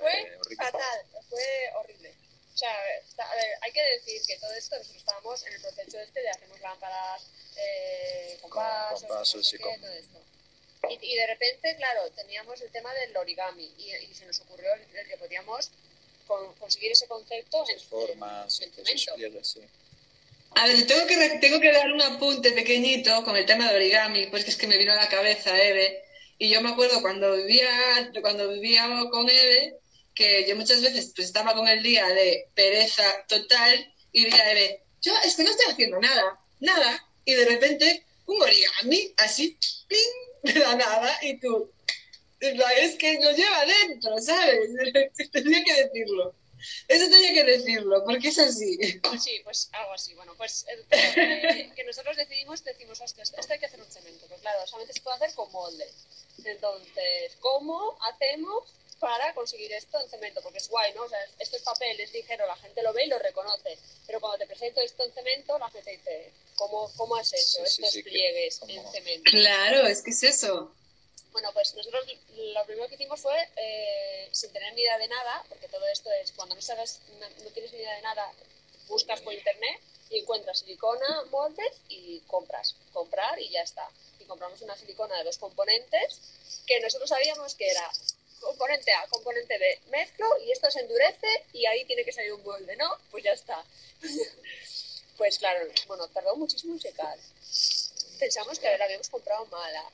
Fue, 0.00 0.10
fue 0.10 0.36
horrible. 0.36 0.56
fatal, 0.56 1.06
fue 1.28 1.70
horrible. 1.76 2.14
O 2.54 2.58
sea, 2.58 2.72
está- 2.98 3.30
a 3.30 3.34
ver, 3.34 3.44
hay 3.60 3.72
que 3.72 3.82
decir 3.82 4.22
que 4.26 4.38
todo 4.38 4.52
esto 4.54 4.76
nosotros 4.76 4.96
estábamos 4.96 5.46
en 5.46 5.52
el 5.54 5.60
proceso 5.60 6.00
este 6.00 6.20
de 6.22 6.30
hacemos 6.30 6.60
lámparas 6.60 7.22
eh, 7.56 8.38
con 8.40 8.50
Con- 8.50 8.62
no 9.08 9.24
sé 9.24 9.38
y 9.38 9.58
qué, 9.58 9.58
con- 9.62 9.80
todo 9.80 9.90
esto. 9.92 10.18
Y, 10.90 11.12
y 11.12 11.16
de 11.16 11.26
repente, 11.26 11.74
claro, 11.76 12.10
teníamos 12.12 12.60
el 12.60 12.70
tema 12.70 12.92
del 12.94 13.16
origami 13.16 13.74
y, 13.78 13.92
y 13.94 14.14
se 14.14 14.24
nos 14.26 14.38
ocurrió 14.40 14.72
el, 14.74 14.96
el 14.96 15.08
que 15.08 15.16
podíamos 15.16 15.70
con- 16.26 16.54
conseguir 16.54 16.92
ese 16.92 17.06
concepto 17.06 17.64
en, 17.68 17.80
formas, 17.80 18.60
en 18.60 18.70
pliegues, 18.70 19.48
sí. 19.48 19.60
A 20.54 20.66
ver, 20.66 20.86
tengo 20.86 21.06
que, 21.06 21.16
tengo 21.40 21.60
que 21.60 21.72
dar 21.72 21.92
un 21.92 22.00
apunte 22.02 22.52
pequeñito 22.52 23.24
con 23.24 23.36
el 23.36 23.44
tema 23.44 23.68
de 23.70 23.76
origami, 23.76 24.26
porque 24.28 24.48
es 24.50 24.56
que 24.56 24.66
me 24.66 24.78
vino 24.78 24.92
a 24.92 24.96
la 24.96 25.08
cabeza 25.08 25.60
Eve. 25.60 26.02
Y 26.38 26.48
yo 26.50 26.60
me 26.62 26.70
acuerdo 26.70 27.00
cuando 27.02 27.34
vivía, 27.36 28.10
cuando 28.22 28.48
vivía 28.48 28.86
con 29.10 29.28
Eve, 29.28 29.76
que 30.16 30.48
yo 30.48 30.56
muchas 30.56 30.82
veces 30.82 31.12
pues, 31.14 31.28
estaba 31.28 31.54
con 31.54 31.68
el 31.68 31.82
día 31.82 32.08
de 32.08 32.48
pereza 32.54 33.04
total 33.28 33.94
y 34.10 34.24
decía 34.24 34.42
a 34.42 34.52
Eve, 34.52 34.82
yo 35.02 35.12
es 35.24 35.36
que 35.36 35.44
no 35.44 35.50
estoy 35.50 35.66
haciendo 35.70 36.00
nada, 36.00 36.40
nada. 36.58 37.06
Y 37.24 37.34
de 37.34 37.44
repente, 37.44 38.04
un 38.24 38.42
origami, 38.42 39.12
así, 39.18 39.56
¡ping! 39.86 40.52
de 40.54 40.60
la 40.60 40.74
nada, 40.74 41.18
y 41.22 41.38
tú, 41.38 41.70
es 42.40 42.94
que 42.96 43.18
lo 43.22 43.32
lleva 43.32 43.64
dentro, 43.66 44.18
¿sabes? 44.18 44.70
Tenía 45.32 45.62
que 45.62 45.84
decirlo. 45.84 46.34
Eso 46.88 47.10
tenía 47.10 47.34
que 47.34 47.44
decirlo, 47.44 48.02
porque 48.04 48.28
es 48.28 48.38
así. 48.38 48.78
Sí, 49.20 49.40
pues 49.44 49.68
algo 49.72 49.92
así. 49.92 50.14
Bueno, 50.14 50.34
pues 50.36 50.64
el 50.68 50.84
tema 50.88 51.12
que, 51.14 51.70
que 51.76 51.84
nosotros 51.84 52.16
decidimos, 52.16 52.64
decimos, 52.64 53.00
hostia, 53.00 53.22
esto 53.22 53.52
hay 53.52 53.58
que 53.58 53.66
hacer 53.66 53.80
un 53.80 53.90
cemento. 53.90 54.26
Pues 54.26 54.40
claro, 54.40 54.66
solamente 54.66 54.94
se 54.94 55.00
puede 55.00 55.16
hacer 55.16 55.34
con 55.34 55.52
molde. 55.52 55.86
Entonces, 56.44 57.36
¿cómo 57.40 57.98
hacemos 58.10 58.72
para 58.98 59.34
conseguir 59.34 59.72
esto 59.72 60.00
en 60.00 60.08
cemento? 60.08 60.40
Porque 60.42 60.58
es 60.58 60.68
guay, 60.68 60.92
¿no? 60.94 61.02
O 61.02 61.08
sea, 61.08 61.18
esto 61.38 61.56
es 61.56 61.62
papel, 61.62 61.98
es 62.00 62.12
ligero, 62.12 62.46
la 62.46 62.56
gente 62.56 62.82
lo 62.82 62.92
ve 62.92 63.04
y 63.04 63.08
lo 63.08 63.18
reconoce. 63.18 63.78
Pero 64.06 64.20
cuando 64.20 64.38
te 64.38 64.46
presento 64.46 64.80
esto 64.80 65.04
en 65.04 65.12
cemento, 65.12 65.58
la 65.58 65.70
gente 65.70 65.90
dice, 65.90 66.32
¿cómo, 66.56 66.90
cómo 66.96 67.16
has 67.16 67.32
hecho 67.32 67.44
Sí, 67.44 67.56
sí, 67.66 67.82
estos 67.82 67.90
sí, 67.92 68.02
que- 68.02 68.10
pliegues 68.10 68.58
como- 68.58 68.72
en 68.72 68.90
cemento? 68.92 69.30
Claro, 69.30 69.86
es 69.86 70.02
que 70.02 70.10
es 70.10 70.22
eso. 70.22 70.72
Bueno, 71.32 71.52
pues 71.52 71.74
nosotros 71.74 72.06
lo 72.34 72.64
primero 72.64 72.88
que 72.88 72.94
hicimos 72.94 73.20
fue, 73.20 73.36
eh, 73.56 74.28
sin 74.32 74.50
tener 74.52 74.72
ni 74.72 74.80
idea 74.80 74.96
de 74.96 75.08
nada, 75.08 75.44
porque 75.50 75.68
todo 75.68 75.86
esto 75.88 76.10
es 76.22 76.32
cuando 76.32 76.54
no 76.54 76.62
sabes, 76.62 77.00
no, 77.20 77.28
no 77.44 77.50
tienes 77.50 77.72
ni 77.72 77.78
idea 77.80 77.94
de 77.96 78.00
nada, 78.02 78.32
buscas 78.88 79.20
por 79.20 79.34
internet 79.34 79.78
y 80.08 80.20
encuentras 80.20 80.60
silicona, 80.60 81.24
moldes 81.30 81.76
y 81.90 82.20
compras. 82.20 82.76
Comprar 82.94 83.38
y 83.38 83.50
ya 83.50 83.60
está. 83.60 83.86
Y 84.18 84.24
compramos 84.24 84.62
una 84.62 84.76
silicona 84.78 85.18
de 85.18 85.24
dos 85.24 85.36
componentes 85.36 86.20
que 86.66 86.80
nosotros 86.80 87.10
sabíamos 87.10 87.54
que 87.54 87.68
era 87.68 87.90
componente 88.40 88.92
A, 88.92 89.06
componente 89.08 89.58
B, 89.58 89.80
mezclo 89.90 90.26
y 90.44 90.52
esto 90.52 90.70
se 90.70 90.80
endurece 90.80 91.44
y 91.52 91.66
ahí 91.66 91.84
tiene 91.84 92.04
que 92.04 92.12
salir 92.12 92.32
un 92.32 92.42
molde, 92.44 92.76
¿no? 92.76 92.88
Pues 93.10 93.24
ya 93.24 93.32
está. 93.32 93.64
pues 95.16 95.38
claro, 95.38 95.66
bueno, 95.86 96.06
tardó 96.08 96.36
muchísimo 96.36 96.74
en 96.74 96.80
secar. 96.80 97.18
Pensamos 98.18 98.58
que 98.58 98.76
la 98.78 98.84
habíamos 98.84 99.08
comprado 99.08 99.46
mala. 99.46 99.84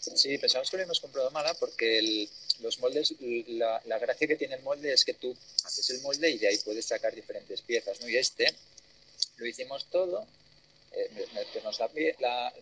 Sí, 0.00 0.36
pensamos 0.38 0.68
que 0.70 0.76
lo 0.78 0.82
hemos 0.82 1.00
comprado 1.00 1.30
mala 1.30 1.54
porque 1.54 1.98
el- 1.98 2.28
los 2.60 2.78
moldes, 2.80 3.14
la, 3.20 3.80
la 3.86 3.98
gracia 3.98 4.26
que 4.26 4.36
tiene 4.36 4.56
el 4.56 4.62
molde 4.62 4.92
es 4.92 5.04
que 5.04 5.14
tú 5.14 5.36
haces 5.64 5.88
el 5.90 6.00
molde 6.02 6.28
y 6.30 6.38
de 6.38 6.48
ahí 6.48 6.58
puedes 6.58 6.86
sacar 6.86 7.14
diferentes 7.14 7.60
piezas, 7.62 8.00
¿no? 8.00 8.08
Y 8.08 8.16
este 8.16 8.52
lo 9.36 9.46
hicimos 9.46 9.86
todo, 9.86 10.26
eh, 10.92 11.26
meternos 11.34 11.78
la, 11.80 11.90
la, 12.20 12.52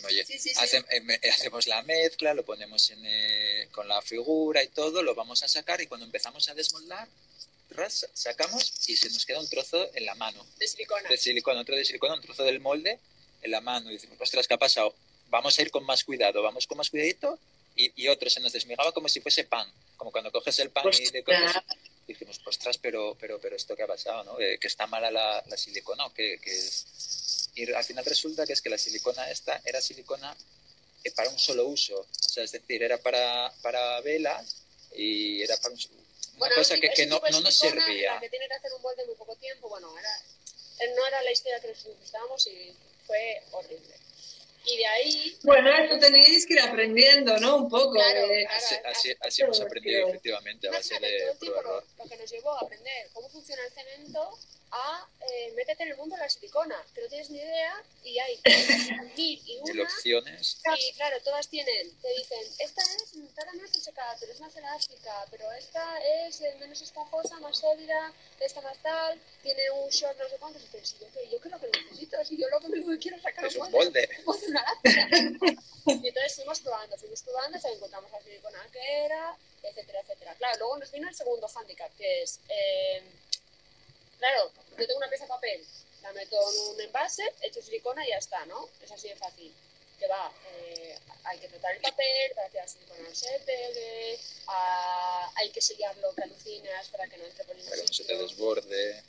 no 0.00 0.08
sé 0.08 0.14
si 0.14 0.20
me 0.20 0.22
oye, 0.22 0.24
Sí, 0.26 0.38
sí, 0.38 0.48
sí. 0.50 0.54
Hace- 0.60 0.84
eh, 0.90 1.00
me- 1.00 1.20
hacemos 1.30 1.66
la 1.66 1.82
mezcla, 1.82 2.34
lo 2.34 2.44
ponemos 2.44 2.90
en, 2.90 3.00
eh, 3.04 3.68
con 3.72 3.86
la 3.88 4.00
figura 4.02 4.62
y 4.62 4.68
todo, 4.68 5.02
lo 5.02 5.14
vamos 5.14 5.42
a 5.42 5.48
sacar 5.48 5.80
y 5.80 5.86
cuando 5.86 6.06
empezamos 6.06 6.48
a 6.48 6.54
desmoldar, 6.54 7.08
ras, 7.70 8.06
sacamos 8.14 8.72
y 8.88 8.96
se 8.96 9.10
nos 9.10 9.26
queda 9.26 9.40
un 9.40 9.48
trozo 9.48 9.90
en 9.94 10.06
la 10.06 10.14
mano 10.14 10.44
De 10.58 10.66
silicona. 10.66 11.08
de 11.08 11.16
silicona, 11.18 11.60
otro 11.60 11.76
de 11.76 11.84
silicona, 11.84 12.14
un 12.14 12.22
trozo 12.22 12.44
del 12.44 12.60
molde 12.60 12.98
en 13.42 13.50
la 13.50 13.60
mano. 13.60 13.90
Y 13.90 13.94
decimos, 13.94 14.16
ostras, 14.20 14.46
¿qué 14.48 14.54
ha 14.54 14.58
pasado? 14.58 14.94
Vamos 15.30 15.58
a 15.58 15.62
ir 15.62 15.70
con 15.70 15.84
más 15.84 16.02
cuidado, 16.04 16.42
vamos 16.42 16.66
con 16.66 16.78
más 16.78 16.88
cuidadito. 16.90 17.38
Y, 17.76 17.92
y 17.94 18.08
otro 18.08 18.28
se 18.28 18.40
nos 18.40 18.52
desmigaba 18.52 18.90
como 18.90 19.08
si 19.08 19.20
fuese 19.20 19.44
pan, 19.44 19.70
como 19.96 20.10
cuando 20.10 20.32
coges 20.32 20.58
el 20.58 20.70
pan 20.70 20.84
y 20.92 21.10
le 21.12 21.22
coges. 21.22 21.52
Y 22.08 22.12
dijimos, 22.14 22.40
ostras, 22.44 22.76
pero, 22.78 23.16
pero, 23.20 23.38
pero 23.38 23.54
esto 23.54 23.76
qué 23.76 23.84
ha 23.84 23.86
pasado, 23.86 24.24
¿no? 24.24 24.40
Eh, 24.40 24.58
que 24.58 24.66
está 24.66 24.88
mala 24.88 25.12
la, 25.12 25.44
la 25.46 25.56
silicona, 25.56 26.06
¿o 26.06 26.12
que, 26.12 26.38
que 26.42 26.50
es... 26.50 26.86
Y 27.58 27.72
al 27.72 27.82
final 27.82 28.04
resulta 28.04 28.46
que 28.46 28.52
es 28.52 28.62
que 28.62 28.70
la 28.70 28.78
silicona 28.78 29.28
esta 29.28 29.60
era 29.64 29.80
silicona 29.80 30.34
eh, 31.02 31.10
para 31.10 31.28
un 31.28 31.38
solo 31.40 31.66
uso. 31.66 31.98
O 31.98 32.06
sea, 32.28 32.44
es 32.44 32.52
decir, 32.52 32.80
era 32.84 32.98
para, 32.98 33.52
para 33.62 34.00
velas 34.00 34.62
y 34.94 35.42
era 35.42 35.56
para 35.56 35.74
un, 35.74 35.80
una 35.90 36.38
Bueno, 36.38 36.54
cosa 36.54 36.78
que, 36.78 36.88
que 36.90 37.06
no, 37.06 37.20
no 37.32 37.40
nos 37.40 37.56
servía. 37.56 38.14
La 38.14 38.20
que 38.20 38.30
tiene 38.30 38.46
que 38.46 38.54
hacer 38.54 38.72
un 38.72 38.80
molde 38.80 39.04
muy 39.06 39.16
poco 39.16 39.34
tiempo, 39.34 39.68
bueno, 39.68 39.92
era, 39.98 40.22
eh, 40.78 40.94
no 40.94 41.04
era 41.04 41.20
la 41.20 41.32
historia 41.32 41.58
que 41.58 41.66
necesitábamos 41.66 42.46
y 42.46 42.72
fue 43.04 43.42
horrible. 43.50 43.94
Y 44.64 44.76
de 44.76 44.86
ahí, 44.86 45.38
Bueno, 45.42 45.70
esto 45.70 45.98
tenéis 45.98 46.46
que 46.46 46.52
ir 46.52 46.60
aprendiendo, 46.60 47.38
¿no? 47.38 47.56
Un 47.56 47.68
poco. 47.68 47.94
Claro, 47.94 48.20
eh, 48.30 48.44
claro. 48.46 48.56
Así, 48.56 48.74
así, 48.84 49.14
así 49.20 49.42
hemos 49.42 49.60
aprendido 49.60 50.06
efectivamente 50.06 50.68
a 50.68 50.72
base 50.72 50.96
de 51.00 51.34
lo, 51.40 51.58
error. 51.58 51.84
lo 51.96 52.04
que 52.08 52.16
nos 52.18 52.30
llevó 52.30 52.52
a 52.52 52.60
aprender 52.60 53.08
cómo 53.12 53.28
funciona 53.30 53.64
el 53.64 53.72
cemento 53.72 54.38
a 54.70 55.06
eh, 55.20 55.52
métete 55.56 55.82
en 55.82 55.90
el 55.90 55.96
mundo 55.96 56.16
de 56.16 56.22
la 56.22 56.28
silicona, 56.28 56.76
que 56.94 57.02
no 57.02 57.08
tienes 57.08 57.30
ni 57.30 57.38
idea 57.38 57.82
y 58.04 58.18
hay 58.18 58.40
mil 59.16 59.42
y 59.44 59.58
una 59.58 59.82
opciones. 59.82 60.60
Y 60.78 60.92
claro, 60.94 61.20
todas 61.22 61.48
tienen, 61.48 62.00
te 62.00 62.08
dicen, 62.14 62.40
esta 62.58 62.82
es, 62.82 63.14
esta 63.14 63.52
no 63.52 63.64
es 63.64 63.70
secada, 63.70 64.16
pero 64.20 64.32
es 64.32 64.40
más 64.40 64.56
elástica, 64.56 65.26
pero 65.30 65.50
esta 65.52 65.98
es 66.26 66.40
eh, 66.40 66.54
menos 66.60 66.80
esponjosa, 66.80 67.38
más 67.40 67.58
sólida, 67.58 68.12
esta 68.40 68.60
más 68.60 68.78
tal, 68.78 69.20
tiene 69.42 69.70
un 69.70 69.88
short 69.90 70.18
no 70.18 70.28
sé 70.28 70.36
cuántos. 70.38 70.62
Y 70.62 70.66
dices, 70.66 70.94
¿y 70.98 71.04
yo 71.04 71.10
qué, 71.12 71.28
yo 71.30 71.40
qué 71.40 71.48
es 71.48 71.52
lo 71.52 71.60
que 71.60 71.78
necesito? 71.78 72.24
Si 72.24 72.36
yo 72.36 72.48
lo 72.48 72.60
que 72.60 72.68
me 72.68 72.98
quiero 72.98 73.20
sacar 73.20 73.44
Es 73.44 73.56
un 73.56 73.70
molde, 73.70 74.08
molde. 74.24 74.46
de 74.46 75.28
una. 75.40 75.62
Y 75.86 76.08
entonces 76.08 76.34
fuimos 76.36 76.60
probando, 76.60 76.96
fuimos 76.96 77.22
probando, 77.22 77.56
hasta 77.56 77.68
que 77.68 77.74
encontramos 77.74 78.10
la 78.12 78.22
silicona 78.22 78.66
que 78.72 79.04
era, 79.04 79.36
etcétera, 79.62 80.00
etcétera. 80.00 80.34
Claro, 80.34 80.58
luego 80.58 80.78
nos 80.78 80.92
vino 80.92 81.08
el 81.08 81.14
segundo 81.14 81.48
handicap, 81.54 81.90
que 81.96 82.22
es, 82.22 82.40
eh, 82.48 83.02
claro, 84.18 84.50
yo 84.78 84.86
tengo 84.86 84.98
una 84.98 85.08
pieza 85.08 85.24
de 85.24 85.28
papel, 85.28 85.64
la 86.02 86.12
meto 86.12 86.36
en 86.52 86.58
un 86.74 86.80
envase, 86.80 87.22
echo 87.42 87.60
silicona 87.62 88.04
y 88.06 88.10
ya 88.10 88.18
está, 88.18 88.44
¿no? 88.46 88.68
Es 88.82 88.90
así 88.92 89.08
de 89.08 89.16
fácil. 89.16 89.52
Que 89.98 90.06
va, 90.06 90.32
eh, 90.52 90.96
hay 91.24 91.38
que 91.40 91.48
tratar 91.48 91.74
el 91.74 91.80
papel 91.82 92.30
para 92.36 92.48
que 92.50 92.58
la 92.58 92.68
silicona 92.68 93.00
no 93.08 93.14
se 93.14 93.40
pegue, 93.40 94.18
ah, 94.46 95.32
hay 95.34 95.50
que 95.50 95.60
sellarlo 95.60 96.14
que 96.14 96.22
alucinas 96.22 96.88
para 96.88 97.08
que 97.08 97.16
no 97.18 97.24
entre 97.24 97.44
por 97.44 97.56
ningún 97.56 97.70
Para 97.70 97.82
que 97.82 97.88
no 97.88 97.92
se 97.94 98.04
te 98.04 98.16
desborde. 98.16 99.02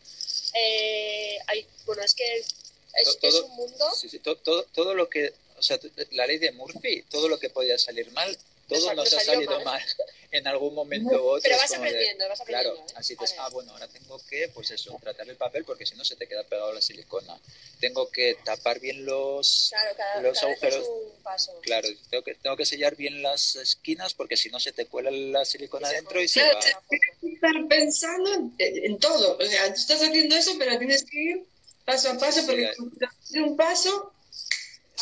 Eh, 0.56 1.38
hay, 1.48 1.68
bueno, 1.86 2.02
es 2.02 2.16
que 2.16 2.38
es, 2.38 2.48
es 2.94 3.20
todo- 3.20 3.46
un 3.46 3.56
mundo. 3.56 3.92
Sí, 3.96 4.10
sí, 4.10 4.18
to- 4.20 4.38
todo, 4.38 4.64
todo 4.74 4.96
lo 4.96 5.08
que, 5.10 5.32
o 5.60 5.62
sea, 5.62 5.80
la 6.12 6.26
ley 6.28 6.38
de 6.38 6.52
Murphy, 6.54 7.04
todo 7.10 7.28
lo 7.30 7.40
que 7.40 7.50
podía 7.50 7.78
salir 7.78 8.12
mal, 8.12 8.36
todo 8.68 8.94
nos 8.94 9.14
ha 9.14 9.20
salido 9.20 9.56
mal. 9.58 9.66
mal. 9.66 9.84
En 10.32 10.46
algún 10.46 10.76
momento 10.76 11.10
u 11.24 11.28
otro. 11.30 11.42
Pero 11.42 11.58
vas 11.58 11.72
como 11.72 11.82
de- 11.86 11.90
aprendiendo, 11.90 12.30
vas 12.30 12.40
aprendiendo. 12.42 12.76
Claro, 12.76 12.88
¿eh? 12.88 12.94
así 12.98 13.16
ver. 13.16 13.30
ah, 13.40 13.50
bueno, 13.50 13.72
ahora 13.72 13.88
tengo 13.88 14.22
que, 14.30 14.48
pues 14.50 14.70
eso, 14.70 14.96
tratar 15.02 15.28
el 15.28 15.38
papel 15.38 15.66
porque 15.66 15.88
si 15.88 15.96
no 15.96 16.06
se 16.06 16.16
te 16.16 16.28
queda 16.28 16.44
pegado 16.44 16.72
la 16.72 16.82
silicona. 16.82 17.36
Tengo 17.80 18.12
que 18.12 18.36
tapar 18.46 18.80
bien 18.80 19.06
los, 19.08 19.70
Claro, 19.72 19.96
cada, 19.98 20.22
los 20.22 20.40
cada 20.40 20.52
vez 20.54 20.60
es 20.62 20.64
agujeros. 20.76 20.88
un 21.18 21.24
paso. 21.24 21.60
Claro, 21.64 21.88
tengo 22.12 22.24
que, 22.24 22.36
tengo 22.36 22.56
que 22.56 22.66
sellar 22.68 22.96
bien 22.96 23.24
las 23.24 23.56
esquinas 23.56 24.14
porque 24.14 24.38
si 24.38 24.50
no 24.50 24.60
se 24.60 24.72
te 24.72 24.86
cuela 24.86 25.10
la 25.10 25.46
silicona 25.46 25.88
Y 25.88 25.90
se 25.90 25.96
dentro 25.96 26.22
y 26.22 26.28
se 26.28 26.40
Claro, 26.42 26.60
va. 26.60 26.84
tienes 26.90 27.10
que 27.22 27.28
estar 27.34 27.68
pensando 27.68 28.34
en, 28.36 28.54
en 28.86 29.00
todo. 29.00 29.36
O 29.36 29.46
sea, 29.46 29.66
tú 29.74 29.80
estás 29.80 30.04
haciendo 30.04 30.36
eso, 30.36 30.52
pero 30.60 30.78
tienes 30.78 31.06
que 31.06 31.18
ir 31.20 31.44
paso 31.86 32.08
a 32.12 32.20
paso, 32.20 32.42
Sí, 32.42 32.46
porque 32.46 32.68
hay- 32.68 32.76
si 32.76 33.00
das 33.00 33.32
un 33.48 33.58
paso, 33.58 34.14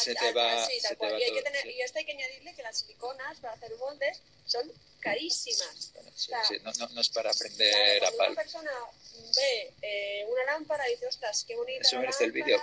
Se 0.03 0.15
te 0.15 0.31
va, 0.33 0.65
sí, 0.67 0.73
tal 0.81 0.81
se 0.81 0.87
te 0.89 0.95
cual. 0.97 1.13
va 1.13 1.19
y, 1.19 1.23
hay 1.23 1.33
que 1.33 1.41
tener, 1.41 1.61
sí. 1.63 1.69
y 1.69 1.81
esto 1.81 1.99
hay 1.99 2.05
que 2.05 2.11
añadirle 2.13 2.53
que 2.55 2.63
las 2.63 2.77
siliconas 2.79 3.37
para 3.39 3.53
hacer 3.53 3.75
moldes 3.77 4.19
son 4.45 4.71
carísimas. 4.99 5.91
Bueno, 5.93 6.11
sí, 6.15 6.27
Claro. 6.27 6.47
sí, 6.47 6.55
no, 6.63 6.71
no- 6.73 6.89
no 6.89 7.01
es 7.01 7.09
para 7.09 7.31
aprender 7.31 7.99
Claro, 7.99 8.07
a 8.07 8.11
cuando 8.11 8.17
pal. 8.17 8.31
una 8.31 8.41
persona 8.41 8.71
ve 9.35 9.73
eh, 9.81 10.25
una 10.29 10.43
lámpara 10.45 10.87
y 10.89 10.93
dice, 10.93 11.07
ostras, 11.07 11.43
qué 11.47 11.55
bonita 11.55 11.81
Eso 11.87 11.97
merece 11.99 12.23
el 12.25 12.31
lámpara. 12.33 12.45
vídeo. 12.45 12.61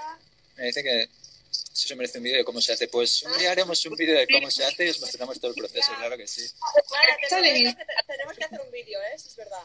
Me 0.56 0.66
dice 0.66 0.82
que 0.82 1.02
eso 1.02 1.88
se 1.88 1.94
merece 1.96 2.18
un 2.18 2.24
vídeo 2.24 2.38
de 2.38 2.44
cómo 2.44 2.60
se 2.60 2.72
hace. 2.72 2.88
Pues 2.88 3.22
un 3.22 3.36
día 3.38 3.50
haremos 3.52 3.84
un 3.86 3.94
vídeo 3.96 4.18
de 4.18 4.26
cómo 4.28 4.50
se 4.50 4.64
hace 4.64 4.86
y 4.86 4.90
os 4.90 5.00
mostramos 5.00 5.38
todo 5.40 5.50
el 5.50 5.56
proceso, 5.56 5.90
Ya. 5.92 5.98
claro 5.98 6.16
que 6.16 6.26
sí. 6.26 6.42
Te 6.48 7.28
Sale 7.28 7.50
prometo 7.52 7.78
que 7.78 7.84
te- 7.84 8.02
tenemos 8.06 8.36
que 8.36 8.44
hacer 8.44 8.60
un 8.60 8.70
vídeo, 8.70 9.00
¿eh? 9.02 9.12
Eso 9.14 9.28
es 9.28 9.36
verdad. 9.36 9.62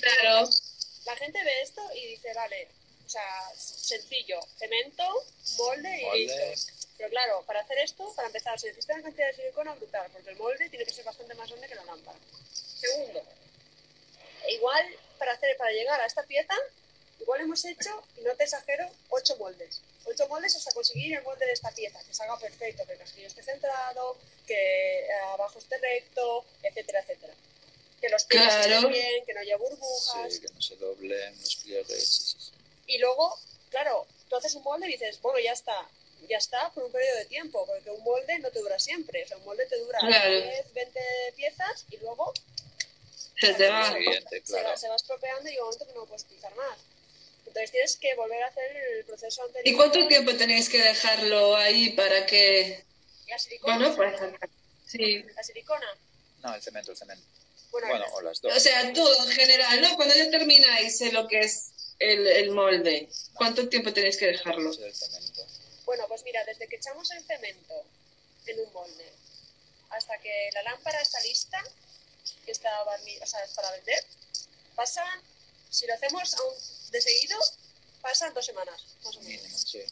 claro. 0.00 0.48
La 1.04 1.16
gente 1.16 1.44
ve 1.44 1.62
esto 1.62 1.82
y 1.94 2.06
dice, 2.06 2.32
vale, 2.34 2.66
o 3.06 3.08
sea, 3.08 3.22
sencillo, 3.56 4.40
cemento, 4.58 5.04
molde 5.58 6.00
y 6.00 6.04
Molde. 6.04 6.50
listo. 6.50 6.72
Pero 6.96 7.10
claro, 7.10 7.42
para 7.46 7.60
hacer 7.60 7.78
esto, 7.78 8.12
para 8.14 8.28
empezar, 8.28 8.58
se 8.58 8.68
necesita 8.68 8.94
una 8.94 9.02
cantidad 9.04 9.26
de 9.28 9.34
silicona 9.34 9.74
brutal, 9.74 10.08
porque 10.12 10.30
el 10.30 10.36
molde 10.36 10.68
tiene 10.68 10.84
que 10.84 10.92
ser 10.92 11.04
bastante 11.04 11.34
más 11.34 11.48
grande 11.48 11.68
que 11.68 11.74
la 11.74 11.84
lámpara. 11.84 12.18
Segundo, 12.80 13.22
igual 14.48 14.86
para 15.18 15.32
hacer, 15.32 15.56
para 15.56 15.72
llegar 15.72 16.00
a 16.00 16.06
esta 16.06 16.22
pieza, 16.24 16.54
igual 17.20 17.40
hemos 17.40 17.64
hecho, 17.64 18.02
y 18.18 18.22
no 18.22 18.34
te 18.36 18.44
exagero, 18.44 18.88
ocho 19.08 19.36
moldes. 19.36 19.80
Ocho 20.06 20.28
moldes 20.28 20.54
hasta 20.54 20.70
conseguir 20.72 21.16
el 21.16 21.22
molde 21.22 21.46
de 21.46 21.52
esta 21.52 21.70
pieza, 21.70 21.98
que 22.04 22.14
salga 22.14 22.38
perfecto, 22.38 22.84
que 22.86 22.92
el 22.92 22.98
casquillo 22.98 23.26
esté 23.26 23.42
centrado, 23.42 24.16
que 24.46 25.00
eh, 25.06 25.12
abajo 25.32 25.58
esté 25.58 25.78
recto, 25.78 26.44
etcétera, 26.62 27.00
etcétera. 27.00 27.32
Que 28.00 28.08
los 28.10 28.24
pliegues 28.24 28.54
Claro. 28.54 28.74
estén 28.76 28.92
bien, 28.92 29.24
que 29.24 29.32
no 29.34 29.40
haya 29.40 29.56
burbujas. 29.56 30.32
Sí, 30.34 30.40
que 30.40 30.52
no 30.52 30.60
se 30.60 30.76
doblen 30.76 31.40
los 31.40 31.56
pliegues. 31.56 32.08
sí, 32.08 32.36
sí, 32.38 32.38
sí. 32.38 32.52
Y 32.86 32.98
luego, 32.98 33.38
claro, 33.70 34.06
tú 34.28 34.36
haces 34.36 34.54
un 34.56 34.62
molde 34.62 34.86
y 34.88 34.92
dices, 34.92 35.18
bueno, 35.22 35.38
ya 35.40 35.52
está, 35.52 35.88
ya 36.28 36.38
está 36.38 36.70
por 36.72 36.84
un 36.84 36.92
periodo 36.92 37.16
de 37.18 37.24
tiempo, 37.26 37.66
porque 37.66 37.90
un 37.90 38.02
molde 38.02 38.38
no 38.40 38.50
te 38.50 38.60
dura 38.60 38.78
siempre. 38.78 39.24
O 39.24 39.28
sea, 39.28 39.36
un 39.36 39.44
molde 39.44 39.66
te 39.66 39.78
dura 39.78 39.98
Claro. 39.98 40.30
10, 40.30 40.72
20 40.74 41.00
piezas 41.36 41.84
y 41.90 41.96
luego 41.98 42.32
Se 43.40 43.54
te 43.54 43.68
va. 43.68 43.92
Se, 43.92 43.98
va, 43.98 44.40
claro. 44.44 44.76
se 44.78 44.88
va 44.88 44.96
estropeando 44.96 45.48
y 45.48 45.52
llega 45.52 45.62
un 45.64 45.66
momento 45.68 45.86
que 45.86 45.92
no 45.94 46.00
lo 46.00 46.06
puedes 46.06 46.24
utilizar 46.24 46.54
más. 46.54 46.78
Entonces 47.46 47.70
tienes 47.70 47.96
que 47.96 48.14
volver 48.14 48.42
a 48.42 48.46
hacer 48.46 48.76
el 48.76 49.04
proceso 49.04 49.42
anterior. 49.42 49.68
¿Y 49.68 49.76
cuánto 49.76 50.08
tiempo 50.08 50.34
tenéis 50.34 50.68
que 50.68 50.80
dejarlo 50.82 51.56
ahí 51.56 51.90
para 51.90 52.26
que... 52.26 52.82
La 53.28 53.38
silicona. 53.38 53.88
Bueno, 53.90 53.96
pues... 53.96 54.50
Sí. 54.86 55.24
La 55.36 55.42
silicona. 55.42 55.86
No, 56.42 56.54
el 56.54 56.62
cemento, 56.62 56.90
el 56.92 56.96
cemento. 56.96 57.24
Bueno, 57.70 57.88
Bueno, 57.88 58.04
o 58.12 58.20
las 58.22 58.40
dos. 58.40 58.56
O 58.56 58.60
sea, 58.60 58.92
todo 58.92 59.24
en 59.26 59.32
general, 59.32 59.80
¿no? 59.80 59.96
Cuando 59.96 60.14
ya 60.14 60.30
termináis 60.30 61.00
en 61.00 61.14
lo 61.14 61.26
que 61.26 61.40
es 61.40 61.70
el, 61.98 62.26
el 62.26 62.50
molde, 62.50 63.08
¿cuánto 63.34 63.68
tiempo 63.68 63.92
tenéis 63.92 64.16
que 64.16 64.26
dejarlo? 64.26 64.70
El 64.70 64.94
cemento. 64.94 65.33
Bueno, 65.84 66.06
pues 66.08 66.22
mira, 66.24 66.44
desde 66.44 66.66
que 66.68 66.76
echamos 66.76 67.10
el 67.10 67.22
cemento 67.24 67.74
en 68.46 68.60
un 68.60 68.72
molde 68.72 69.12
hasta 69.90 70.18
que 70.18 70.50
la 70.54 70.62
lámpara 70.62 71.00
está 71.00 71.20
lista, 71.22 71.62
que 72.44 72.52
está 72.52 72.68
barni- 72.84 73.20
o 73.22 73.26
sea, 73.26 73.44
es 73.44 73.52
para 73.52 73.70
vender, 73.72 74.04
pasan, 74.74 75.20
si 75.70 75.86
lo 75.86 75.94
hacemos 75.94 76.34
aún 76.34 76.54
de 76.90 77.00
seguido, 77.00 77.38
pasan 78.00 78.32
dos 78.34 78.44
semanas, 78.46 78.82
más 79.04 79.16
o 79.16 79.20
menos. 79.22 79.62
Sí. 79.70 79.82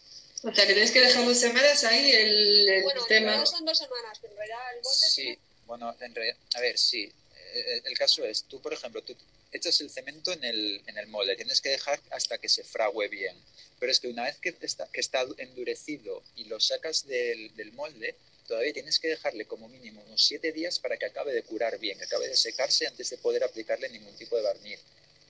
O 0.45 0.53
sea, 0.53 0.66
que 0.66 0.72
tenéis 0.74 0.90
que 0.90 1.01
dejar 1.01 1.24
dos 1.24 1.38
semanas 1.38 1.84
ahí 1.84 2.11
el, 2.11 2.68
el 2.68 2.82
Bueno, 2.82 3.05
tema. 3.07 3.36
no 3.36 3.47
son 3.47 3.64
dos 3.64 3.78
semanas, 3.78 4.18
pero 4.20 4.32
en 4.32 4.38
realidad 4.38 4.74
el 4.76 4.82
molde 4.82 5.07
Sí, 5.11 5.38
bueno, 5.66 5.97
en 6.01 6.14
realidad, 6.14 6.36
a 6.55 6.61
ver, 6.61 6.76
sí. 6.78 7.12
Eh, 7.55 7.82
El 7.84 7.97
caso 7.97 8.24
es, 8.24 8.45
tú, 8.45 8.61
por 8.61 8.72
ejemplo, 8.72 9.03
tú 9.03 9.16
echas 9.59 9.80
el 9.80 9.90
cemento 9.90 10.32
en 10.32 10.44
el, 10.44 10.82
en 10.86 10.98
el 10.98 11.07
molde, 11.09 11.36
tienes 11.36 11.61
que 11.61 11.68
dejar 11.70 12.00
hasta 12.11 12.38
que 12.38 12.48
se 12.48 12.64
frague 12.64 13.09
bien. 13.09 13.36
Pero 13.78 13.90
es 13.92 14.00
que 14.00 14.09
una 14.09 14.24
vez 14.24 14.38
que 14.38 14.55
está, 14.61 14.86
que 14.92 15.00
está 15.00 15.26
endurecido 15.38 16.22
y 16.36 16.44
lo 16.44 16.61
sacas 16.61 17.07
del, 17.07 17.55
del 17.57 17.72
molde, 17.72 18.14
todavía 18.46 18.72
tienes 18.72 18.98
que 18.98 19.09
dejarle 19.09 19.44
como 19.46 19.68
mínimo 19.68 20.03
unos 20.07 20.24
siete 20.24 20.53
días 20.53 20.78
para 20.78 20.96
que 20.96 21.07
acabe 21.07 21.32
de 21.32 21.42
curar 21.42 21.78
bien, 21.78 21.98
que 21.98 22.05
acabe 22.05 22.28
de 22.28 22.36
secarse 22.36 22.86
antes 22.86 23.11
de 23.11 23.18
poder 23.18 23.44
aplicarle 23.44 23.88
ningún 23.88 24.14
tipo 24.16 24.36
de 24.36 24.42
barniz. 24.42 24.80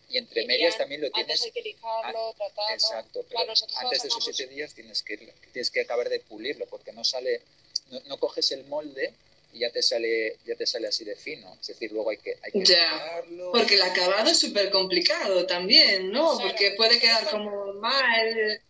Y 0.09 0.19
entre 0.19 0.43
Y 0.43 0.47
medias 0.47 0.77
también 0.77 1.01
lo 1.01 1.07
antes 1.07 1.25
tienes... 1.25 1.43
hay 1.43 1.51
que 1.53 1.63
lijarlo, 1.63 2.35
tratarlo. 2.35 2.75
Exacto, 2.75 3.25
pero 3.29 3.45
Claro, 3.45 3.53
antes 3.53 4.03
de 4.03 4.09
esos 4.09 4.23
sacamos- 4.25 4.37
siete 4.37 4.55
días 4.55 4.75
tienes 4.75 5.03
que, 5.03 5.17
tienes 5.53 5.71
que 5.71 5.81
acabar 5.81 6.09
de 6.11 6.21
pulirlo, 6.21 6.67
porque 6.67 6.93
no 6.93 7.03
sale, 7.05 7.41
no, 7.91 8.01
no 8.01 8.19
coges 8.19 8.53
el 8.53 8.65
molde 8.65 9.15
y 9.53 9.61
ya 9.61 9.71
te 9.71 9.83
sale, 9.83 10.39
ya 10.47 10.57
te 10.57 10.67
sale 10.67 10.89
así 10.89 11.05
de 11.05 11.15
fino. 11.15 11.57
Es 11.61 11.67
decir, 11.67 11.93
luego 11.93 12.11
hay 12.11 12.17
que, 12.19 12.39
hay 12.43 12.53
que 12.53 12.65
Ya. 12.65 13.23
Porque 13.53 13.75
el 13.75 13.83
acabado 13.83 14.31
es 14.31 14.41
súper 14.41 14.71
complicado 14.71 15.47
también, 15.47 16.11
¿no? 16.11 16.37
Claro. 16.37 16.49
Porque 16.49 16.73
puede 16.77 16.99
quedar 16.99 17.29
como 17.31 17.75
mal, 17.75 18.61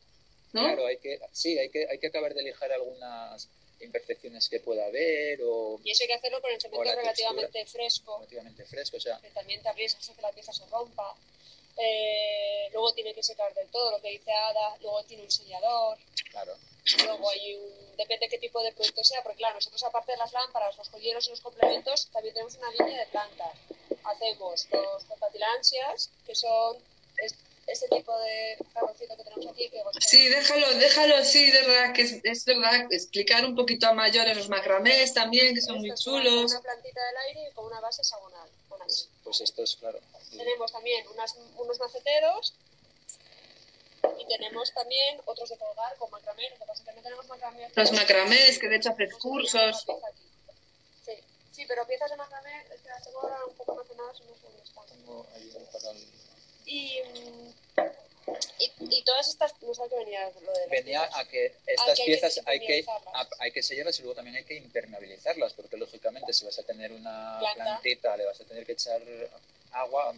¿no? 0.53 0.65
Claro, 0.65 0.87
hay 0.87 0.99
que, 0.99 1.21
sí, 1.33 1.59
hay 1.59 1.69
que, 1.69 1.87
hay 1.89 1.99
que 1.99 2.09
acabar 2.09 2.35
de 2.35 2.43
lijar 2.43 2.73
algunas 2.73 3.49
imperfecciones 3.81 4.49
que 4.49 4.61
pueda 4.61 4.87
haber 4.87 5.41
o 5.45 5.81
Y 5.85 5.91
eso 5.91 6.05
hay 6.05 6.09
que 6.09 6.15
hacerlo 6.15 6.41
con 6.41 6.53
el 6.53 6.61
cemento 6.61 6.85
la 6.85 6.95
relativamente 6.95 7.67
fresco, 7.67 8.19
relativamente 8.19 8.65
fresco. 8.65 8.97
O 8.97 9.01
sea, 9.01 9.19
que 9.21 9.31
también 9.31 9.63
te 9.63 9.69
arriesgas 9.69 10.09
a 10.11 10.15
que 10.15 10.23
la 10.23 10.33
pieza 10.33 10.53
se 10.53 10.67
rompa. 10.67 11.15
Eh, 11.77 12.69
luego 12.73 12.93
tiene 12.93 13.15
que 13.15 13.23
secar 13.23 13.53
del 13.55 13.69
todo, 13.69 13.93
lo 13.93 14.03
que 14.03 14.11
dice 14.11 14.31
Ada, 14.31 14.77
luego 14.81 15.03
tiene 15.05 15.23
un 15.23 15.31
sellador. 15.31 15.99
claro. 16.31 16.57
Luego 17.05 17.31
hay 17.31 17.55
un, 17.55 17.97
depende 17.97 18.29
qué 18.29 18.39
tipo 18.39 18.61
de 18.63 18.73
producto 18.73 19.05
sea, 19.05 19.23
porque 19.23 19.39
claro, 19.39 19.55
nosotros 19.55 19.83
aparte 19.85 20.13
de 20.13 20.19
las 20.19 20.33
lámparas, 20.33 20.77
los 20.77 20.89
joyeros 20.89 21.27
y 21.27 21.31
los 21.31 21.41
complementos, 21.41 22.09
también 22.13 22.35
tenemos 22.35 22.55
una 22.57 22.71
línea 22.71 23.01
de 23.01 23.07
plantas. 23.07 23.53
Hacemos 24.05 24.67
los 24.73 25.05
portatilansias, 25.05 26.11
que 26.27 26.35
son 26.35 26.77
es- 27.19 27.37
este 27.69 27.87
tipo 27.89 28.19
de 28.19 28.57
carrocito 28.75 29.17
que 29.17 29.23
tenemos 29.23 29.47
aquí. 29.47 29.71
Que 29.71 29.81
Sí, 30.01 30.29
déjalo, 30.29 30.69
déjalo 30.79 31.17
así, 31.17 31.49
de 31.51 31.63
verdad, 31.63 31.95
que 31.95 32.03
es, 32.03 32.19
es 32.25 32.45
verdad, 32.45 32.87
explicar 32.91 33.45
un 33.45 33.55
poquito 33.55 33.87
a 33.87 33.93
mayores 33.93 34.37
los 34.37 34.49
macramés 34.49 35.15
también, 35.15 35.55
que 35.55 35.61
son 35.61 35.79
muy 35.79 35.91
Esto 35.91 36.11
chulos. 36.11 36.51
Una 36.51 36.61
plantita 36.61 37.01
del 37.07 37.17
aire 37.29 37.49
y 37.49 37.55
con 37.55 37.67
una 37.67 37.81
base 37.81 38.03
hexagonal. 38.03 38.49
Bueno, 38.69 38.85
así. 38.85 39.07
Pues 39.23 39.41
esto 39.41 39.63
es 39.63 39.77
claro. 39.77 40.01
Tenemos 40.37 40.73
también 40.73 41.07
unas, 41.09 41.37
unos 41.57 41.79
maceteros 41.79 42.55
tenemos 44.39 44.73
también 44.73 45.21
otros 45.25 45.49
de 45.49 45.57
colgar 45.59 45.97
con 45.97 46.11
macramé. 46.11 46.49
Lo 46.51 46.57
que 46.57 46.65
pasa 46.67 46.83
es 46.83 46.89
que 46.89 46.95
no 46.95 47.03
tenemos 47.03 47.27
macramé. 47.29 47.69
Los 47.75 47.93
macramés, 47.93 48.59
que 48.59 48.69
de 48.69 48.77
hecho 48.77 48.91
haces 48.91 49.15
cursos. 49.15 49.87
Sí, 51.05 51.13
sí, 51.53 51.65
pero 51.67 51.87
piezas 51.87 52.11
de 52.11 52.17
macramé 52.17 52.67
es 52.75 52.81
que 52.81 52.89
las 52.89 53.05
tengo 53.05 53.21
ahora 53.21 53.45
un 53.47 53.55
poco 53.57 53.73
almacenadas 53.73 54.21
y 54.21 54.25
no 54.25 54.35
sé 54.35 54.43
dónde 54.43 54.63
están. 54.63 55.97
Y, 56.65 57.01
y, 58.59 58.73
y 58.99 59.03
todas 59.05 59.29
estas, 59.29 59.61
no 59.63 59.75
sé 59.75 59.83
a 59.83 59.89
qué 59.89 59.97
venía 59.97 60.31
lo 60.41 60.53
de 60.53 60.67
Venía 60.69 61.03
a 61.13 61.25
que 61.27 61.55
estas 61.67 61.87
que 61.87 61.91
hay 61.91 61.97
que 61.97 62.05
piezas 62.05 62.41
hay 62.47 62.61
que, 62.61 62.87
hay 63.41 63.53
que 63.53 63.63
sellarlas 63.63 63.99
y 63.99 64.03
luego 64.03 64.15
también 64.15 64.37
hay 64.37 64.45
que 64.45 64.55
impermeabilizarlas, 64.55 65.53
porque 65.55 65.77
lógicamente 65.77 66.33
si 66.33 66.45
vas 66.45 66.59
a 66.59 66.63
tener 66.63 66.93
una 66.93 67.39
Planta. 67.41 67.65
plantita, 67.65 68.17
le 68.17 68.25
vas 68.25 68.41
a 68.41 68.45
tener 68.45 68.65
que 68.65 68.73
echar 68.73 69.03
agua, 69.73 70.15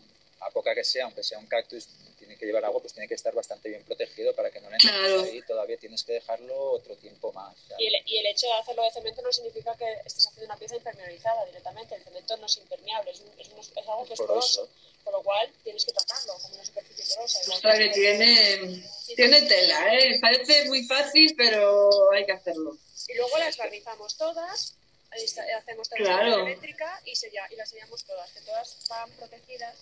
a 0.47 0.51
poca 0.51 0.75
que 0.75 0.85
sea, 0.85 1.05
aunque 1.05 1.23
sea 1.23 1.39
un 1.39 1.47
cactus, 1.47 1.87
tiene 2.19 2.37
que 2.37 2.47
llevar 2.47 2.65
agua, 2.65 2.81
pues 2.81 2.93
tiene 2.93 3.09
que 3.09 3.15
estar 3.15 3.35
bastante 3.35 3.69
bien 3.69 3.83
protegido 3.85 4.35
para 4.35 4.51
que 4.51 4.61
no 4.61 4.69
le 4.71 4.77
entre 4.77 4.91
Claro. 4.91 5.23
ahí, 5.23 5.43
todavía 5.43 5.77
tienes 5.79 6.03
que 6.05 6.13
dejarlo 6.15 6.73
otro 6.73 6.97
tiempo 6.97 7.33
más. 7.33 7.55
Y 7.79 7.87
el, 7.87 7.95
y 8.07 8.19
el 8.19 8.27
hecho 8.27 8.47
de 8.47 8.53
hacerlo 8.55 8.83
de 8.83 8.91
cemento 8.93 9.23
no 9.23 9.33
significa 9.33 9.75
que 9.77 9.91
estés 10.05 10.27
haciendo 10.27 10.47
una 10.47 10.57
pieza 10.59 10.77
impermeabilizada 10.77 11.45
directamente. 11.47 11.95
El 11.97 12.05
cemento 12.05 12.37
no 12.37 12.47
es 12.47 12.57
impermeable, 12.59 13.11
es, 13.11 13.21
un- 13.21 13.33
es, 13.41 13.49
un- 13.49 13.61
es 13.61 13.89
algo 13.89 14.05
que 14.07 14.15
es 14.15 14.19
Poroso. 14.21 14.61
poroso, 14.63 14.69
por 15.05 15.13
lo 15.15 15.23
cual 15.23 15.51
tienes 15.63 15.85
que 15.85 15.93
tratarlo 15.93 16.35
como 16.41 16.55
una 16.55 16.65
superficie 16.65 17.15
porosa. 17.17 17.39
Ostras, 17.53 17.79
que 17.79 17.85
que- 17.89 17.95
tiene, 17.95 18.85
tiene 19.17 19.43
tela, 19.43 19.95
¿eh? 19.95 20.19
Parece 20.21 20.65
muy 20.67 20.85
fácil, 20.85 21.35
pero 21.37 21.91
hay 22.13 22.25
que 22.27 22.33
hacerlo. 22.33 22.77
Y 23.09 23.15
luego 23.17 23.37
las 23.39 23.57
barnizamos 23.57 24.17
todas, 24.17 24.75
hacemos 25.13 25.89
Claro. 25.89 25.89
terminación 25.89 26.47
eléctrica 26.49 27.01
y, 27.05 27.15
sella- 27.17 27.47
y 27.51 27.57
las 27.57 27.69
sellamos 27.71 28.03
todas, 28.05 28.31
que 28.33 28.41
todas 28.41 28.77
van 28.89 29.11
protegidas 29.13 29.75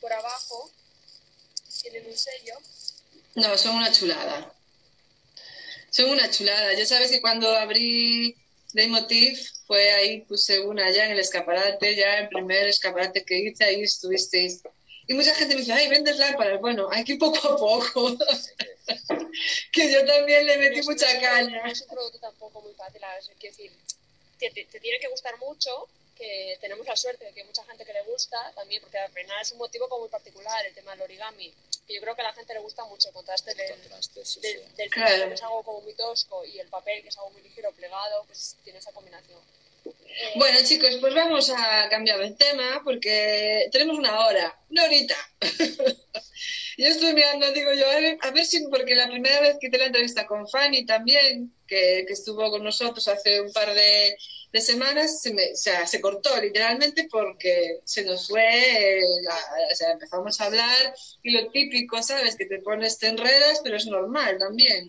por 0.00 0.12
abajo, 0.12 0.70
tienen 1.82 2.06
un 2.06 2.16
sello. 2.16 2.54
No, 3.36 3.56
son 3.56 3.76
una 3.76 3.92
chulada. 3.92 4.52
Son 5.90 6.10
una 6.10 6.30
chulada. 6.30 6.72
Ya 6.74 6.86
sabes 6.86 7.10
que 7.10 7.20
cuando 7.20 7.48
abrí 7.56 8.36
Daymotiv 8.72 9.38
fue 9.66 9.92
ahí, 9.92 10.20
puse 10.22 10.60
una 10.60 10.90
ya 10.90 11.06
en 11.06 11.12
el 11.12 11.20
escaparate, 11.20 11.94
ya 11.96 12.18
el 12.20 12.28
primer 12.28 12.68
escaparate 12.68 13.24
que 13.24 13.38
hice, 13.38 13.64
ahí 13.64 13.82
estuvisteis. 13.82 14.62
Y 15.06 15.14
mucha 15.14 15.34
gente 15.34 15.54
me 15.54 15.60
dice, 15.62 15.72
ay, 15.72 15.88
vendes 15.88 16.16
lámparas. 16.18 16.60
Bueno, 16.60 16.88
hay 16.90 17.02
que 17.04 17.14
ir 17.14 17.18
poco 17.18 17.38
a 17.48 17.56
poco, 17.56 18.16
que 19.72 19.92
yo 19.92 20.04
también 20.06 20.46
le 20.46 20.58
metí 20.58 20.80
No 20.80 20.84
mucha 20.86 21.06
caña. 21.20 21.62
No 21.64 21.70
es 21.70 21.80
un 21.82 21.88
producto 21.88 22.18
tampoco 22.20 22.60
muy 22.62 22.72
fácil, 22.74 23.02
a 23.02 23.14
ver, 23.14 23.22
quiero 23.38 23.56
decir, 23.56 23.72
te, 24.38 24.50
te- 24.50 24.64
te 24.66 24.80
tiene 24.80 24.98
que 25.00 25.08
gustar 25.08 25.36
mucho, 25.38 25.88
que 26.16 26.56
tenemos 26.60 26.86
la 26.86 26.96
suerte 26.96 27.24
de 27.24 27.32
que 27.32 27.40
hay 27.40 27.46
mucha 27.46 27.64
gente 27.64 27.84
que 27.84 27.92
le 27.92 28.02
gusta 28.02 28.52
también, 28.54 28.80
porque 28.82 28.98
al 28.98 29.12
final 29.12 29.40
es 29.40 29.52
un 29.52 29.58
motivo 29.58 29.88
como 29.88 30.02
muy 30.02 30.10
particular 30.10 30.64
el 30.66 30.74
tema 30.74 30.92
del 30.92 31.02
origami, 31.02 31.52
que 31.86 31.94
yo 31.94 32.00
creo 32.00 32.14
que 32.14 32.20
a 32.22 32.24
la 32.24 32.32
gente 32.32 32.54
le 32.54 32.60
gusta 32.60 32.84
mucho 32.84 33.08
el 33.08 33.14
contraste 33.14 33.54
del, 33.54 33.70
contraste, 33.70 34.24
sí, 34.24 34.40
del, 34.40 34.58
sí. 34.60 34.72
del 34.76 34.90
Claro. 34.90 35.08
cemento, 35.10 35.28
que 35.28 35.34
es 35.34 35.42
algo 35.42 35.62
como 35.62 35.80
muy 35.82 35.94
tosco, 35.94 36.44
y 36.44 36.58
el 36.58 36.68
papel, 36.68 37.02
que 37.02 37.08
es 37.08 37.18
algo 37.18 37.30
muy 37.30 37.42
ligero, 37.42 37.72
plegado, 37.72 38.24
pues 38.26 38.56
tiene 38.64 38.78
esa 38.78 38.92
combinación. 38.92 39.38
Eh, 39.84 40.32
Bueno, 40.36 40.58
chicos, 40.64 40.96
pues 41.00 41.14
vamos 41.14 41.50
a 41.50 41.88
cambiar 41.88 42.20
el 42.20 42.36
tema 42.36 42.82
porque 42.84 43.68
tenemos 43.72 43.98
una 43.98 44.26
hora, 44.26 44.58
una 44.68 44.84
horita. 44.84 45.16
yo 46.78 46.86
estoy 46.86 47.12
mirando, 47.14 47.50
digo 47.52 47.72
yo, 47.72 47.88
a 47.90 47.94
ver, 47.94 48.18
a 48.20 48.30
ver 48.30 48.44
si, 48.46 48.66
porque 48.68 48.94
la 48.94 49.08
primera 49.08 49.40
vez 49.40 49.56
que 49.60 49.68
hice 49.68 49.78
la 49.78 49.86
entrevista 49.86 50.26
con 50.26 50.48
Fanny 50.48 50.84
también, 50.86 51.54
que, 51.66 52.04
que 52.06 52.12
estuvo 52.12 52.50
con 52.50 52.62
nosotros 52.64 53.06
hace 53.08 53.40
un 53.40 53.52
par 53.52 53.72
de, 53.74 54.16
de 54.52 54.60
semanas, 54.60 55.20
se, 55.22 55.32
me, 55.34 55.52
o 55.52 55.56
sea, 55.56 55.86
se 55.86 56.00
cortó 56.00 56.40
literalmente 56.40 57.06
porque 57.10 57.80
se 57.84 58.04
nos 58.04 58.28
fue, 58.28 58.98
eh, 58.98 59.02
la- 59.22 59.46
o 59.72 59.76
sea, 59.76 59.92
empezamos 59.92 60.40
a 60.40 60.46
hablar 60.46 60.94
y 61.22 61.30
lo 61.32 61.50
típico, 61.50 62.02
¿sabes? 62.02 62.36
Que 62.36 62.46
te 62.46 62.60
pones, 62.60 62.98
te 62.98 63.08
enredas, 63.08 63.60
pero 63.62 63.76
es 63.76 63.86
normal 63.86 64.38
también. 64.38 64.86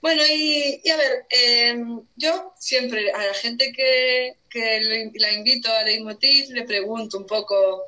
Bueno, 0.00 0.22
y, 0.26 0.88
a 0.90 0.96
ver, 0.96 1.26
eh, 1.30 1.76
yo 2.16 2.54
siempre 2.58 3.10
a 3.12 3.26
la 3.26 3.34
gente 3.34 3.72
que, 3.72 4.34
que 4.48 5.10
la 5.14 5.32
invito 5.32 5.70
a 5.72 5.82
Leitmotiv 5.82 6.50
le 6.50 6.64
pregunto 6.64 7.18
un 7.18 7.26
poco 7.26 7.82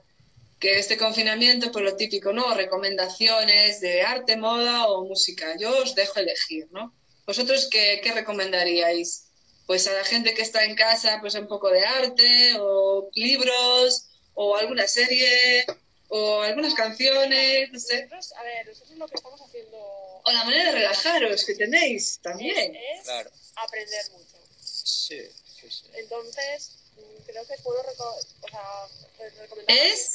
que 0.59 0.79
este 0.79 0.97
confinamiento, 0.99 1.73
pues 1.73 1.85
lo 1.85 1.97
típico, 1.97 2.33
¿no? 2.33 2.55
Recomendaciones 2.55 3.81
de 3.81 4.03
arte, 4.03 4.37
moda 4.37 4.89
o 4.89 5.07
música. 5.07 5.57
Yo 5.59 5.71
os 5.83 5.95
dejo 5.95 6.21
elegir, 6.21 6.69
¿no? 6.73 6.97
¿Vosotros 7.27 7.69
qué, 7.71 8.01
qué 8.03 8.13
recomendaríais? 8.13 9.28
Pues 9.69 9.87
a 9.87 9.93
la 9.93 10.03
gente 10.05 10.33
que 10.35 10.41
está 10.41 10.65
en 10.65 10.75
casa, 10.75 11.19
pues 11.21 11.35
un 11.35 11.47
poco 11.47 11.69
de 11.69 11.85
arte 11.85 12.55
o 12.59 13.11
libros 13.15 14.09
o 14.33 14.57
alguna 14.57 14.89
serie 14.89 15.67
o 16.09 16.41
algunas 16.41 16.73
canciones, 16.73 17.71
no 17.71 17.79
sé. 17.79 18.07
nosotros, 18.07 18.33
a 18.33 18.43
ver, 18.45 18.67
nosotros 18.67 18.97
lo 18.97 19.07
que 19.07 19.15
estamos 19.17 19.39
haciendo 19.43 19.77
O 20.25 20.31
la 20.33 20.43
manera 20.45 20.65
de 20.65 20.73
relajaros 20.73 21.45
que 21.45 21.55
tenéis 21.55 22.19
también. 22.23 22.75
es, 22.75 23.01
es 23.01 23.05
Claro. 23.05 23.31
aprender 23.57 24.11
mucho. 24.13 24.39
Sí, 24.59 25.21
sí, 25.61 25.71
sí. 25.71 25.87
Entonces, 25.93 26.71
mm, 26.97 27.23
creo 27.27 27.47
que 27.47 27.55
bueno 27.63 27.83
reco- 27.83 28.27
o 28.41 28.49
sea, 28.49 28.87
re- 29.19 29.31
recomendar 29.39 29.77
¿Es? 29.77 30.13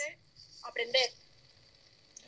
aprender, 0.63 1.11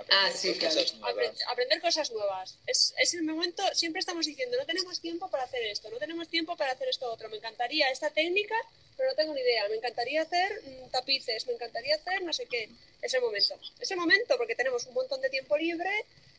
Ah, 0.10 0.32
sí, 0.34 0.54
claro. 0.56 0.76
nuevas. 0.76 1.02
apre- 1.16 1.44
aprender 1.48 1.82
cosas 1.82 2.12
nuevas. 2.12 2.58
Es, 2.68 2.94
es 2.98 3.14
el 3.14 3.24
momento, 3.24 3.64
siempre 3.74 4.00
estamos 4.00 4.26
diciendo, 4.26 4.58
no 4.58 4.66
tenemos 4.66 5.00
tiempo 5.02 5.30
para 5.30 5.44
hacer 5.44 5.64
esto, 5.64 5.90
no 5.90 5.98
tenemos 5.98 6.28
tiempo 6.30 6.56
para 6.56 6.72
hacer 6.74 6.88
esto 6.90 7.12
otro. 7.12 7.30
Me 7.30 7.38
encantaría 7.38 7.90
esta 7.90 8.10
técnica, 8.12 8.56
pero 8.98 9.10
no 9.10 9.16
tengo 9.16 9.34
ni 9.34 9.42
idea. 9.42 9.68
Me 9.70 9.76
encantaría 9.78 10.22
hacer 10.22 10.62
mm, 10.64 10.90
tapices, 10.92 11.48
me 11.48 11.54
encantaría 11.54 11.96
hacer 11.96 12.22
no 12.24 12.34
sé 12.34 12.46
qué. 12.46 12.70
Es 13.02 13.14
el 13.14 13.22
momento. 13.22 13.60
Es 13.80 13.92
el 13.92 13.98
momento 13.98 14.38
porque 14.38 14.56
tenemos 14.56 14.86
un 14.86 14.94
montón 14.94 15.22
de 15.22 15.30
tiempo 15.30 15.58
libre. 15.58 15.90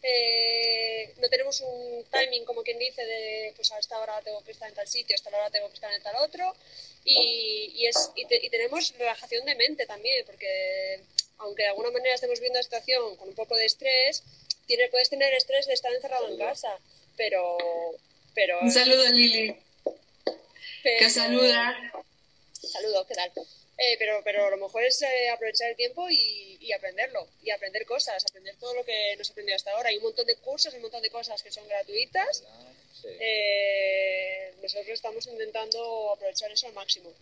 eh, 0.03 1.13
no 1.19 1.29
tenemos 1.29 1.61
un 1.63 2.05
timing, 2.11 2.45
como 2.45 2.63
quien 2.63 2.79
dice, 2.79 3.05
de 3.05 3.53
pues 3.57 3.73
a 3.73 3.79
esta 3.79 3.99
hora 3.99 4.21
tengo 4.23 4.43
que 4.45 4.53
estar 4.53 4.69
en 4.69 4.75
tal 4.75 4.87
sitio, 4.87 5.15
a 5.15 5.17
esta 5.17 5.31
hora 5.31 5.51
tengo 5.51 5.69
que 5.69 5.75
estar 5.75 5.93
en 5.93 6.03
tal 6.03 6.17
otro. 6.17 6.55
Y, 7.05 7.73
y 7.77 7.87
es, 7.87 8.11
y, 8.15 8.25
te- 8.27 8.45
y 8.45 8.49
tenemos 8.51 8.93
relajación 8.99 9.45
de 9.45 9.55
mente 9.55 9.87
también, 9.87 10.25
porque 10.27 11.01
aunque 11.39 11.63
de 11.63 11.69
alguna 11.69 11.91
manera 11.91 12.15
estemos 12.15 12.41
viendo 12.41 12.59
la 12.59 12.63
situación 12.63 13.17
con 13.17 13.29
un 13.29 13.35
poco 13.35 13.57
de 13.57 13.67
estrés, 13.67 14.23
tiene, 14.67 14.89
puedes 14.89 15.11
tener 15.11 15.33
estrés 15.35 15.67
de 15.67 15.75
estar 15.75 15.93
encerrado 15.93 16.29
en 16.29 16.39
casa, 16.39 16.79
pero... 17.17 17.57
pero 18.35 18.61
Un 18.61 18.71
saludo, 18.73 19.05
Lili, 19.11 19.53
que 19.55 20.33
pero- 20.83 21.11
saluda. 21.11 21.93
Saludos, 22.53 23.07
¿qué 23.07 23.15
tal? 23.15 23.33
Eh, 23.79 23.97
pero, 23.99 24.23
pero 24.25 24.47
a 24.47 24.51
lo 24.51 24.57
mejor 24.57 24.83
es 24.85 25.03
eh, 25.03 25.29
aprovechar 25.29 25.69
el 25.69 25.77
tiempo 25.77 26.09
y, 26.09 26.57
y 26.61 26.73
aprenderlo, 26.73 27.29
y 27.43 27.51
aprender 27.51 27.85
cosas, 27.85 28.25
aprender 28.25 28.57
todo 28.59 28.73
lo 28.75 28.83
que 28.85 29.15
nos 29.19 29.29
ha 29.29 29.33
aprendido 29.33 29.57
hasta 29.57 29.71
ahora. 29.73 29.91
Hay 29.91 29.99
un 29.99 30.05
montón 30.05 30.27
de 30.27 30.35
cursos, 30.37 30.73
hay 30.73 30.79
un 30.79 30.83
montón 30.85 31.03
de 31.03 31.11
cosas 31.11 31.43
que 31.43 31.53
son 31.53 31.69
gratuitas. 31.69 32.43
Sí. 33.03 33.09
Eh, 33.21 34.55
nosotros 34.63 34.89
estamos 34.95 35.27
intentando 35.27 36.11
aprovechar 36.15 36.51
eso 36.51 36.67
al 36.67 36.73
máximo. 36.73 37.13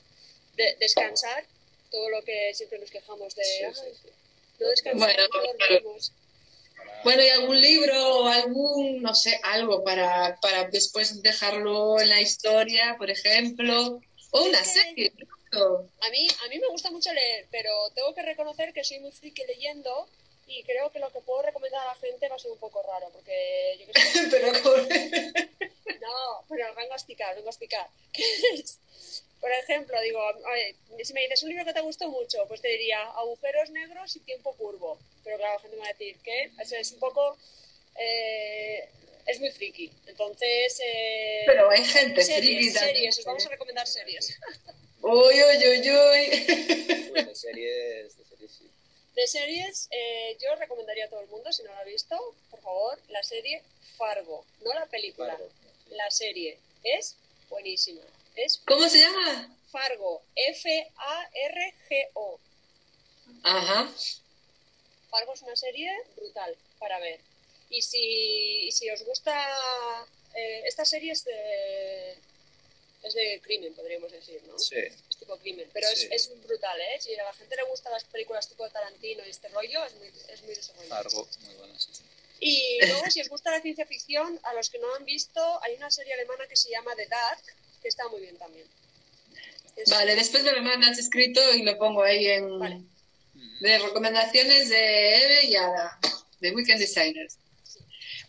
De- 0.55 0.77
descansar, 0.79 1.45
todo 1.91 2.09
lo 2.11 2.22
que 2.22 2.53
siempre 2.55 2.78
nos 2.78 2.91
quejamos 2.91 3.35
de... 3.35 3.45
Sí, 3.45 3.62
"Ay, 3.64 3.72
sí, 3.74 3.99
sí. 4.03 4.09
No 4.61 4.68
descansamos, 4.68 5.07
Bueno, 5.07 5.22
no 5.24 5.28
claro. 5.30 5.74
dormimos". 5.82 6.12
Bueno, 7.05 7.22
¿y 7.22 7.28
algún 7.28 7.61
libro 7.61 8.18
o 8.20 8.26
algún, 8.28 9.03
no 9.03 9.14
sé, 9.14 9.39
algo 9.43 9.85
para, 9.85 10.39
para 10.41 10.64
después 10.68 11.22
dejarlo 11.22 12.01
en 12.01 12.09
la 12.09 12.20
historia, 12.20 12.97
por 12.99 13.11
ejemplo? 13.11 14.01
O 14.30 14.43
una 14.45 14.59
Es 14.61 14.68
que- 14.72 14.80
serie. 14.80 15.12
¿no? 15.53 15.89
A 16.01 16.11
mí, 16.11 16.26
a 16.45 16.49
mí 16.49 16.59
me 16.59 16.66
gusta 16.68 16.91
mucho 16.91 17.12
leer, 17.12 17.47
pero 17.51 17.70
tengo 17.95 18.12
que 18.14 18.22
reconocer 18.22 18.72
que 18.72 18.82
soy 18.82 18.99
muy 18.99 19.12
friki 19.12 19.45
leyendo 19.47 20.09
y 20.49 20.62
creo 20.64 20.91
que 20.91 20.99
lo 20.99 21.12
que 21.12 21.20
puedo 21.20 21.43
recomendar 21.43 21.80
a 21.82 21.93
la 21.93 21.95
gente 21.95 22.28
va 22.28 22.35
a 22.35 22.39
ser 22.41 22.51
un 22.51 22.59
poco 22.59 22.82
raro, 22.82 23.09
porque 23.12 23.76
yo 23.78 23.87
qué 23.87 24.01
sé, 24.01 24.26
Pero 24.30 24.53
no, 26.01 26.45
pero 26.49 26.74
vengo 26.74 26.93
a 26.93 26.97
explicar, 26.97 27.35
vengo 27.37 27.49
a 27.49 27.51
explicar. 27.51 27.89
Por 29.45 29.53
ejemplo, 29.53 30.01
digo, 30.01 30.22
a 30.22 30.53
ver, 30.53 30.74
si 31.05 31.12
me 31.12 31.20
dices 31.20 31.42
un 31.42 31.51
libro 31.51 31.66
que 31.66 31.74
te 31.74 31.82
gustó 31.82 32.09
mucho, 32.09 32.47
pues 32.49 32.62
te 32.62 32.68
diría 32.68 33.03
agujeros 33.11 33.68
negros 33.68 34.16
y 34.16 34.20
tiempo 34.20 34.55
curvo. 34.57 34.99
Pero 35.22 35.36
claro, 35.36 35.53
la 35.53 35.61
gente 35.61 35.76
me 35.76 35.82
va 35.82 35.88
a 35.88 35.92
decir 35.92 36.16
que 36.24 36.51
eso 36.62 36.76
es 36.76 36.92
un 36.92 36.99
poco... 36.99 37.36
eh, 37.95 38.88
es 39.26 39.40
muy 39.40 39.51
friki. 39.51 39.90
Entonces... 40.07 40.80
eh, 40.82 41.42
Pero 41.45 41.68
hay 41.68 41.84
gente 41.84 42.24
friki 42.24 42.32
series, 42.40 42.72
también. 42.74 42.95
series, 42.95 43.18
os 43.18 43.24
vamos 43.26 43.45
a 43.45 43.49
recomendar 43.51 43.86
series. 43.86 44.34
Uy, 45.03 45.34
uy, 45.42 45.68
uy, 45.68 45.90
uy. 45.90 47.11
Pues 47.12 47.26
de 47.26 47.34
series, 47.34 48.16
de 48.16 48.24
series 48.24 48.51
sí. 48.51 48.70
De 49.14 49.26
series, 49.26 49.88
eh, 49.90 50.38
yo 50.40 50.55
recomendaría 50.57 51.05
a 51.05 51.09
todo 51.11 51.20
el 51.20 51.28
mundo, 51.28 51.53
si 51.53 51.62
no 51.64 51.70
lo 51.74 51.80
ha 51.80 51.84
visto, 51.84 52.16
por 52.51 52.62
favor, 52.62 52.99
la 53.09 53.22
serie 53.22 53.62
Fargo, 53.99 54.47
no 54.62 54.72
la 54.72 54.86
película. 54.86 55.32
Fargo. 55.32 55.51
la 55.90 56.11
serie. 56.11 56.59
Es 56.82 57.16
buenísima. 57.51 58.01
Es 58.37 58.61
¿Cómo 58.66 58.89
se 58.89 58.99
llama? 58.99 59.57
Fargo. 59.70 60.22
F-A-R-G-O. 61.14 62.41
Ajá. 63.43 63.91
Fargo 65.11 65.35
es 65.35 65.43
una 65.43 65.57
serie 65.57 65.91
brutal 66.16 66.57
para 66.78 66.99
ver. 67.01 67.20
Y 67.70 67.82
si, 67.82 68.66
y 68.68 68.72
si 68.72 68.91
os 68.91 69.03
gusta... 69.05 69.32
eh, 70.35 70.62
esta 70.66 70.85
serie 70.85 71.12
es 71.12 71.24
de, 71.24 72.16
es 73.03 73.14
de 73.14 73.41
crimen, 73.43 73.74
podríamos 73.74 74.11
decir, 74.12 74.43
¿no? 74.45 74.59
Sí. 74.59 74.76
Es 74.78 75.16
tipo 75.18 75.37
crimen. 75.39 75.68
Pero 75.72 75.89
Sí. 75.89 76.09
es, 76.11 76.28
es 76.28 76.43
brutal, 76.47 76.80
¿eh? 76.80 77.01
Si 77.01 77.14
a 77.14 77.24
la 77.24 77.32
gente 77.32 77.57
le 77.57 77.62
gustan 77.64 77.93
las 77.93 78.05
películas 78.05 78.49
tipo 78.49 78.68
Tarantino 78.70 79.24
y 79.26 79.30
este 79.30 79.49
rollo, 79.49 79.85
es 79.85 79.95
muy, 79.95 80.09
es 80.28 80.43
muy 80.43 80.55
desarrollado. 80.55 80.89
Fargo, 81.03 81.28
muy 81.43 81.55
bueno, 81.55 81.78
sí, 81.78 81.91
sí. 81.93 82.03
Y 82.41 82.78
luego, 82.87 83.11
si 83.11 83.20
os 83.20 83.28
gusta 83.28 83.51
la 83.53 83.61
ciencia 83.62 83.87
ficción, 83.87 84.39
a 84.43 84.53
los 84.55 84.68
que 84.70 84.78
no 84.78 84.93
han 84.95 85.05
visto, 85.05 85.62
hay 85.62 85.74
una 85.76 85.91
serie 85.91 86.14
alemana 86.14 86.47
que 86.49 86.57
se 86.57 86.70
llama 86.70 86.95
The 86.97 87.07
Dark, 87.07 87.43
que 87.85 87.89
está 87.91 88.09
muy 88.09 88.22
bien 88.22 88.37
también. 88.39 88.66
Es- 89.76 89.91
Vale, 89.91 90.16
después 90.16 90.43
me 90.43 90.53
lo 90.53 90.62
mandas 90.62 90.99
escrito 90.99 91.41
y 91.55 91.62
lo 91.62 91.76
pongo 91.76 92.03
ahí 92.03 92.26
en 92.26 92.59
Vale. 92.59 92.80
de 93.61 93.78
recomendaciones 93.78 94.70
de 94.70 95.16
Eve 95.24 95.45
y 95.47 95.57
Ada, 95.57 95.99
de 96.41 96.51
Weekend 96.53 96.80
Designers. 96.80 97.37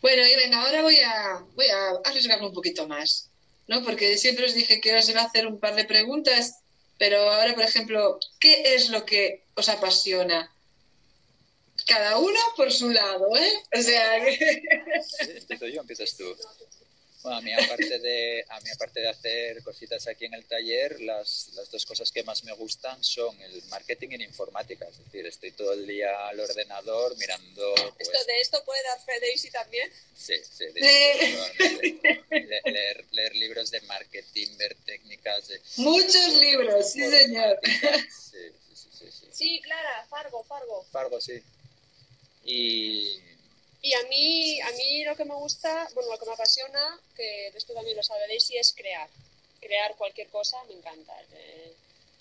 Bueno, 0.01 0.27
y 0.27 0.35
venga, 0.35 0.61
ahora 0.61 0.81
voy 0.81 0.99
a, 0.99 1.39
voy 1.55 1.67
a 1.67 1.89
arriesgarme 2.03 2.47
un 2.47 2.53
poquito 2.53 2.85
más, 2.87 3.29
¿no? 3.67 3.81
Porque 3.83 4.17
siempre 4.17 4.45
os 4.45 4.53
dije 4.53 4.81
que 4.81 4.93
os 4.93 5.07
iba 5.09 5.21
a 5.21 5.25
hacer 5.25 5.47
un 5.47 5.59
par 5.59 5.75
de 5.75 5.85
preguntas, 5.85 6.59
pero 6.99 7.17
ahora, 7.31 7.55
por 7.55 7.63
ejemplo, 7.63 8.19
¿qué 8.39 8.75
es 8.75 8.89
lo 8.89 9.05
que 9.05 9.45
os 9.55 9.69
apasiona? 9.69 10.51
Cada 11.87 12.17
uno 12.17 12.39
por 12.57 12.71
su 12.73 12.89
lado, 12.89 13.25
¿eh? 13.37 13.53
O 13.77 13.81
sea, 13.81 14.23
que... 14.25 14.61
Empiezo 15.19 15.67
yo, 15.67 15.81
empiezas 15.81 16.17
tú. 16.17 16.35
Bueno, 17.25 17.37
a 17.39 17.41
mí 17.41 17.51
aparte 17.53 17.97
de, 17.99 18.45
a 18.49 18.59
mí 18.59 18.69
aparte 18.69 18.99
de 18.99 19.07
hacer 19.09 19.63
cositas 19.63 20.05
aquí 20.05 20.25
en 20.25 20.35
el 20.35 20.45
taller, 20.45 21.01
las, 21.01 21.49
las 21.55 21.71
dos 21.71 21.83
cosas 21.83 22.11
que 22.11 22.23
más 22.23 22.43
me 22.43 22.51
gustan 22.53 23.03
son 23.03 23.41
el 23.41 23.63
marketing 23.63 24.09
y 24.11 24.17
la 24.17 24.25
informática. 24.25 24.87
Es 24.87 24.97
decir, 24.99 25.25
estoy 25.25 25.51
todo 25.53 25.73
el 25.73 25.87
día 25.87 26.27
al 26.27 26.39
ordenador 26.39 27.17
mirando... 27.17 27.73
Pues, 27.95 28.09
Esto, 28.09 28.25
¿De 28.25 28.41
esto 28.41 28.63
puede 28.63 28.83
dar 28.83 29.03
fe 29.03 29.19
Daisy 29.19 29.49
también? 29.49 29.91
sí, 30.15 30.35
sí, 30.43 30.65
de- 30.67 30.81
Sí. 30.81 31.99
leer, 32.63 33.05
leer 33.11 33.35
libros 33.35 33.71
de 33.71 33.81
marketing, 33.81 34.55
ver 34.57 34.75
técnicas 34.85 35.47
de... 35.47 35.59
Muchos 35.77 36.33
libros, 36.39 36.91
sí, 36.91 37.09
señor. 37.09 37.59
Sí, 37.63 38.37
sí, 38.69 38.75
sí, 38.75 38.89
sí, 38.99 39.11
sí. 39.11 39.25
Sí, 39.31 39.61
Clara, 39.63 40.05
Fargo, 40.11 40.43
Fargo. 40.43 40.85
Fargo, 40.91 41.19
sí. 41.19 41.41
Y... 42.43 43.19
Y 43.85 43.93
a 43.93 44.01
mí, 44.05 44.59
a 44.61 44.71
mí 44.71 45.03
lo 45.03 45.15
que 45.15 45.25
me 45.25 45.35
gusta, 45.35 45.87
bueno, 45.93 46.09
lo 46.09 46.17
que 46.17 46.25
me 46.25 46.33
apasiona, 46.33 46.99
que 47.15 47.49
esto 47.49 47.71
también 47.75 47.95
lo 47.95 48.01
sabe 48.01 48.27
Daisy, 48.27 48.57
es 48.57 48.73
crear. 48.73 49.07
Crear 49.61 49.95
cualquier 49.95 50.27
cosa 50.29 50.57
me 50.63 50.73
encanta. 50.73 51.13
Eh, 51.33 51.71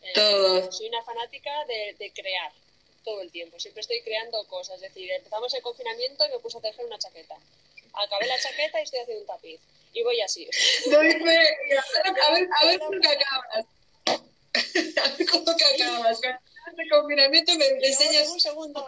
eh, 0.02 0.12
Todo. 0.12 0.70
Soy 0.70 0.88
una 0.88 1.02
fanática 1.02 1.64
de, 1.64 1.96
de 1.98 2.12
crear 2.12 2.52
todo 3.02 3.22
el 3.22 3.30
tiempo. 3.30 3.58
Siempre 3.58 3.80
estoy 3.80 4.02
creando 4.02 4.46
cosas. 4.46 4.74
Es 4.74 4.82
decir, 4.82 5.10
empezamos 5.10 5.54
el 5.54 5.62
confinamiento 5.62 6.26
y 6.26 6.32
me 6.32 6.38
puse 6.38 6.58
a 6.58 6.60
tejer 6.60 6.84
una 6.84 6.98
chaqueta. 6.98 7.36
Acabé 7.94 8.26
la 8.26 8.38
chaqueta 8.38 8.80
y 8.80 8.82
estoy 8.82 9.00
haciendo 9.00 9.22
un 9.22 9.26
tapiz. 9.26 9.58
Y 9.94 10.02
voy 10.02 10.20
así. 10.20 10.46
Doy 10.90 11.12
fe. 11.12 11.38
A 12.26 12.30
ver, 12.34 12.48
a 12.60 12.66
ver 12.66 12.78
cómo 12.78 13.00
que 13.00 13.08
acabas. 13.08 13.66
A 15.02 15.16
ver 15.16 15.26
cómo 15.30 15.56
que 15.56 15.64
acabas. 15.64 16.20
De 16.76 16.88
confinamiento 16.90 17.54
me 17.56 17.68
enseñas 17.68 18.28
un 18.28 18.40
segundo. 18.40 18.86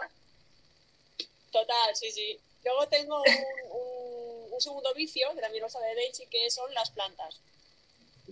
Total, 1.51 1.95
sí, 1.95 2.11
sí. 2.11 2.39
Luego 2.67 2.87
tengo 2.89 3.15
un, 3.21 3.79
un- 3.79 4.53
un 4.53 4.61
segundo 4.61 4.93
vicio, 4.93 5.33
que 5.35 5.41
también 5.41 5.63
lo 5.63 5.69
sabe 5.69 5.95
Daisy, 5.95 6.25
que 6.27 6.49
son 6.51 6.73
las 6.73 6.89
plantas. 6.91 7.39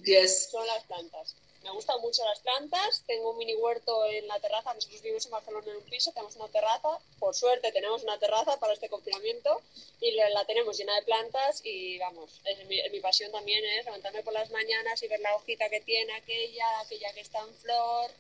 Yes. 0.03 0.49
Son 0.51 0.65
las 0.67 0.83
plantas. 0.83 1.35
Me 1.63 1.71
gustan 1.71 1.99
mucho 2.01 2.23
las 2.25 2.39
plantas. 2.41 3.03
Tengo 3.07 3.31
un 3.31 3.37
mini 3.37 3.55
huerto 3.55 4.05
en 4.05 4.27
la 4.27 4.39
terraza. 4.39 4.73
Nosotros 4.73 5.01
vivimos 5.01 5.25
en 5.25 5.31
Barcelona 5.31 5.71
en 5.71 5.77
un 5.77 5.83
piso, 5.83 6.11
tenemos 6.11 6.35
una 6.35 6.47
terraza. 6.49 6.99
Por 7.17 7.33
suerte 7.33 7.71
tenemos 7.71 8.03
una 8.03 8.19
terraza 8.19 8.59
para 8.59 8.73
este 8.73 8.89
confinamiento 8.89 9.61
y 10.01 10.11
la, 10.11 10.29
la 10.29 10.45
tenemos 10.45 10.77
llena 10.77 10.95
de 10.95 11.03
plantas 11.03 11.61
y 11.63 11.97
vamos, 11.97 12.39
es 12.45 12.65
mi, 12.67 12.77
mi 12.91 12.99
pasión 12.99 13.31
también 13.31 13.63
es 13.65 13.85
levantarme 13.85 14.21
por 14.21 14.33
las 14.33 14.51
mañanas 14.51 15.01
y 15.01 15.07
ver 15.07 15.19
la 15.21 15.35
hojita 15.35 15.69
que 15.69 15.81
tiene 15.81 16.13
aquella, 16.13 16.79
aquella 16.81 17.13
que 17.13 17.21
está 17.21 17.39
en 17.39 17.53
flor. 17.55 18.11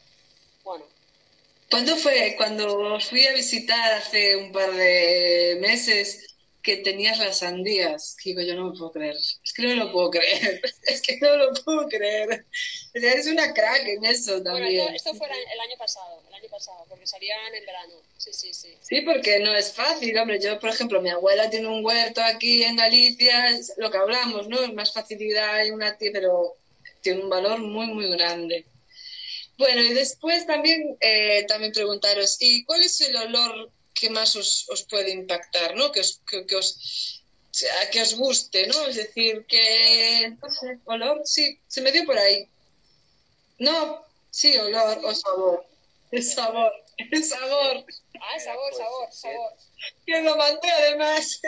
Bueno, 0.63 0.85
¿Cuándo 1.69 1.95
fue? 1.97 2.35
Cuando 2.37 2.99
fui 2.99 3.25
a 3.25 3.33
visitar 3.33 3.93
hace 3.93 4.35
un 4.35 4.51
par 4.51 4.71
de 4.71 5.57
meses 5.61 6.35
que 6.65 6.77
tenías 6.77 7.19
las 7.19 7.39
sandías. 7.39 8.17
Digo, 8.25 8.41
yo 8.41 8.55
no 8.55 8.71
me 8.71 8.77
puedo 8.77 8.91
creer. 8.91 9.15
Es 9.15 9.53
que 9.53 9.61
no 9.61 9.75
lo 9.75 9.91
puedo 9.91 10.09
creer. 10.09 10.61
Es 10.87 11.01
que 11.01 11.17
no 11.21 11.35
lo 11.37 11.53
puedo 11.63 11.87
creer. 11.87 12.45
O 12.95 12.99
sea, 12.99 13.11
eres 13.11 13.27
una 13.27 13.53
crack 13.53 13.87
en 13.87 14.03
eso 14.03 14.41
bueno 14.41 14.57
también. 14.57 14.95
esto, 14.95 15.11
esto 15.11 15.13
fue 15.13 15.27
el 15.27 15.59
año 15.59 15.77
pasado, 15.77 16.23
el 16.27 16.33
año 16.33 16.49
pasado, 16.49 16.85
porque 16.89 17.05
salían 17.05 17.53
en 17.53 17.65
verano. 17.65 17.93
Sí, 18.17 18.33
sí, 18.33 18.53
sí. 18.53 18.75
Sí, 18.81 19.01
porque 19.01 19.39
no 19.39 19.55
es 19.55 19.73
fácil, 19.73 20.17
hombre. 20.17 20.39
Yo, 20.41 20.59
por 20.59 20.71
ejemplo, 20.71 21.01
mi 21.01 21.11
abuela 21.11 21.49
tiene 21.51 21.67
un 21.67 21.85
huerto 21.85 22.21
aquí 22.23 22.63
en 22.63 22.77
Galicia, 22.77 23.49
es 23.49 23.73
lo 23.77 23.91
que 23.91 23.97
hablamos, 23.97 24.47
¿no? 24.47 24.59
Es 24.61 24.73
más 24.73 24.91
facilidad 24.91 25.63
en 25.63 25.75
una 25.75 25.95
tía, 25.97 26.09
pero 26.13 26.55
tiene 27.01 27.21
un 27.21 27.29
valor 27.29 27.59
muy, 27.59 27.87
muy 27.87 28.09
grande. 28.09 28.65
Bueno, 29.57 29.81
y 29.81 29.93
después 29.93 30.45
también, 30.45 30.97
eh, 30.99 31.45
también 31.47 31.71
preguntaros, 31.71 32.37
¿y 32.41 32.65
cuál 32.65 32.83
es 32.83 32.99
el 33.01 33.15
olor 33.15 33.71
que 33.93 34.09
más 34.09 34.35
os, 34.35 34.67
os 34.69 34.83
puede 34.83 35.11
impactar, 35.11 35.75
¿no? 35.75 35.91
Que 35.91 36.01
os, 36.01 36.21
que, 36.29 36.45
que 36.45 36.55
os, 36.57 37.23
que 37.91 38.01
os 38.01 38.15
guste, 38.15 38.67
¿no? 38.67 38.87
Es 38.87 38.97
decir, 38.97 39.45
que, 39.47 40.33
no 40.41 40.49
sé, 40.49 40.79
olor, 40.85 41.21
sí, 41.23 41.57
se 41.67 41.81
me 41.81 41.91
dio 41.91 42.05
por 42.05 42.17
ahí. 42.17 42.47
No, 43.59 44.05
sí, 44.29 44.57
olor 44.57 44.99
o 45.05 45.15
sabor. 45.15 45.65
El 46.11 46.23
sabor, 46.23 46.71
el 46.97 47.23
sabor. 47.23 47.85
Ah, 48.21 48.39
sabor, 48.39 48.69
Pues, 48.69 48.77
sabor, 48.77 49.07
sabor. 49.11 49.51
Que 50.05 50.21
lo 50.21 50.35
mandé 50.35 50.69
además. 50.69 51.41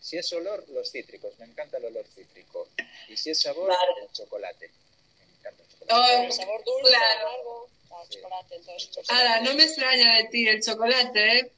Si 0.00 0.16
es 0.16 0.32
olor, 0.32 0.64
los 0.68 0.90
cítricos. 0.90 1.32
Me 1.38 1.46
encanta 1.46 1.78
el 1.78 1.86
olor 1.86 2.06
cítrico. 2.14 2.68
Y 3.08 3.16
si 3.16 3.30
es 3.30 3.40
sabor, 3.40 3.68
Vale. 3.68 4.02
el 4.02 4.12
chocolate. 4.12 4.70
Me 5.18 5.38
encanta 5.38 5.62
el 5.62 5.68
chocolate. 5.68 5.73
Oh, 5.90 6.22
El 6.22 6.32
sabor 6.32 6.64
dulce, 6.64 6.90
Claro. 6.90 7.28
amargo, 7.28 7.68
ah, 7.90 8.02
Sí. 8.08 8.16
chocolate, 8.16 8.54
entonces. 8.56 9.10
Ahora, 9.10 9.40
no 9.40 9.54
me 9.54 9.64
extraña 9.64 10.16
de 10.18 10.24
ti 10.24 10.48
el 10.48 10.62
chocolate, 10.62 11.38
¿eh? 11.38 11.52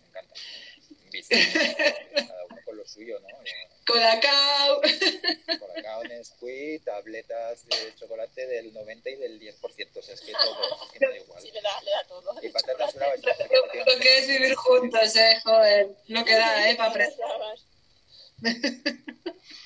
Me 0.00 0.08
encanta. 0.08 0.34
Cada 2.14 2.44
uno 2.44 2.60
con 2.64 2.76
lo 2.76 2.86
suyo, 2.86 3.18
¿no? 3.20 3.28
Colacao. 3.86 4.80
Colacao, 5.60 6.02
Nesquik, 6.04 6.84
tabletas 6.84 7.66
de 7.68 7.94
chocolate 7.94 8.46
del 8.46 8.74
90 8.74 9.10
y 9.10 9.16
del 9.16 9.38
10%. 9.38 10.00
O 10.00 10.02
sea, 10.02 10.14
es 10.14 10.20
que 10.20 10.32
todo 10.32 10.82
es 10.86 10.92
que 10.92 11.06
da 11.06 11.16
igual. 11.16 11.40
Sí, 11.40 11.50
le 11.52 11.60
da, 11.60 11.80
le 11.82 11.90
da 11.92 12.04
todo. 12.08 12.34
Y 12.42 12.48
patatas 12.48 12.94
bravas. 12.94 13.20
Lo, 13.20 14.00
que 14.00 14.18
es 14.18 14.26
vivir 14.26 14.54
juntos, 14.56 15.14
¿eh? 15.14 15.40
Joder, 15.44 15.88
lo 16.08 16.24
que 16.24 16.34
da, 16.34 16.68
¿eh? 16.68 16.74
Para 16.74 16.90
aprender. 16.90 17.14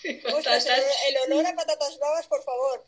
El 0.03 1.16
olor 1.27 1.47
a 1.47 1.55
patatas 1.55 1.99
bravas, 1.99 2.27
por 2.27 2.43
favor. 2.45 2.85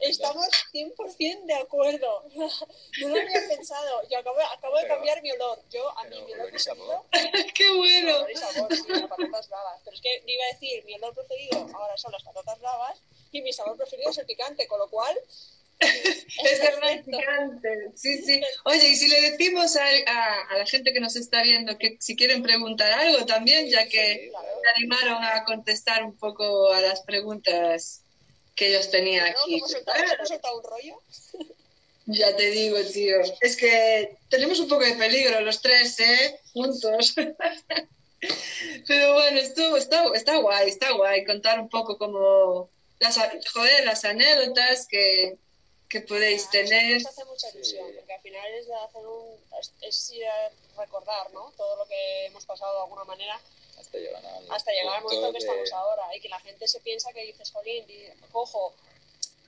Estamos 0.00 0.46
100% 0.72 1.46
de 1.46 1.54
acuerdo. 1.54 2.24
No 3.00 3.08
lo 3.08 3.16
había 3.20 3.48
pensado. 3.48 4.02
Yo 4.10 4.18
acabo, 4.18 4.40
acabo 4.40 4.76
de 4.78 4.86
cambiar 4.86 5.22
mi 5.22 5.30
olor. 5.32 5.58
Yo, 5.70 5.88
a 5.98 6.04
mí, 6.04 6.20
mi 6.22 6.32
olor 6.32 6.50
preferido. 6.50 7.06
¡Qué 7.54 7.70
bueno! 7.76 8.16
Olor 8.18 8.30
y 8.30 8.36
sabor, 8.36 8.74
sí, 8.74 8.82
a 8.92 9.08
patatas 9.08 9.48
bravas. 9.48 9.80
Pero 9.84 9.96
es 9.96 10.02
que 10.02 10.22
iba 10.26 10.44
a 10.44 10.52
decir, 10.52 10.84
mi 10.84 10.94
olor 10.94 11.14
preferido 11.14 11.66
ahora 11.74 11.96
son 11.96 12.12
las 12.12 12.22
patatas 12.22 12.58
bravas 12.60 13.00
y 13.32 13.42
mi 13.42 13.52
sabor 13.52 13.76
preferido 13.76 14.10
es 14.10 14.18
el 14.18 14.26
picante, 14.26 14.66
con 14.68 14.78
lo 14.78 14.88
cual. 14.88 15.16
Es 15.80 16.60
verdad, 16.60 16.80
perfecto. 16.80 17.18
picante. 17.18 17.68
Sí, 17.96 18.22
sí. 18.22 18.40
Oye, 18.64 18.88
y 18.90 18.96
si 18.96 19.08
le 19.08 19.30
decimos 19.32 19.74
a, 19.76 19.84
a- 19.84 20.40
a 20.50 20.58
la 20.58 20.66
gente 20.66 20.92
que 20.92 21.00
nos 21.00 21.16
está 21.16 21.42
viendo 21.42 21.76
que 21.78 21.96
si 22.00 22.14
quieren 22.16 22.42
preguntar 22.42 22.92
algo 22.92 23.26
también, 23.26 23.68
ya 23.68 23.86
que 23.88 24.14
Sí, 24.24 24.28
claro. 24.30 24.46
se 24.62 24.68
animaron 24.70 25.24
a 25.24 25.44
contestar 25.44 26.04
un 26.04 26.16
poco 26.16 26.72
a 26.72 26.80
las 26.80 27.02
preguntas 27.02 28.03
que 28.54 28.68
ellos 28.68 28.90
tenían 28.90 29.32
¿No? 29.32 29.40
aquí. 29.40 29.56
¿Hemos 29.56 29.70
soltado, 30.28 30.56
un 30.58 30.64
rollo? 30.64 31.00
Ya 32.06 32.36
te 32.36 32.50
digo, 32.50 32.76
tío. 32.92 33.16
Es 33.40 33.56
que 33.56 34.18
tenemos 34.28 34.60
un 34.60 34.68
poco 34.68 34.84
de 34.84 34.92
peligro 34.92 35.40
los 35.40 35.62
tres, 35.62 35.98
¿eh? 36.00 36.38
Juntos. 36.52 37.14
Pero 38.86 39.14
bueno, 39.14 39.38
esto 39.38 39.74
está, 39.76 40.04
está 40.14 40.36
guay, 40.36 40.68
está 40.68 40.92
guay 40.92 41.24
contar 41.24 41.58
un 41.58 41.70
poco 41.70 41.96
como 41.96 42.68
las, 42.98 43.18
joder, 43.54 43.86
las 43.86 44.04
anécdotas 44.04 44.86
que, 44.86 45.38
que 45.88 46.02
podéis 46.02 46.50
tener. 46.50 47.00
Nos 47.00 47.06
hace 47.06 47.24
mucha 47.24 47.48
ilusión, 47.54 47.86
Sí. 47.88 47.94
porque 47.96 48.12
al 48.12 48.20
final 48.20 48.54
es, 48.54 48.66
de 48.66 48.74
hacer 48.74 49.06
un, 49.06 49.26
es, 49.60 49.72
es 49.80 50.10
ir 50.12 50.26
a 50.26 50.50
recordar 50.78 51.32
¿no? 51.32 51.52
todo 51.56 51.76
lo 51.76 51.86
que 51.86 52.26
hemos 52.26 52.44
pasado 52.44 52.74
de 52.74 52.82
alguna 52.82 53.04
manera 53.04 53.40
Hasta 53.94 54.00
llegar 54.00 54.24
al 54.26 54.50
hasta 54.52 54.72
llegar 54.72 54.96
al 54.96 55.02
momento 55.02 55.26
que 55.26 55.32
de- 55.32 55.38
estamos 55.38 55.72
ahora 55.72 56.16
y 56.16 56.20
que 56.20 56.28
la 56.28 56.40
gente 56.40 56.66
se 56.68 56.80
piensa 56.80 57.12
que 57.12 57.22
dices, 57.22 57.50
jolín, 57.52 57.84
cojo, 58.32 58.74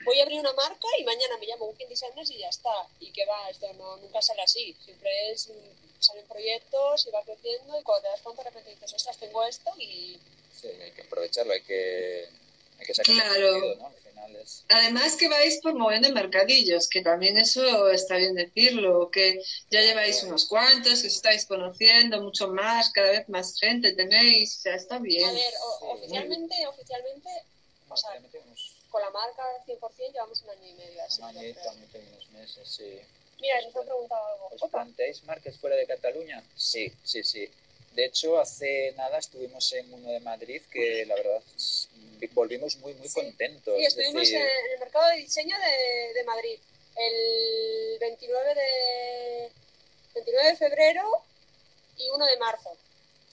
voy 0.04 0.20
a 0.20 0.22
abrir 0.22 0.40
una 0.40 0.52
marca 0.52 0.88
y 0.98 1.04
mañana 1.04 1.36
me 1.38 1.46
llamo 1.46 1.66
Weekend 1.66 1.90
Designers 1.90 2.30
y 2.30 2.38
ya 2.38 2.48
está. 2.48 2.86
Y 3.00 3.10
que 3.12 3.24
va, 3.26 3.48
esto 3.50 3.72
no, 3.74 3.96
nunca 3.98 4.20
sale 4.22 4.42
así. 4.42 4.76
Siempre 4.84 5.30
es, 5.32 5.48
mm, 5.48 6.00
salen 6.02 6.26
proyectos 6.26 7.06
y 7.06 7.10
va 7.10 7.22
creciendo 7.24 7.78
y 7.78 7.82
cuando 7.82 8.02
te 8.02 8.08
das 8.08 8.20
cuenta 8.22 8.42
de 8.42 8.50
repente 8.50 8.70
dices, 8.70 8.92
ostras, 8.94 9.16
tengo 9.18 9.42
esto 9.44 9.72
y, 9.78 10.20
Sí, 10.60 10.68
hay 10.68 10.90
que 10.92 11.02
aprovecharlo, 11.02 11.52
hay 11.52 11.62
que, 11.62 12.28
hay 12.78 12.86
que 12.86 12.94
sacar 12.94 13.14
Claro. 13.14 13.74
¿no? 13.78 13.86
Al 13.86 13.94
final 13.94 14.36
es... 14.36 14.64
Además 14.68 15.16
que 15.16 15.28
vais 15.28 15.60
por 15.62 15.74
moviendo 15.74 16.10
mercadillos, 16.12 16.88
que 16.88 17.02
también 17.02 17.36
eso 17.38 17.90
está 17.90 18.16
bien 18.16 18.34
decirlo, 18.34 19.10
que 19.10 19.42
ya 19.70 19.80
lleváis 19.80 20.22
unos 20.24 20.46
cuantos, 20.46 21.00
que 21.02 21.08
os 21.08 21.14
estáis 21.14 21.46
conociendo 21.46 22.20
mucho 22.22 22.48
más, 22.48 22.90
cada 22.90 23.10
vez 23.10 23.28
más 23.28 23.58
gente 23.58 23.92
tenéis, 23.92 24.56
o 24.58 24.60
sea, 24.62 24.74
está 24.74 24.98
bien. 24.98 25.28
A 25.28 25.32
ver, 25.32 25.52
o- 25.64 25.78
Sí. 25.78 25.86
oficialmente, 25.98 26.66
oficialmente, 26.66 27.30
o 27.88 27.96
sea, 27.96 28.10
con 28.90 29.02
la 29.02 29.10
marca 29.10 29.42
100% 29.66 30.12
llevamos 30.12 30.42
un 30.42 30.50
año 30.50 30.66
y 30.68 30.74
medio 30.74 31.02
así. 31.02 31.22
un 31.22 31.32
yo 31.32 31.38
añito 31.40 31.60
y 31.98 32.00
unos 32.12 32.30
meses, 32.30 32.68
sí. 32.68 32.98
Mira, 33.40 33.60
nos 33.62 33.76
han 33.76 33.84
preguntado 33.84 34.26
algo. 34.26 34.48
¿Os 34.58 34.70
planteáis 34.70 35.22
marcas 35.24 35.56
fuera 35.58 35.76
de 35.76 35.86
Cataluña? 35.86 36.42
Sí, 36.56 36.90
sí, 37.04 37.22
sí. 37.22 37.48
De 37.92 38.06
hecho, 38.06 38.38
hace 38.38 38.92
nada 38.96 39.18
estuvimos 39.18 39.72
en 39.72 39.92
uno 39.92 40.10
de 40.10 40.20
Madrid 40.20 40.62
que 40.70 41.04
la 41.06 41.14
verdad 41.16 41.42
es- 41.54 41.85
volvimos 42.32 42.76
muy, 42.76 42.94
muy 42.94 43.08
Sí. 43.08 43.14
contentos. 43.14 43.74
Sí, 43.76 43.82
es 43.82 43.88
estuvimos 43.88 44.22
decir, 44.22 44.36
en 44.36 44.72
el 44.72 44.78
mercado 44.80 45.06
de 45.10 45.16
diseño 45.18 45.56
de, 45.58 46.14
de 46.14 46.24
Madrid 46.24 46.58
el 46.96 47.98
29 48.00 48.54
de, 48.54 49.50
29 50.14 50.48
de 50.50 50.56
febrero 50.56 51.02
y 51.98 52.08
1 52.10 52.26
de 52.26 52.36
marzo. 52.38 52.76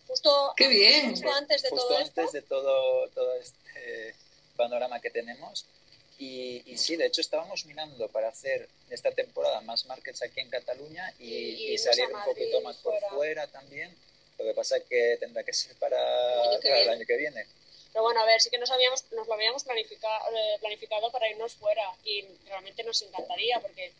Justo, 0.07 0.53
¡Qué 0.57 0.67
bien! 0.67 1.11
justo 1.11 1.31
antes 1.33 1.61
de 1.63 1.69
justo 1.69 1.87
todo 1.87 1.97
antes 1.97 2.09
esto. 2.25 2.31
de 2.33 2.41
todo, 2.41 3.07
todo 3.09 3.33
este 3.35 4.15
panorama 4.55 4.99
que 4.99 5.09
tenemos. 5.09 5.65
Y, 6.19 6.61
y 6.65 6.77
sí, 6.77 6.95
de 6.95 7.07
hecho 7.07 7.21
estábamos 7.21 7.65
mirando 7.65 8.07
para 8.09 8.29
hacer 8.29 8.69
esta 8.89 9.11
temporada 9.11 9.61
más 9.61 9.85
markets 9.87 10.21
aquí 10.21 10.41
en 10.41 10.49
Cataluña 10.49 11.11
y, 11.19 11.75
salir 11.77 12.05
un 12.13 12.23
poquito 12.23 12.61
más 12.61 12.77
fuera. 12.77 12.99
por 13.07 13.17
fuera 13.17 13.47
también. 13.47 13.95
Lo 14.37 14.45
que 14.45 14.53
pasa 14.53 14.77
es 14.77 14.83
que 14.83 15.17
tendrá 15.19 15.43
que 15.43 15.53
ser 15.53 15.75
para, 15.77 15.97
año 16.43 16.59
que 16.59 16.69
para 16.69 16.81
el 16.81 16.89
año 16.89 17.05
que 17.05 17.17
viene. 17.17 17.45
Pero 17.93 18.03
bueno, 18.03 18.21
a 18.21 18.25
ver, 18.25 18.41
sí 18.41 18.49
que 18.49 18.57
nos, 18.57 18.71
habíamos, 18.71 19.03
nos 19.11 19.27
lo 19.27 19.33
habíamos 19.35 19.63
planificado, 19.63 20.25
planificado 20.59 21.11
para 21.11 21.29
irnos 21.29 21.53
fuera 21.53 21.83
y 22.03 22.25
realmente 22.47 22.83
nos 22.83 23.01
encantaría 23.03 23.59
porque 23.59 23.93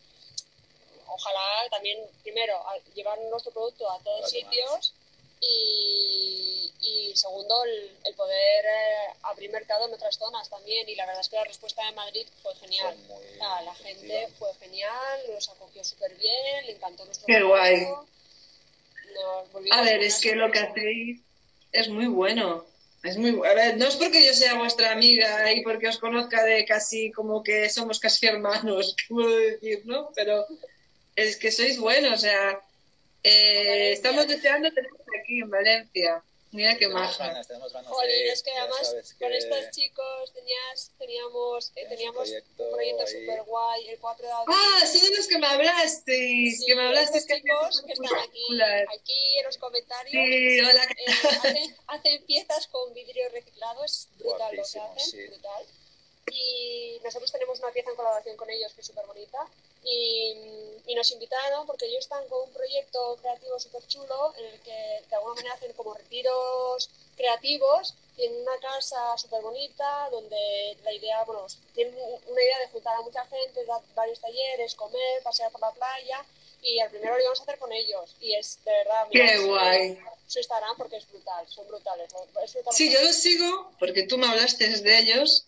ojalá 1.06 1.68
también, 1.70 1.98
primero, 2.22 2.56
a- 2.68 2.78
llevar 2.94 3.18
nuestro 3.30 3.52
producto 3.52 3.88
a 3.90 4.00
todos 4.00 4.28
sitios 4.30 4.94
y, 5.40 6.72
y 6.80 7.16
segundo, 7.16 7.62
el, 7.64 7.96
el 8.04 8.14
poder 8.14 8.64
eh, 8.64 9.14
abrir 9.22 9.50
mercado 9.50 9.86
en 9.86 9.94
otras 9.94 10.16
zonas 10.16 10.48
también. 10.48 10.88
Y 10.88 10.96
la 10.96 11.06
verdad 11.06 11.20
es 11.20 11.28
que 11.28 11.36
la 11.36 11.44
respuesta 11.44 11.84
de 11.86 11.92
Madrid 11.92 12.26
fue 12.42 12.54
genial. 12.56 12.96
Fue 13.06 13.36
la 13.38 13.74
gente 13.74 14.28
fue 14.38 14.52
genial, 14.54 15.20
nos 15.32 15.48
acogió 15.50 15.84
súper 15.84 16.14
bien, 16.16 16.66
le 16.66 16.72
encantó 16.72 17.04
nuestro 17.04 17.26
Qué 17.26 17.42
guay. 17.42 17.86
A 19.70 19.82
ver, 19.82 20.02
es 20.02 20.20
que 20.20 20.34
lo 20.34 20.50
que 20.50 20.58
hacéis 20.58 21.20
es 21.72 21.88
muy 21.88 22.06
bueno. 22.06 22.64
Es 23.04 23.16
muy 23.18 23.32
bu- 23.32 23.46
A 23.46 23.54
ver, 23.54 23.76
no 23.76 23.86
es 23.86 23.96
porque 23.96 24.24
yo 24.26 24.32
sea 24.32 24.54
vuestra 24.54 24.90
amiga 24.92 25.52
y 25.52 25.62
porque 25.62 25.88
os 25.88 25.98
conozca 25.98 26.42
de 26.44 26.64
casi 26.64 27.12
como 27.12 27.42
que 27.42 27.68
somos 27.68 28.00
casi 28.00 28.26
hermanos, 28.26 28.94
¿qué 28.96 29.04
puedo 29.14 29.36
decir, 29.36 29.82
no? 29.84 30.10
Pero 30.16 30.44
es 31.14 31.36
que 31.36 31.50
sois 31.52 31.78
buenos, 31.78 32.14
o 32.14 32.18
sea, 32.18 32.60
eh, 33.22 33.92
estamos 33.92 34.26
deseando 34.26 34.72
teneros 34.72 35.00
aquí 35.20 35.40
en 35.40 35.50
Valencia. 35.50 36.24
Mira 36.54 36.72
qué 36.74 36.86
Tenemos 36.86 37.00
maja. 37.02 37.26
ganas, 37.26 37.48
tenemos 37.48 37.72
ganas 37.72 37.90
Jolín, 37.90 38.10
de- 38.10 38.28
es 38.32 38.42
que 38.44 38.50
además 38.52 38.94
con 39.18 39.28
que 39.30 39.36
estos 39.38 39.70
chicos 39.72 40.32
tenías, 40.32 40.92
teníamos, 40.98 41.72
eh, 41.74 41.86
teníamos 41.88 42.28
proyecto 42.28 42.62
un 42.62 42.70
proyecto 42.72 43.06
súper 43.08 43.42
guay, 43.42 43.88
el 43.88 43.98
4 43.98 44.26
de 44.26 44.32
abril. 44.32 44.56
Ah, 44.56 44.86
son 44.86 45.00
de 45.10 45.16
los 45.16 45.26
que 45.26 45.38
me 45.38 45.46
hablasteis, 45.48 46.58
Sí, 46.60 46.66
que 46.66 46.74
me 46.76 46.82
hablasteis 46.86 47.24
estos 47.24 47.36
que 47.36 47.42
chicos 47.42 47.82
que 47.84 47.92
están 47.94 48.18
aquí, 48.20 48.46
aquí 48.96 49.38
en 49.38 49.44
los 49.46 49.58
comentarios. 49.58 50.12
Sí, 50.12 50.60
hola, 50.60 50.86
¿qué 50.86 51.02
eh, 51.04 51.14
hacen, 51.38 51.76
hacen 51.88 52.24
piezas 52.24 52.66
con 52.68 52.94
vidrio 52.94 53.28
reciclado, 53.30 53.84
es 53.84 54.08
brutal 54.16 54.54
lo 54.56 54.62
que 54.62 54.78
hacen, 54.78 55.10
sí. 55.10 55.26
brutal. 55.26 55.66
Y 56.30 57.00
nosotros 57.02 57.32
tenemos 57.32 57.58
una 57.58 57.72
pieza 57.72 57.90
en 57.90 57.96
colaboración 57.96 58.36
con 58.36 58.48
ellos 58.48 58.72
que 58.74 58.80
es 58.80 58.86
súper 58.86 59.04
bonita. 59.06 59.38
Y, 59.84 60.34
y 60.86 60.94
nos 60.94 61.10
invitaron 61.12 61.66
porque 61.66 61.86
ellos 61.86 62.00
están 62.00 62.26
con 62.28 62.42
un 62.48 62.52
proyecto 62.52 63.16
creativo 63.20 63.58
súper 63.58 63.86
chulo 63.86 64.34
en 64.38 64.46
el 64.46 64.60
que 64.60 65.02
de 65.08 65.16
alguna 65.16 65.34
manera 65.34 65.54
hacen 65.54 65.72
como 65.74 65.94
retiros 65.94 66.90
creativos. 67.16 67.94
Tienen 68.16 68.40
una 68.42 68.56
casa 68.60 69.16
súper 69.18 69.42
bonita 69.42 70.08
donde 70.10 70.76
la 70.84 70.92
idea, 70.92 71.24
bueno, 71.24 71.46
tienen 71.74 71.94
una 72.28 72.42
idea 72.42 72.58
de 72.60 72.68
juntar 72.68 72.96
a 72.96 73.02
mucha 73.02 73.24
gente, 73.26 73.64
dar 73.64 73.80
varios 73.94 74.20
talleres, 74.20 74.74
comer, 74.74 75.22
pasear 75.22 75.50
por 75.50 75.60
la 75.60 75.72
playa. 75.72 76.24
Y 76.62 76.80
al 76.80 76.88
primero 76.90 77.14
lo 77.14 77.20
íbamos 77.20 77.40
a 77.40 77.42
hacer 77.42 77.58
con 77.58 77.72
ellos. 77.72 78.14
Y 78.20 78.34
es 78.34 78.58
de 78.64 78.70
verdad. 78.72 79.06
Qué 79.10 79.36
su- 79.36 79.48
guay. 79.48 79.98
Su 80.26 80.38
Instagram 80.38 80.76
porque 80.78 80.96
es 80.96 81.06
brutal, 81.10 81.46
son 81.48 81.66
brutales. 81.68 82.08
es 82.42 82.54
brutal. 82.54 82.72
Sí, 82.72 82.90
yo 82.90 83.02
los 83.02 83.14
sigo 83.16 83.70
porque 83.78 84.04
tú 84.04 84.16
me 84.16 84.26
hablaste 84.26 84.66
de 84.68 84.98
ellos 84.98 85.44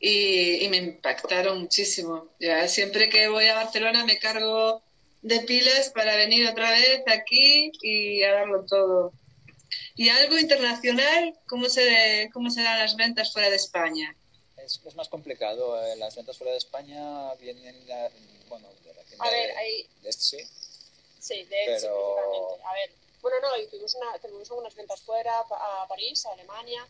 y, 0.00 0.64
y 0.64 0.68
me 0.68 0.78
impactaron 0.78 1.60
muchísimo. 1.60 2.28
Ya 2.40 2.66
siempre 2.68 3.08
que 3.10 3.28
voy 3.28 3.46
a 3.48 3.54
Barcelona 3.54 4.04
me 4.04 4.18
cargo 4.18 4.82
de 5.22 5.40
pilas 5.40 5.90
para 5.90 6.16
venir 6.16 6.48
otra 6.48 6.70
vez 6.70 7.02
aquí 7.06 7.70
y 7.82 8.22
a 8.22 8.32
darlo 8.32 8.64
todo. 8.64 9.12
Y 9.94 10.08
algo 10.08 10.38
internacional, 10.38 11.34
¿cómo 11.48 11.68
se, 11.68 12.30
cómo 12.32 12.50
se 12.50 12.62
dan 12.62 12.78
las 12.78 12.96
ventas 12.96 13.32
fuera 13.32 13.50
de 13.50 13.56
España? 13.56 14.16
Es, 14.56 14.80
es 14.84 14.94
más 14.94 15.08
complicado. 15.08 15.80
eh, 15.84 15.96
Las 15.96 16.16
ventas 16.16 16.36
fuera 16.38 16.52
de 16.52 16.58
España 16.58 17.34
vienen 17.34 17.76
la- 17.86 18.10
bueno, 18.48 18.68
de 18.84 18.94
la 18.94 19.02
tienda 19.04 19.24
A 19.26 19.30
ver, 19.30 19.48
de, 19.48 19.56
hay, 19.56 19.86
de 20.02 20.08
Etsy. 20.10 20.38
Sí, 21.18 21.44
de 21.44 21.64
Etsy 21.64 21.86
Pero- 21.86 22.16
principalmente. 22.16 22.64
A 22.66 22.72
ver, 22.74 22.90
bueno, 23.20 23.36
no, 23.42 23.62
y 23.62 23.66
tuvimos, 23.66 23.94
una, 23.94 24.18
tuvimos 24.18 24.48
algunas 24.50 24.74
ventas 24.74 25.00
fuera, 25.02 25.44
pa- 25.48 25.82
a 25.82 25.86
París, 25.88 26.24
a 26.24 26.32
Alemania, 26.32 26.86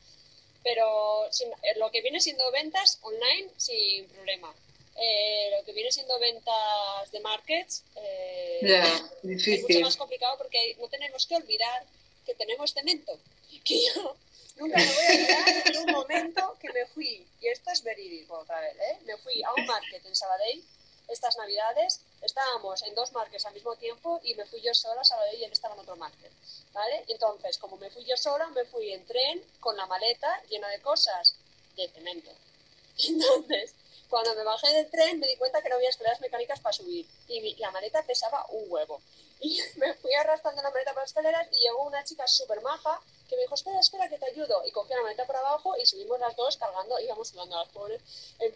pero 0.63 1.27
sin- 1.33 1.49
eh, 1.63 1.75
lo 1.77 1.91
que 1.91 2.03
viene 2.03 2.21
siendo 2.21 2.51
ventas 2.53 2.99
online, 3.03 3.49
sin 3.57 4.07
problema. 4.09 4.55
Eh, 4.97 5.51
lo 5.57 5.65
que 5.65 5.73
viene 5.73 5.91
siendo 5.93 6.19
ventas 6.19 7.11
de 7.13 7.21
markets, 7.21 7.85
eh, 7.97 8.59
Ya, 8.63 8.85
es 9.23 9.63
mucho 9.63 9.81
más 9.81 9.97
complicado 9.97 10.37
porque 10.37 10.77
no 10.79 10.89
tenemos 10.89 11.27
que 11.27 11.37
olvidar 11.37 11.85
que 12.27 12.35
tenemos 12.35 12.73
cemento. 12.75 13.19
Que 13.65 13.81
yo 13.87 14.17
nunca 14.57 14.77
me 14.79 14.85
voy 14.87 15.05
a 15.05 15.11
olvidar 15.11 15.73
de 15.73 15.79
un 15.79 15.93
momento 15.93 16.57
que 16.61 16.71
me 16.73 16.87
fui, 16.87 17.27
y 17.41 17.49
esto 17.49 17.71
es 17.71 17.83
verídico 17.83 18.39
otra 18.39 18.61
vez, 18.61 18.77
¿eh? 18.77 18.99
me 19.07 19.17
fui 19.19 19.43
a 19.43 19.53
un 19.55 19.67
market 19.67 20.05
en 20.05 20.15
Sabadell 20.15 20.63
estas 21.09 21.37
navidades, 21.37 22.01
estábamos 22.23 22.83
en 22.83 22.95
dos 22.95 23.13
markets 23.13 23.47
al 23.47 23.55
mismo 23.55 23.75
tiempo 23.77 24.21
y 24.23 24.35
me 24.35 24.45
fui 24.47 24.61
yo 24.61 24.75
sola 24.75 25.05
Sabadell 25.05 25.41
y 25.41 25.45
él 25.45 25.53
estaba 25.53 25.75
en 25.75 25.81
otro 25.81 25.97
market. 25.97 26.33
¿vale? 26.73 27.05
Entonces, 27.09 27.59
como 27.59 27.77
me 27.77 27.91
fui 27.91 28.05
yo 28.05 28.17
sola, 28.17 28.47
me 28.49 28.65
fui 28.65 28.93
en 28.93 29.05
tren 29.07 29.43
con 29.61 29.77
la 29.77 29.87
maleta 29.87 30.43
llena 30.49 30.69
de 30.69 30.81
cosas 30.81 31.35
de 31.77 31.89
cemento. 31.89 32.31
Entonces, 33.09 33.75
cuando 34.09 34.35
me 34.35 34.45
bajé 34.45 34.73
del 34.75 34.91
tren 34.91 35.21
me 35.21 35.27
di 35.27 35.37
cuenta 35.37 35.63
que 35.63 35.69
no 35.69 35.77
había 35.77 35.89
escaleras 35.89 36.21
mecánicas 36.21 36.61
para 36.61 36.73
subir 36.73 37.07
y 37.29 37.55
la 37.57 37.71
maleta 37.71 38.03
pesaba 38.03 38.47
un 38.51 38.65
huevo. 38.69 39.01
Y 39.41 39.59
me 39.77 39.95
fui 39.95 40.13
arrastrando 40.15 40.61
la 40.63 40.71
maleta 40.71 40.93
por 40.93 41.03
las 41.03 41.11
escaleras 41.11 41.49
y 41.53 41.61
llegó 41.63 41.85
una 41.85 42.05
chica 42.05 42.27
súper 42.27 42.61
maja 42.61 43.01
que 43.29 43.37
me 43.37 43.43
dijo, 43.43 43.55
espera, 43.55 43.81
espera, 43.81 44.09
que 44.09 44.19
te 44.19 44.27
ayudo. 44.27 44.63
Y 44.67 44.71
cogió 44.71 44.97
la 44.97 45.03
maleta 45.03 45.25
por 45.27 45.37
abajo 45.37 45.77
y 45.79 45.87
subimos 45.87 46.19
las 46.21 46.37
dos 46.37 46.57
cargando, 46.57 46.99
íbamos 47.01 47.29
sudando 47.29 47.57
las 47.57 47.69
pobres, 47.71 48.03
eh, 48.41 48.55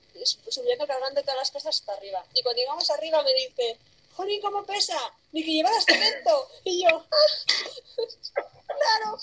subiendo, 0.50 0.86
cargando 0.86 1.20
todas 1.22 1.36
las 1.38 1.50
cosas 1.50 1.76
hasta 1.76 1.92
arriba. 1.94 2.24
Y 2.34 2.42
cuando 2.42 2.60
llegamos 2.60 2.90
arriba 2.90 3.22
me 3.22 3.32
dice, 3.34 3.78
Jolín, 4.16 4.40
¿cómo 4.42 4.64
pesa? 4.64 4.98
Ni 5.32 5.44
que 5.44 5.52
llevaras 5.52 5.84
cemento. 5.84 6.48
Y 6.64 6.82
yo, 6.84 6.88
"Ah, 7.10 7.16
claro. 8.66 9.18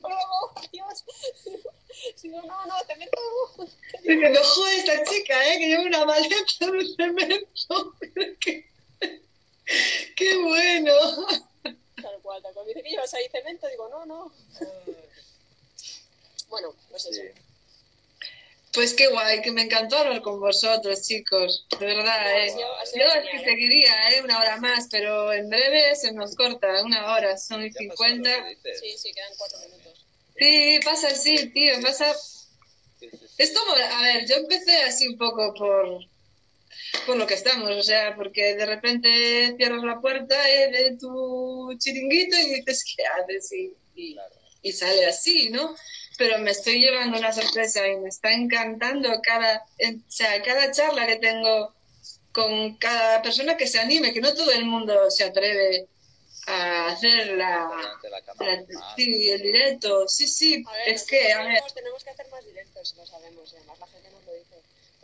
Luego, 0.00 0.54
Dios. 0.72 1.04
Digo, 2.22 2.40
no, 2.42 2.66
no, 2.66 2.74
cemento. 2.86 3.18
no". 3.56 3.64
Diciendo, 4.02 4.40
joder, 4.44 4.78
esta 4.78 5.04
chica, 5.10 5.46
¿eh? 5.48 5.58
que 5.58 5.66
lleva 5.68 5.82
una 5.82 6.04
maleta 6.04 6.66
de 6.70 6.94
cemento. 6.96 7.94
qué, 10.16 10.36
bueno. 10.36 10.92
Tal 11.62 12.20
cual, 12.22 12.42
tal 12.42 12.52
cual. 12.52 12.66
Me 12.66 12.72
dice 12.72 12.82
que 12.82 12.90
llevas 12.90 13.14
ahí 13.14 13.28
cemento. 13.30 13.68
Digo, 13.68 13.88
no, 13.88 14.04
no. 14.06 14.32
Bueno, 16.50 16.72
pues 16.90 17.06
eso. 17.06 17.20
Sí. 17.20 17.44
Pues 18.74 18.92
qué 18.94 19.06
guay, 19.06 19.40
que 19.40 19.52
me 19.52 19.62
encantó 19.62 19.96
hablar 19.96 20.20
con 20.20 20.40
vosotros, 20.40 21.02
chicos. 21.02 21.64
De 21.78 21.86
verdad, 21.86 22.24
No, 22.24 22.30
¿eh? 22.30 22.54
Yo 22.58 23.06
es 23.06 23.30
que 23.30 23.36
¿eh? 23.36 23.44
seguiría, 23.44 24.10
¿eh? 24.10 24.22
Una 24.22 24.40
hora 24.40 24.56
más, 24.56 24.88
pero 24.90 25.32
en 25.32 25.48
breve 25.48 25.94
se 25.94 26.12
nos 26.12 26.34
corta, 26.34 26.82
una 26.82 27.14
hora, 27.14 27.36
son 27.38 27.72
cincuenta. 27.72 28.30
Sí, 28.80 28.98
sí, 28.98 29.12
quedan 29.12 29.32
cuatro 29.38 29.58
minutos. 29.60 30.04
Sí, 30.36 30.80
pasa 30.84 31.08
así, 31.08 31.50
tío, 31.50 31.80
pasa... 31.82 32.12
Es 33.38 33.52
como, 33.56 33.74
a 33.74 34.02
ver, 34.02 34.26
yo 34.26 34.36
empecé 34.36 34.82
así 34.82 35.06
un 35.06 35.18
poco 35.18 35.54
por, 35.54 36.00
por 37.06 37.16
lo 37.16 37.26
que 37.26 37.34
estamos, 37.34 37.70
o 37.70 37.82
sea, 37.82 38.14
porque 38.16 38.54
de 38.56 38.66
repente 38.66 39.54
cierras 39.56 39.82
la 39.84 40.00
puerta 40.00 40.34
eh, 40.50 40.70
de 40.70 40.96
tu 40.96 41.74
chiringuito 41.78 42.36
y 42.36 42.54
dices, 42.56 42.84
¿qué 42.96 43.02
haces? 43.06 43.52
Y, 43.52 43.74
y, 43.94 44.14
Claro. 44.14 44.34
y 44.62 44.72
sale 44.72 45.06
así, 45.06 45.50
¿no? 45.50 45.74
Pero 46.16 46.38
me 46.38 46.50
estoy 46.52 46.78
llevando 46.78 47.18
una 47.18 47.32
sorpresa 47.32 47.86
y 47.88 47.96
me 47.96 48.08
está 48.08 48.32
encantando 48.32 49.10
cada, 49.22 49.58
o 49.58 50.10
sea, 50.10 50.40
cada 50.42 50.70
charla 50.70 51.06
que 51.06 51.16
tengo 51.16 51.74
con 52.32 52.76
cada 52.78 53.22
persona 53.22 53.56
que 53.56 53.66
se 53.66 53.78
anime, 53.78 54.12
que 54.12 54.20
no 54.20 54.34
todo 54.34 54.50
el 54.52 54.64
mundo 54.64 55.10
se 55.10 55.24
atreve 55.24 55.88
a 56.46 56.88
hacer 56.88 57.28
la, 57.28 57.70
la 58.10 58.22
Ah, 58.40 58.94
sí, 58.96 59.30
el 59.30 59.40
directo. 59.42 60.06
Sí, 60.08 60.26
sí, 60.26 60.64
A 60.66 60.72
ver, 60.72 60.88
es 60.88 61.04
que, 61.04 61.32
a 61.32 61.38
ver, 61.38 61.46
tenemos, 61.46 61.74
tenemos 61.74 62.04
que 62.04 62.10
hacer 62.10 62.28
más 62.30 62.44
directos, 62.44 62.94
lo 62.96 63.06
sabemos, 63.06 63.52
y 63.52 63.56
además 63.56 63.78
la 63.78 63.86
gente 63.86 64.10
nos 64.10 64.24
lo 64.24 64.32
dice. 64.34 64.53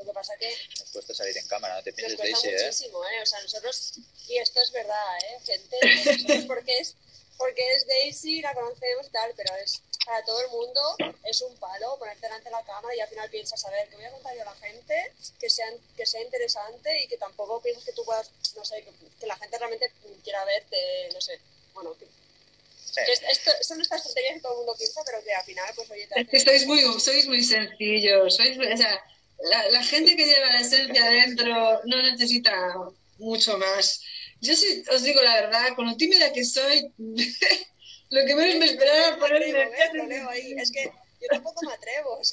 Lo 0.01 0.07
que 0.07 0.13
pasa 0.13 0.37
que 0.39 0.49
Me 0.49 0.85
cuesta 0.93 1.15
salir 1.15 1.37
en 1.37 1.47
cámara, 1.47 1.77
no 1.77 1.83
te 1.83 1.91
nos 1.91 1.97
pienses, 1.97 2.17
cuesta 2.19 2.39
Daisy, 2.49 2.49
¿eh? 2.49 2.65
muchísimo, 2.67 3.05
¿eh? 3.05 3.23
O 3.23 3.27
sea, 3.27 3.41
nosotros, 3.43 3.93
y 4.29 4.39
esto 4.39 4.61
es 4.63 4.73
verdad, 4.73 5.19
¿eh? 5.19 5.39
Gente, 5.45 5.77
nosotros 6.07 6.45
porque 6.47 6.79
es, 6.79 6.95
porque 7.37 7.75
es 7.77 7.87
Daisy, 7.87 8.41
la 8.41 8.55
conocemos 8.55 9.07
y 9.07 9.11
tal, 9.11 9.33
pero 9.37 9.55
es 9.57 9.83
para 10.07 10.25
todo 10.25 10.41
el 10.41 10.49
mundo 10.51 10.97
es 11.25 11.41
un 11.43 11.55
palo 11.59 11.97
ponerte 11.99 12.23
delante 12.23 12.45
de 12.47 12.51
la 12.53 12.65
cámara 12.65 12.95
y 12.97 13.01
al 13.01 13.09
final 13.09 13.29
piensas, 13.31 13.63
a 13.67 13.71
ver, 13.71 13.87
¿qué 13.91 13.97
voy 13.97 14.05
a 14.07 14.11
contar 14.11 14.35
yo 14.35 14.43
a 14.43 14.47
la 14.47 14.55
gente? 14.57 15.13
Que 15.39 15.51
sea, 15.51 15.67
que 15.97 16.07
sea 16.07 16.23
interesante 16.23 17.03
y 17.03 17.07
que 17.07 17.19
tampoco 17.19 17.61
piensas 17.61 17.85
que 17.85 17.93
tú 17.93 18.05
puedas, 18.05 18.31
no 18.57 18.65
sé, 18.65 18.83
que, 18.83 18.91
que 19.21 19.27
la 19.27 19.37
gente 19.37 19.59
realmente 19.59 19.93
quiera 20.25 20.43
verte, 20.47 21.11
no 21.13 21.21
sé, 21.21 21.39
bueno, 21.75 21.95
que, 21.99 22.07
Sí. 22.07 23.01
que 23.07 23.13
es- 23.13 23.23
esto, 23.23 23.53
son 23.61 23.81
estas 23.81 24.03
tonterías 24.03 24.35
que 24.35 24.41
todo 24.41 24.53
el 24.53 24.59
mundo 24.59 24.75
piensa, 24.77 25.01
pero 25.05 25.23
que 25.23 25.33
al 25.33 25.45
final, 25.45 25.73
pues 25.77 25.89
oye, 25.93 26.07
te 26.09 26.21
es 26.23 26.29
que 26.29 26.37
hacen- 26.39 26.49
sois 26.49 26.67
muy, 26.67 27.01
sois 27.01 27.27
muy 27.29 27.45
sencillos. 27.45 28.35
Sois, 28.35 28.59
o 28.59 28.77
sea, 28.77 29.05
la, 29.43 29.71
la 29.71 29.83
gente 29.83 30.17
que 30.17 30.27
lleva 30.27 30.47
la 30.47 30.61
esencia 30.61 31.05
adentro 31.05 31.81
no 31.85 32.03
necesita 32.03 32.75
mucho 33.19 33.57
más. 33.59 34.03
Yo 34.41 34.57
sí 34.57 34.83
os 34.93 35.03
digo 35.03 35.23
la 35.23 35.35
verdad, 35.35 35.75
con 35.77 35.87
lo 35.87 35.97
tímida 35.97 36.33
que 36.33 36.45
soy, 36.45 36.93
lo 36.99 38.27
que 38.27 38.35
menos 38.35 38.57
me 38.57 38.67
esperaba 38.67 39.17
me 39.17 40.21
ahí. 40.31 40.53
Es 40.59 40.71
que 40.71 40.85
yo 40.85 41.29
tampoco 41.31 41.67
me 41.67 41.75
atrevo. 41.75 42.21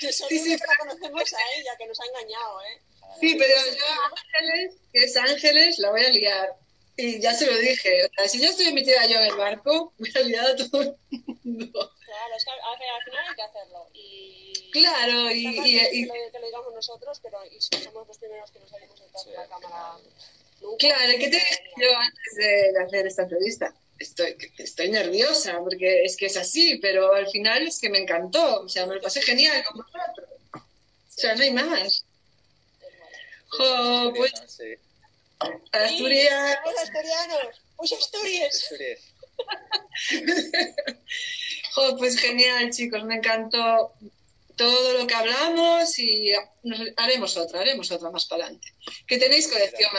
Que 0.00 0.12
solo 0.12 0.30
Sí, 0.30 0.38
sí, 0.40 0.50
la 0.56 0.76
conocemos 0.78 1.32
a 1.32 1.38
ella, 1.56 1.76
que 1.78 1.86
nos 1.86 2.00
ha 2.00 2.04
engañado, 2.06 2.60
¿eh? 2.62 2.82
Sí, 3.20 3.36
pero 3.38 3.54
yo 3.54 3.84
Ángeles, 4.10 4.74
que 4.92 5.04
es 5.04 5.16
Ángeles, 5.16 5.78
la 5.78 5.90
voy 5.90 6.04
a 6.04 6.10
liar. 6.10 6.56
Y 6.96 7.20
ya 7.20 7.32
se 7.34 7.46
lo 7.46 7.56
dije. 7.56 8.06
O 8.06 8.08
sea, 8.16 8.28
si 8.28 8.42
yo 8.42 8.50
estoy 8.50 8.72
metida 8.72 9.06
yo 9.06 9.18
en 9.18 9.26
el 9.26 9.36
barco, 9.36 9.94
voy 9.98 10.12
a 10.12 10.20
liar 10.20 10.46
a 10.46 10.56
todo 10.56 10.82
el 10.82 10.96
mundo. 11.44 11.92
Claro, 12.04 12.34
es 12.36 12.44
que 12.44 12.50
al, 12.50 12.60
al 12.60 13.04
final 13.04 13.28
hay 13.28 13.34
que 13.36 13.42
hacerlo. 13.42 13.90
Y... 13.94 14.41
Claro, 14.72 15.30
y, 15.30 15.46
y- 15.46 15.78
y- 15.92 16.02
que, 16.02 16.06
lo, 16.06 16.32
que 16.32 16.38
lo 16.40 16.46
digamos 16.46 16.74
nosotros, 16.74 17.20
pero 17.22 17.38
y 17.46 17.60
somos 17.60 18.08
los 18.08 18.18
primeros 18.18 18.50
que 18.50 18.58
nos 18.60 18.70
salimos 18.70 18.98
detrás 19.00 19.24
de 19.26 19.30
Sí, 19.30 19.36
la 19.36 19.42
al 19.42 19.48
cámara. 19.48 19.98
Nunca. 20.62 20.76
claro, 20.78 21.12
¿qué 21.18 21.28
te 21.28 21.36
dije 21.36 21.62
yo 21.76 21.96
antes 21.96 22.34
de, 22.36 22.82
hacer 22.84 23.06
esta 23.06 23.22
entrevista? 23.22 23.74
Estoy, 23.98 24.36
estoy 24.58 24.90
nerviosa 24.90 25.58
porque 25.60 26.04
es 26.04 26.16
que 26.16 26.26
es 26.26 26.36
así, 26.36 26.76
pero 26.78 27.12
al 27.14 27.28
final 27.28 27.66
es 27.66 27.78
que 27.78 27.90
me 27.90 27.98
encantó. 27.98 28.62
O 28.62 28.68
sea, 28.68 28.86
me 28.86 28.94
lo 28.96 29.00
pasé 29.02 29.20
genial 29.22 29.62
con 29.64 29.76
vosotros. 29.78 30.28
O 30.54 30.60
sea, 31.08 31.34
no 31.34 31.42
hay 31.42 31.50
más. 31.52 32.04
Jo, 33.48 34.12
pues 34.16 34.32
Sí, 34.48 34.74
Asturias. 35.72 36.58
¡Somos 36.64 36.80
asturianos! 36.80 37.62
¡Pues 37.76 37.92
Asturias! 37.92 38.54
Asturias. 38.62 39.00
Jo, 41.74 41.96
pues 41.96 42.18
genial, 42.18 42.70
chicos, 42.70 43.02
me 43.04 43.16
encantó 43.16 43.92
todo 44.62 44.98
lo 44.98 45.06
que 45.06 45.14
hablamos 45.14 45.98
y 45.98 46.32
haremos 46.96 47.36
otra, 47.36 47.60
haremos 47.60 47.90
otra 47.90 48.10
más 48.10 48.26
para 48.26 48.44
adelante. 48.44 48.68
Que 49.06 49.18
tenéis 49.18 49.48
colección, 49.48 49.90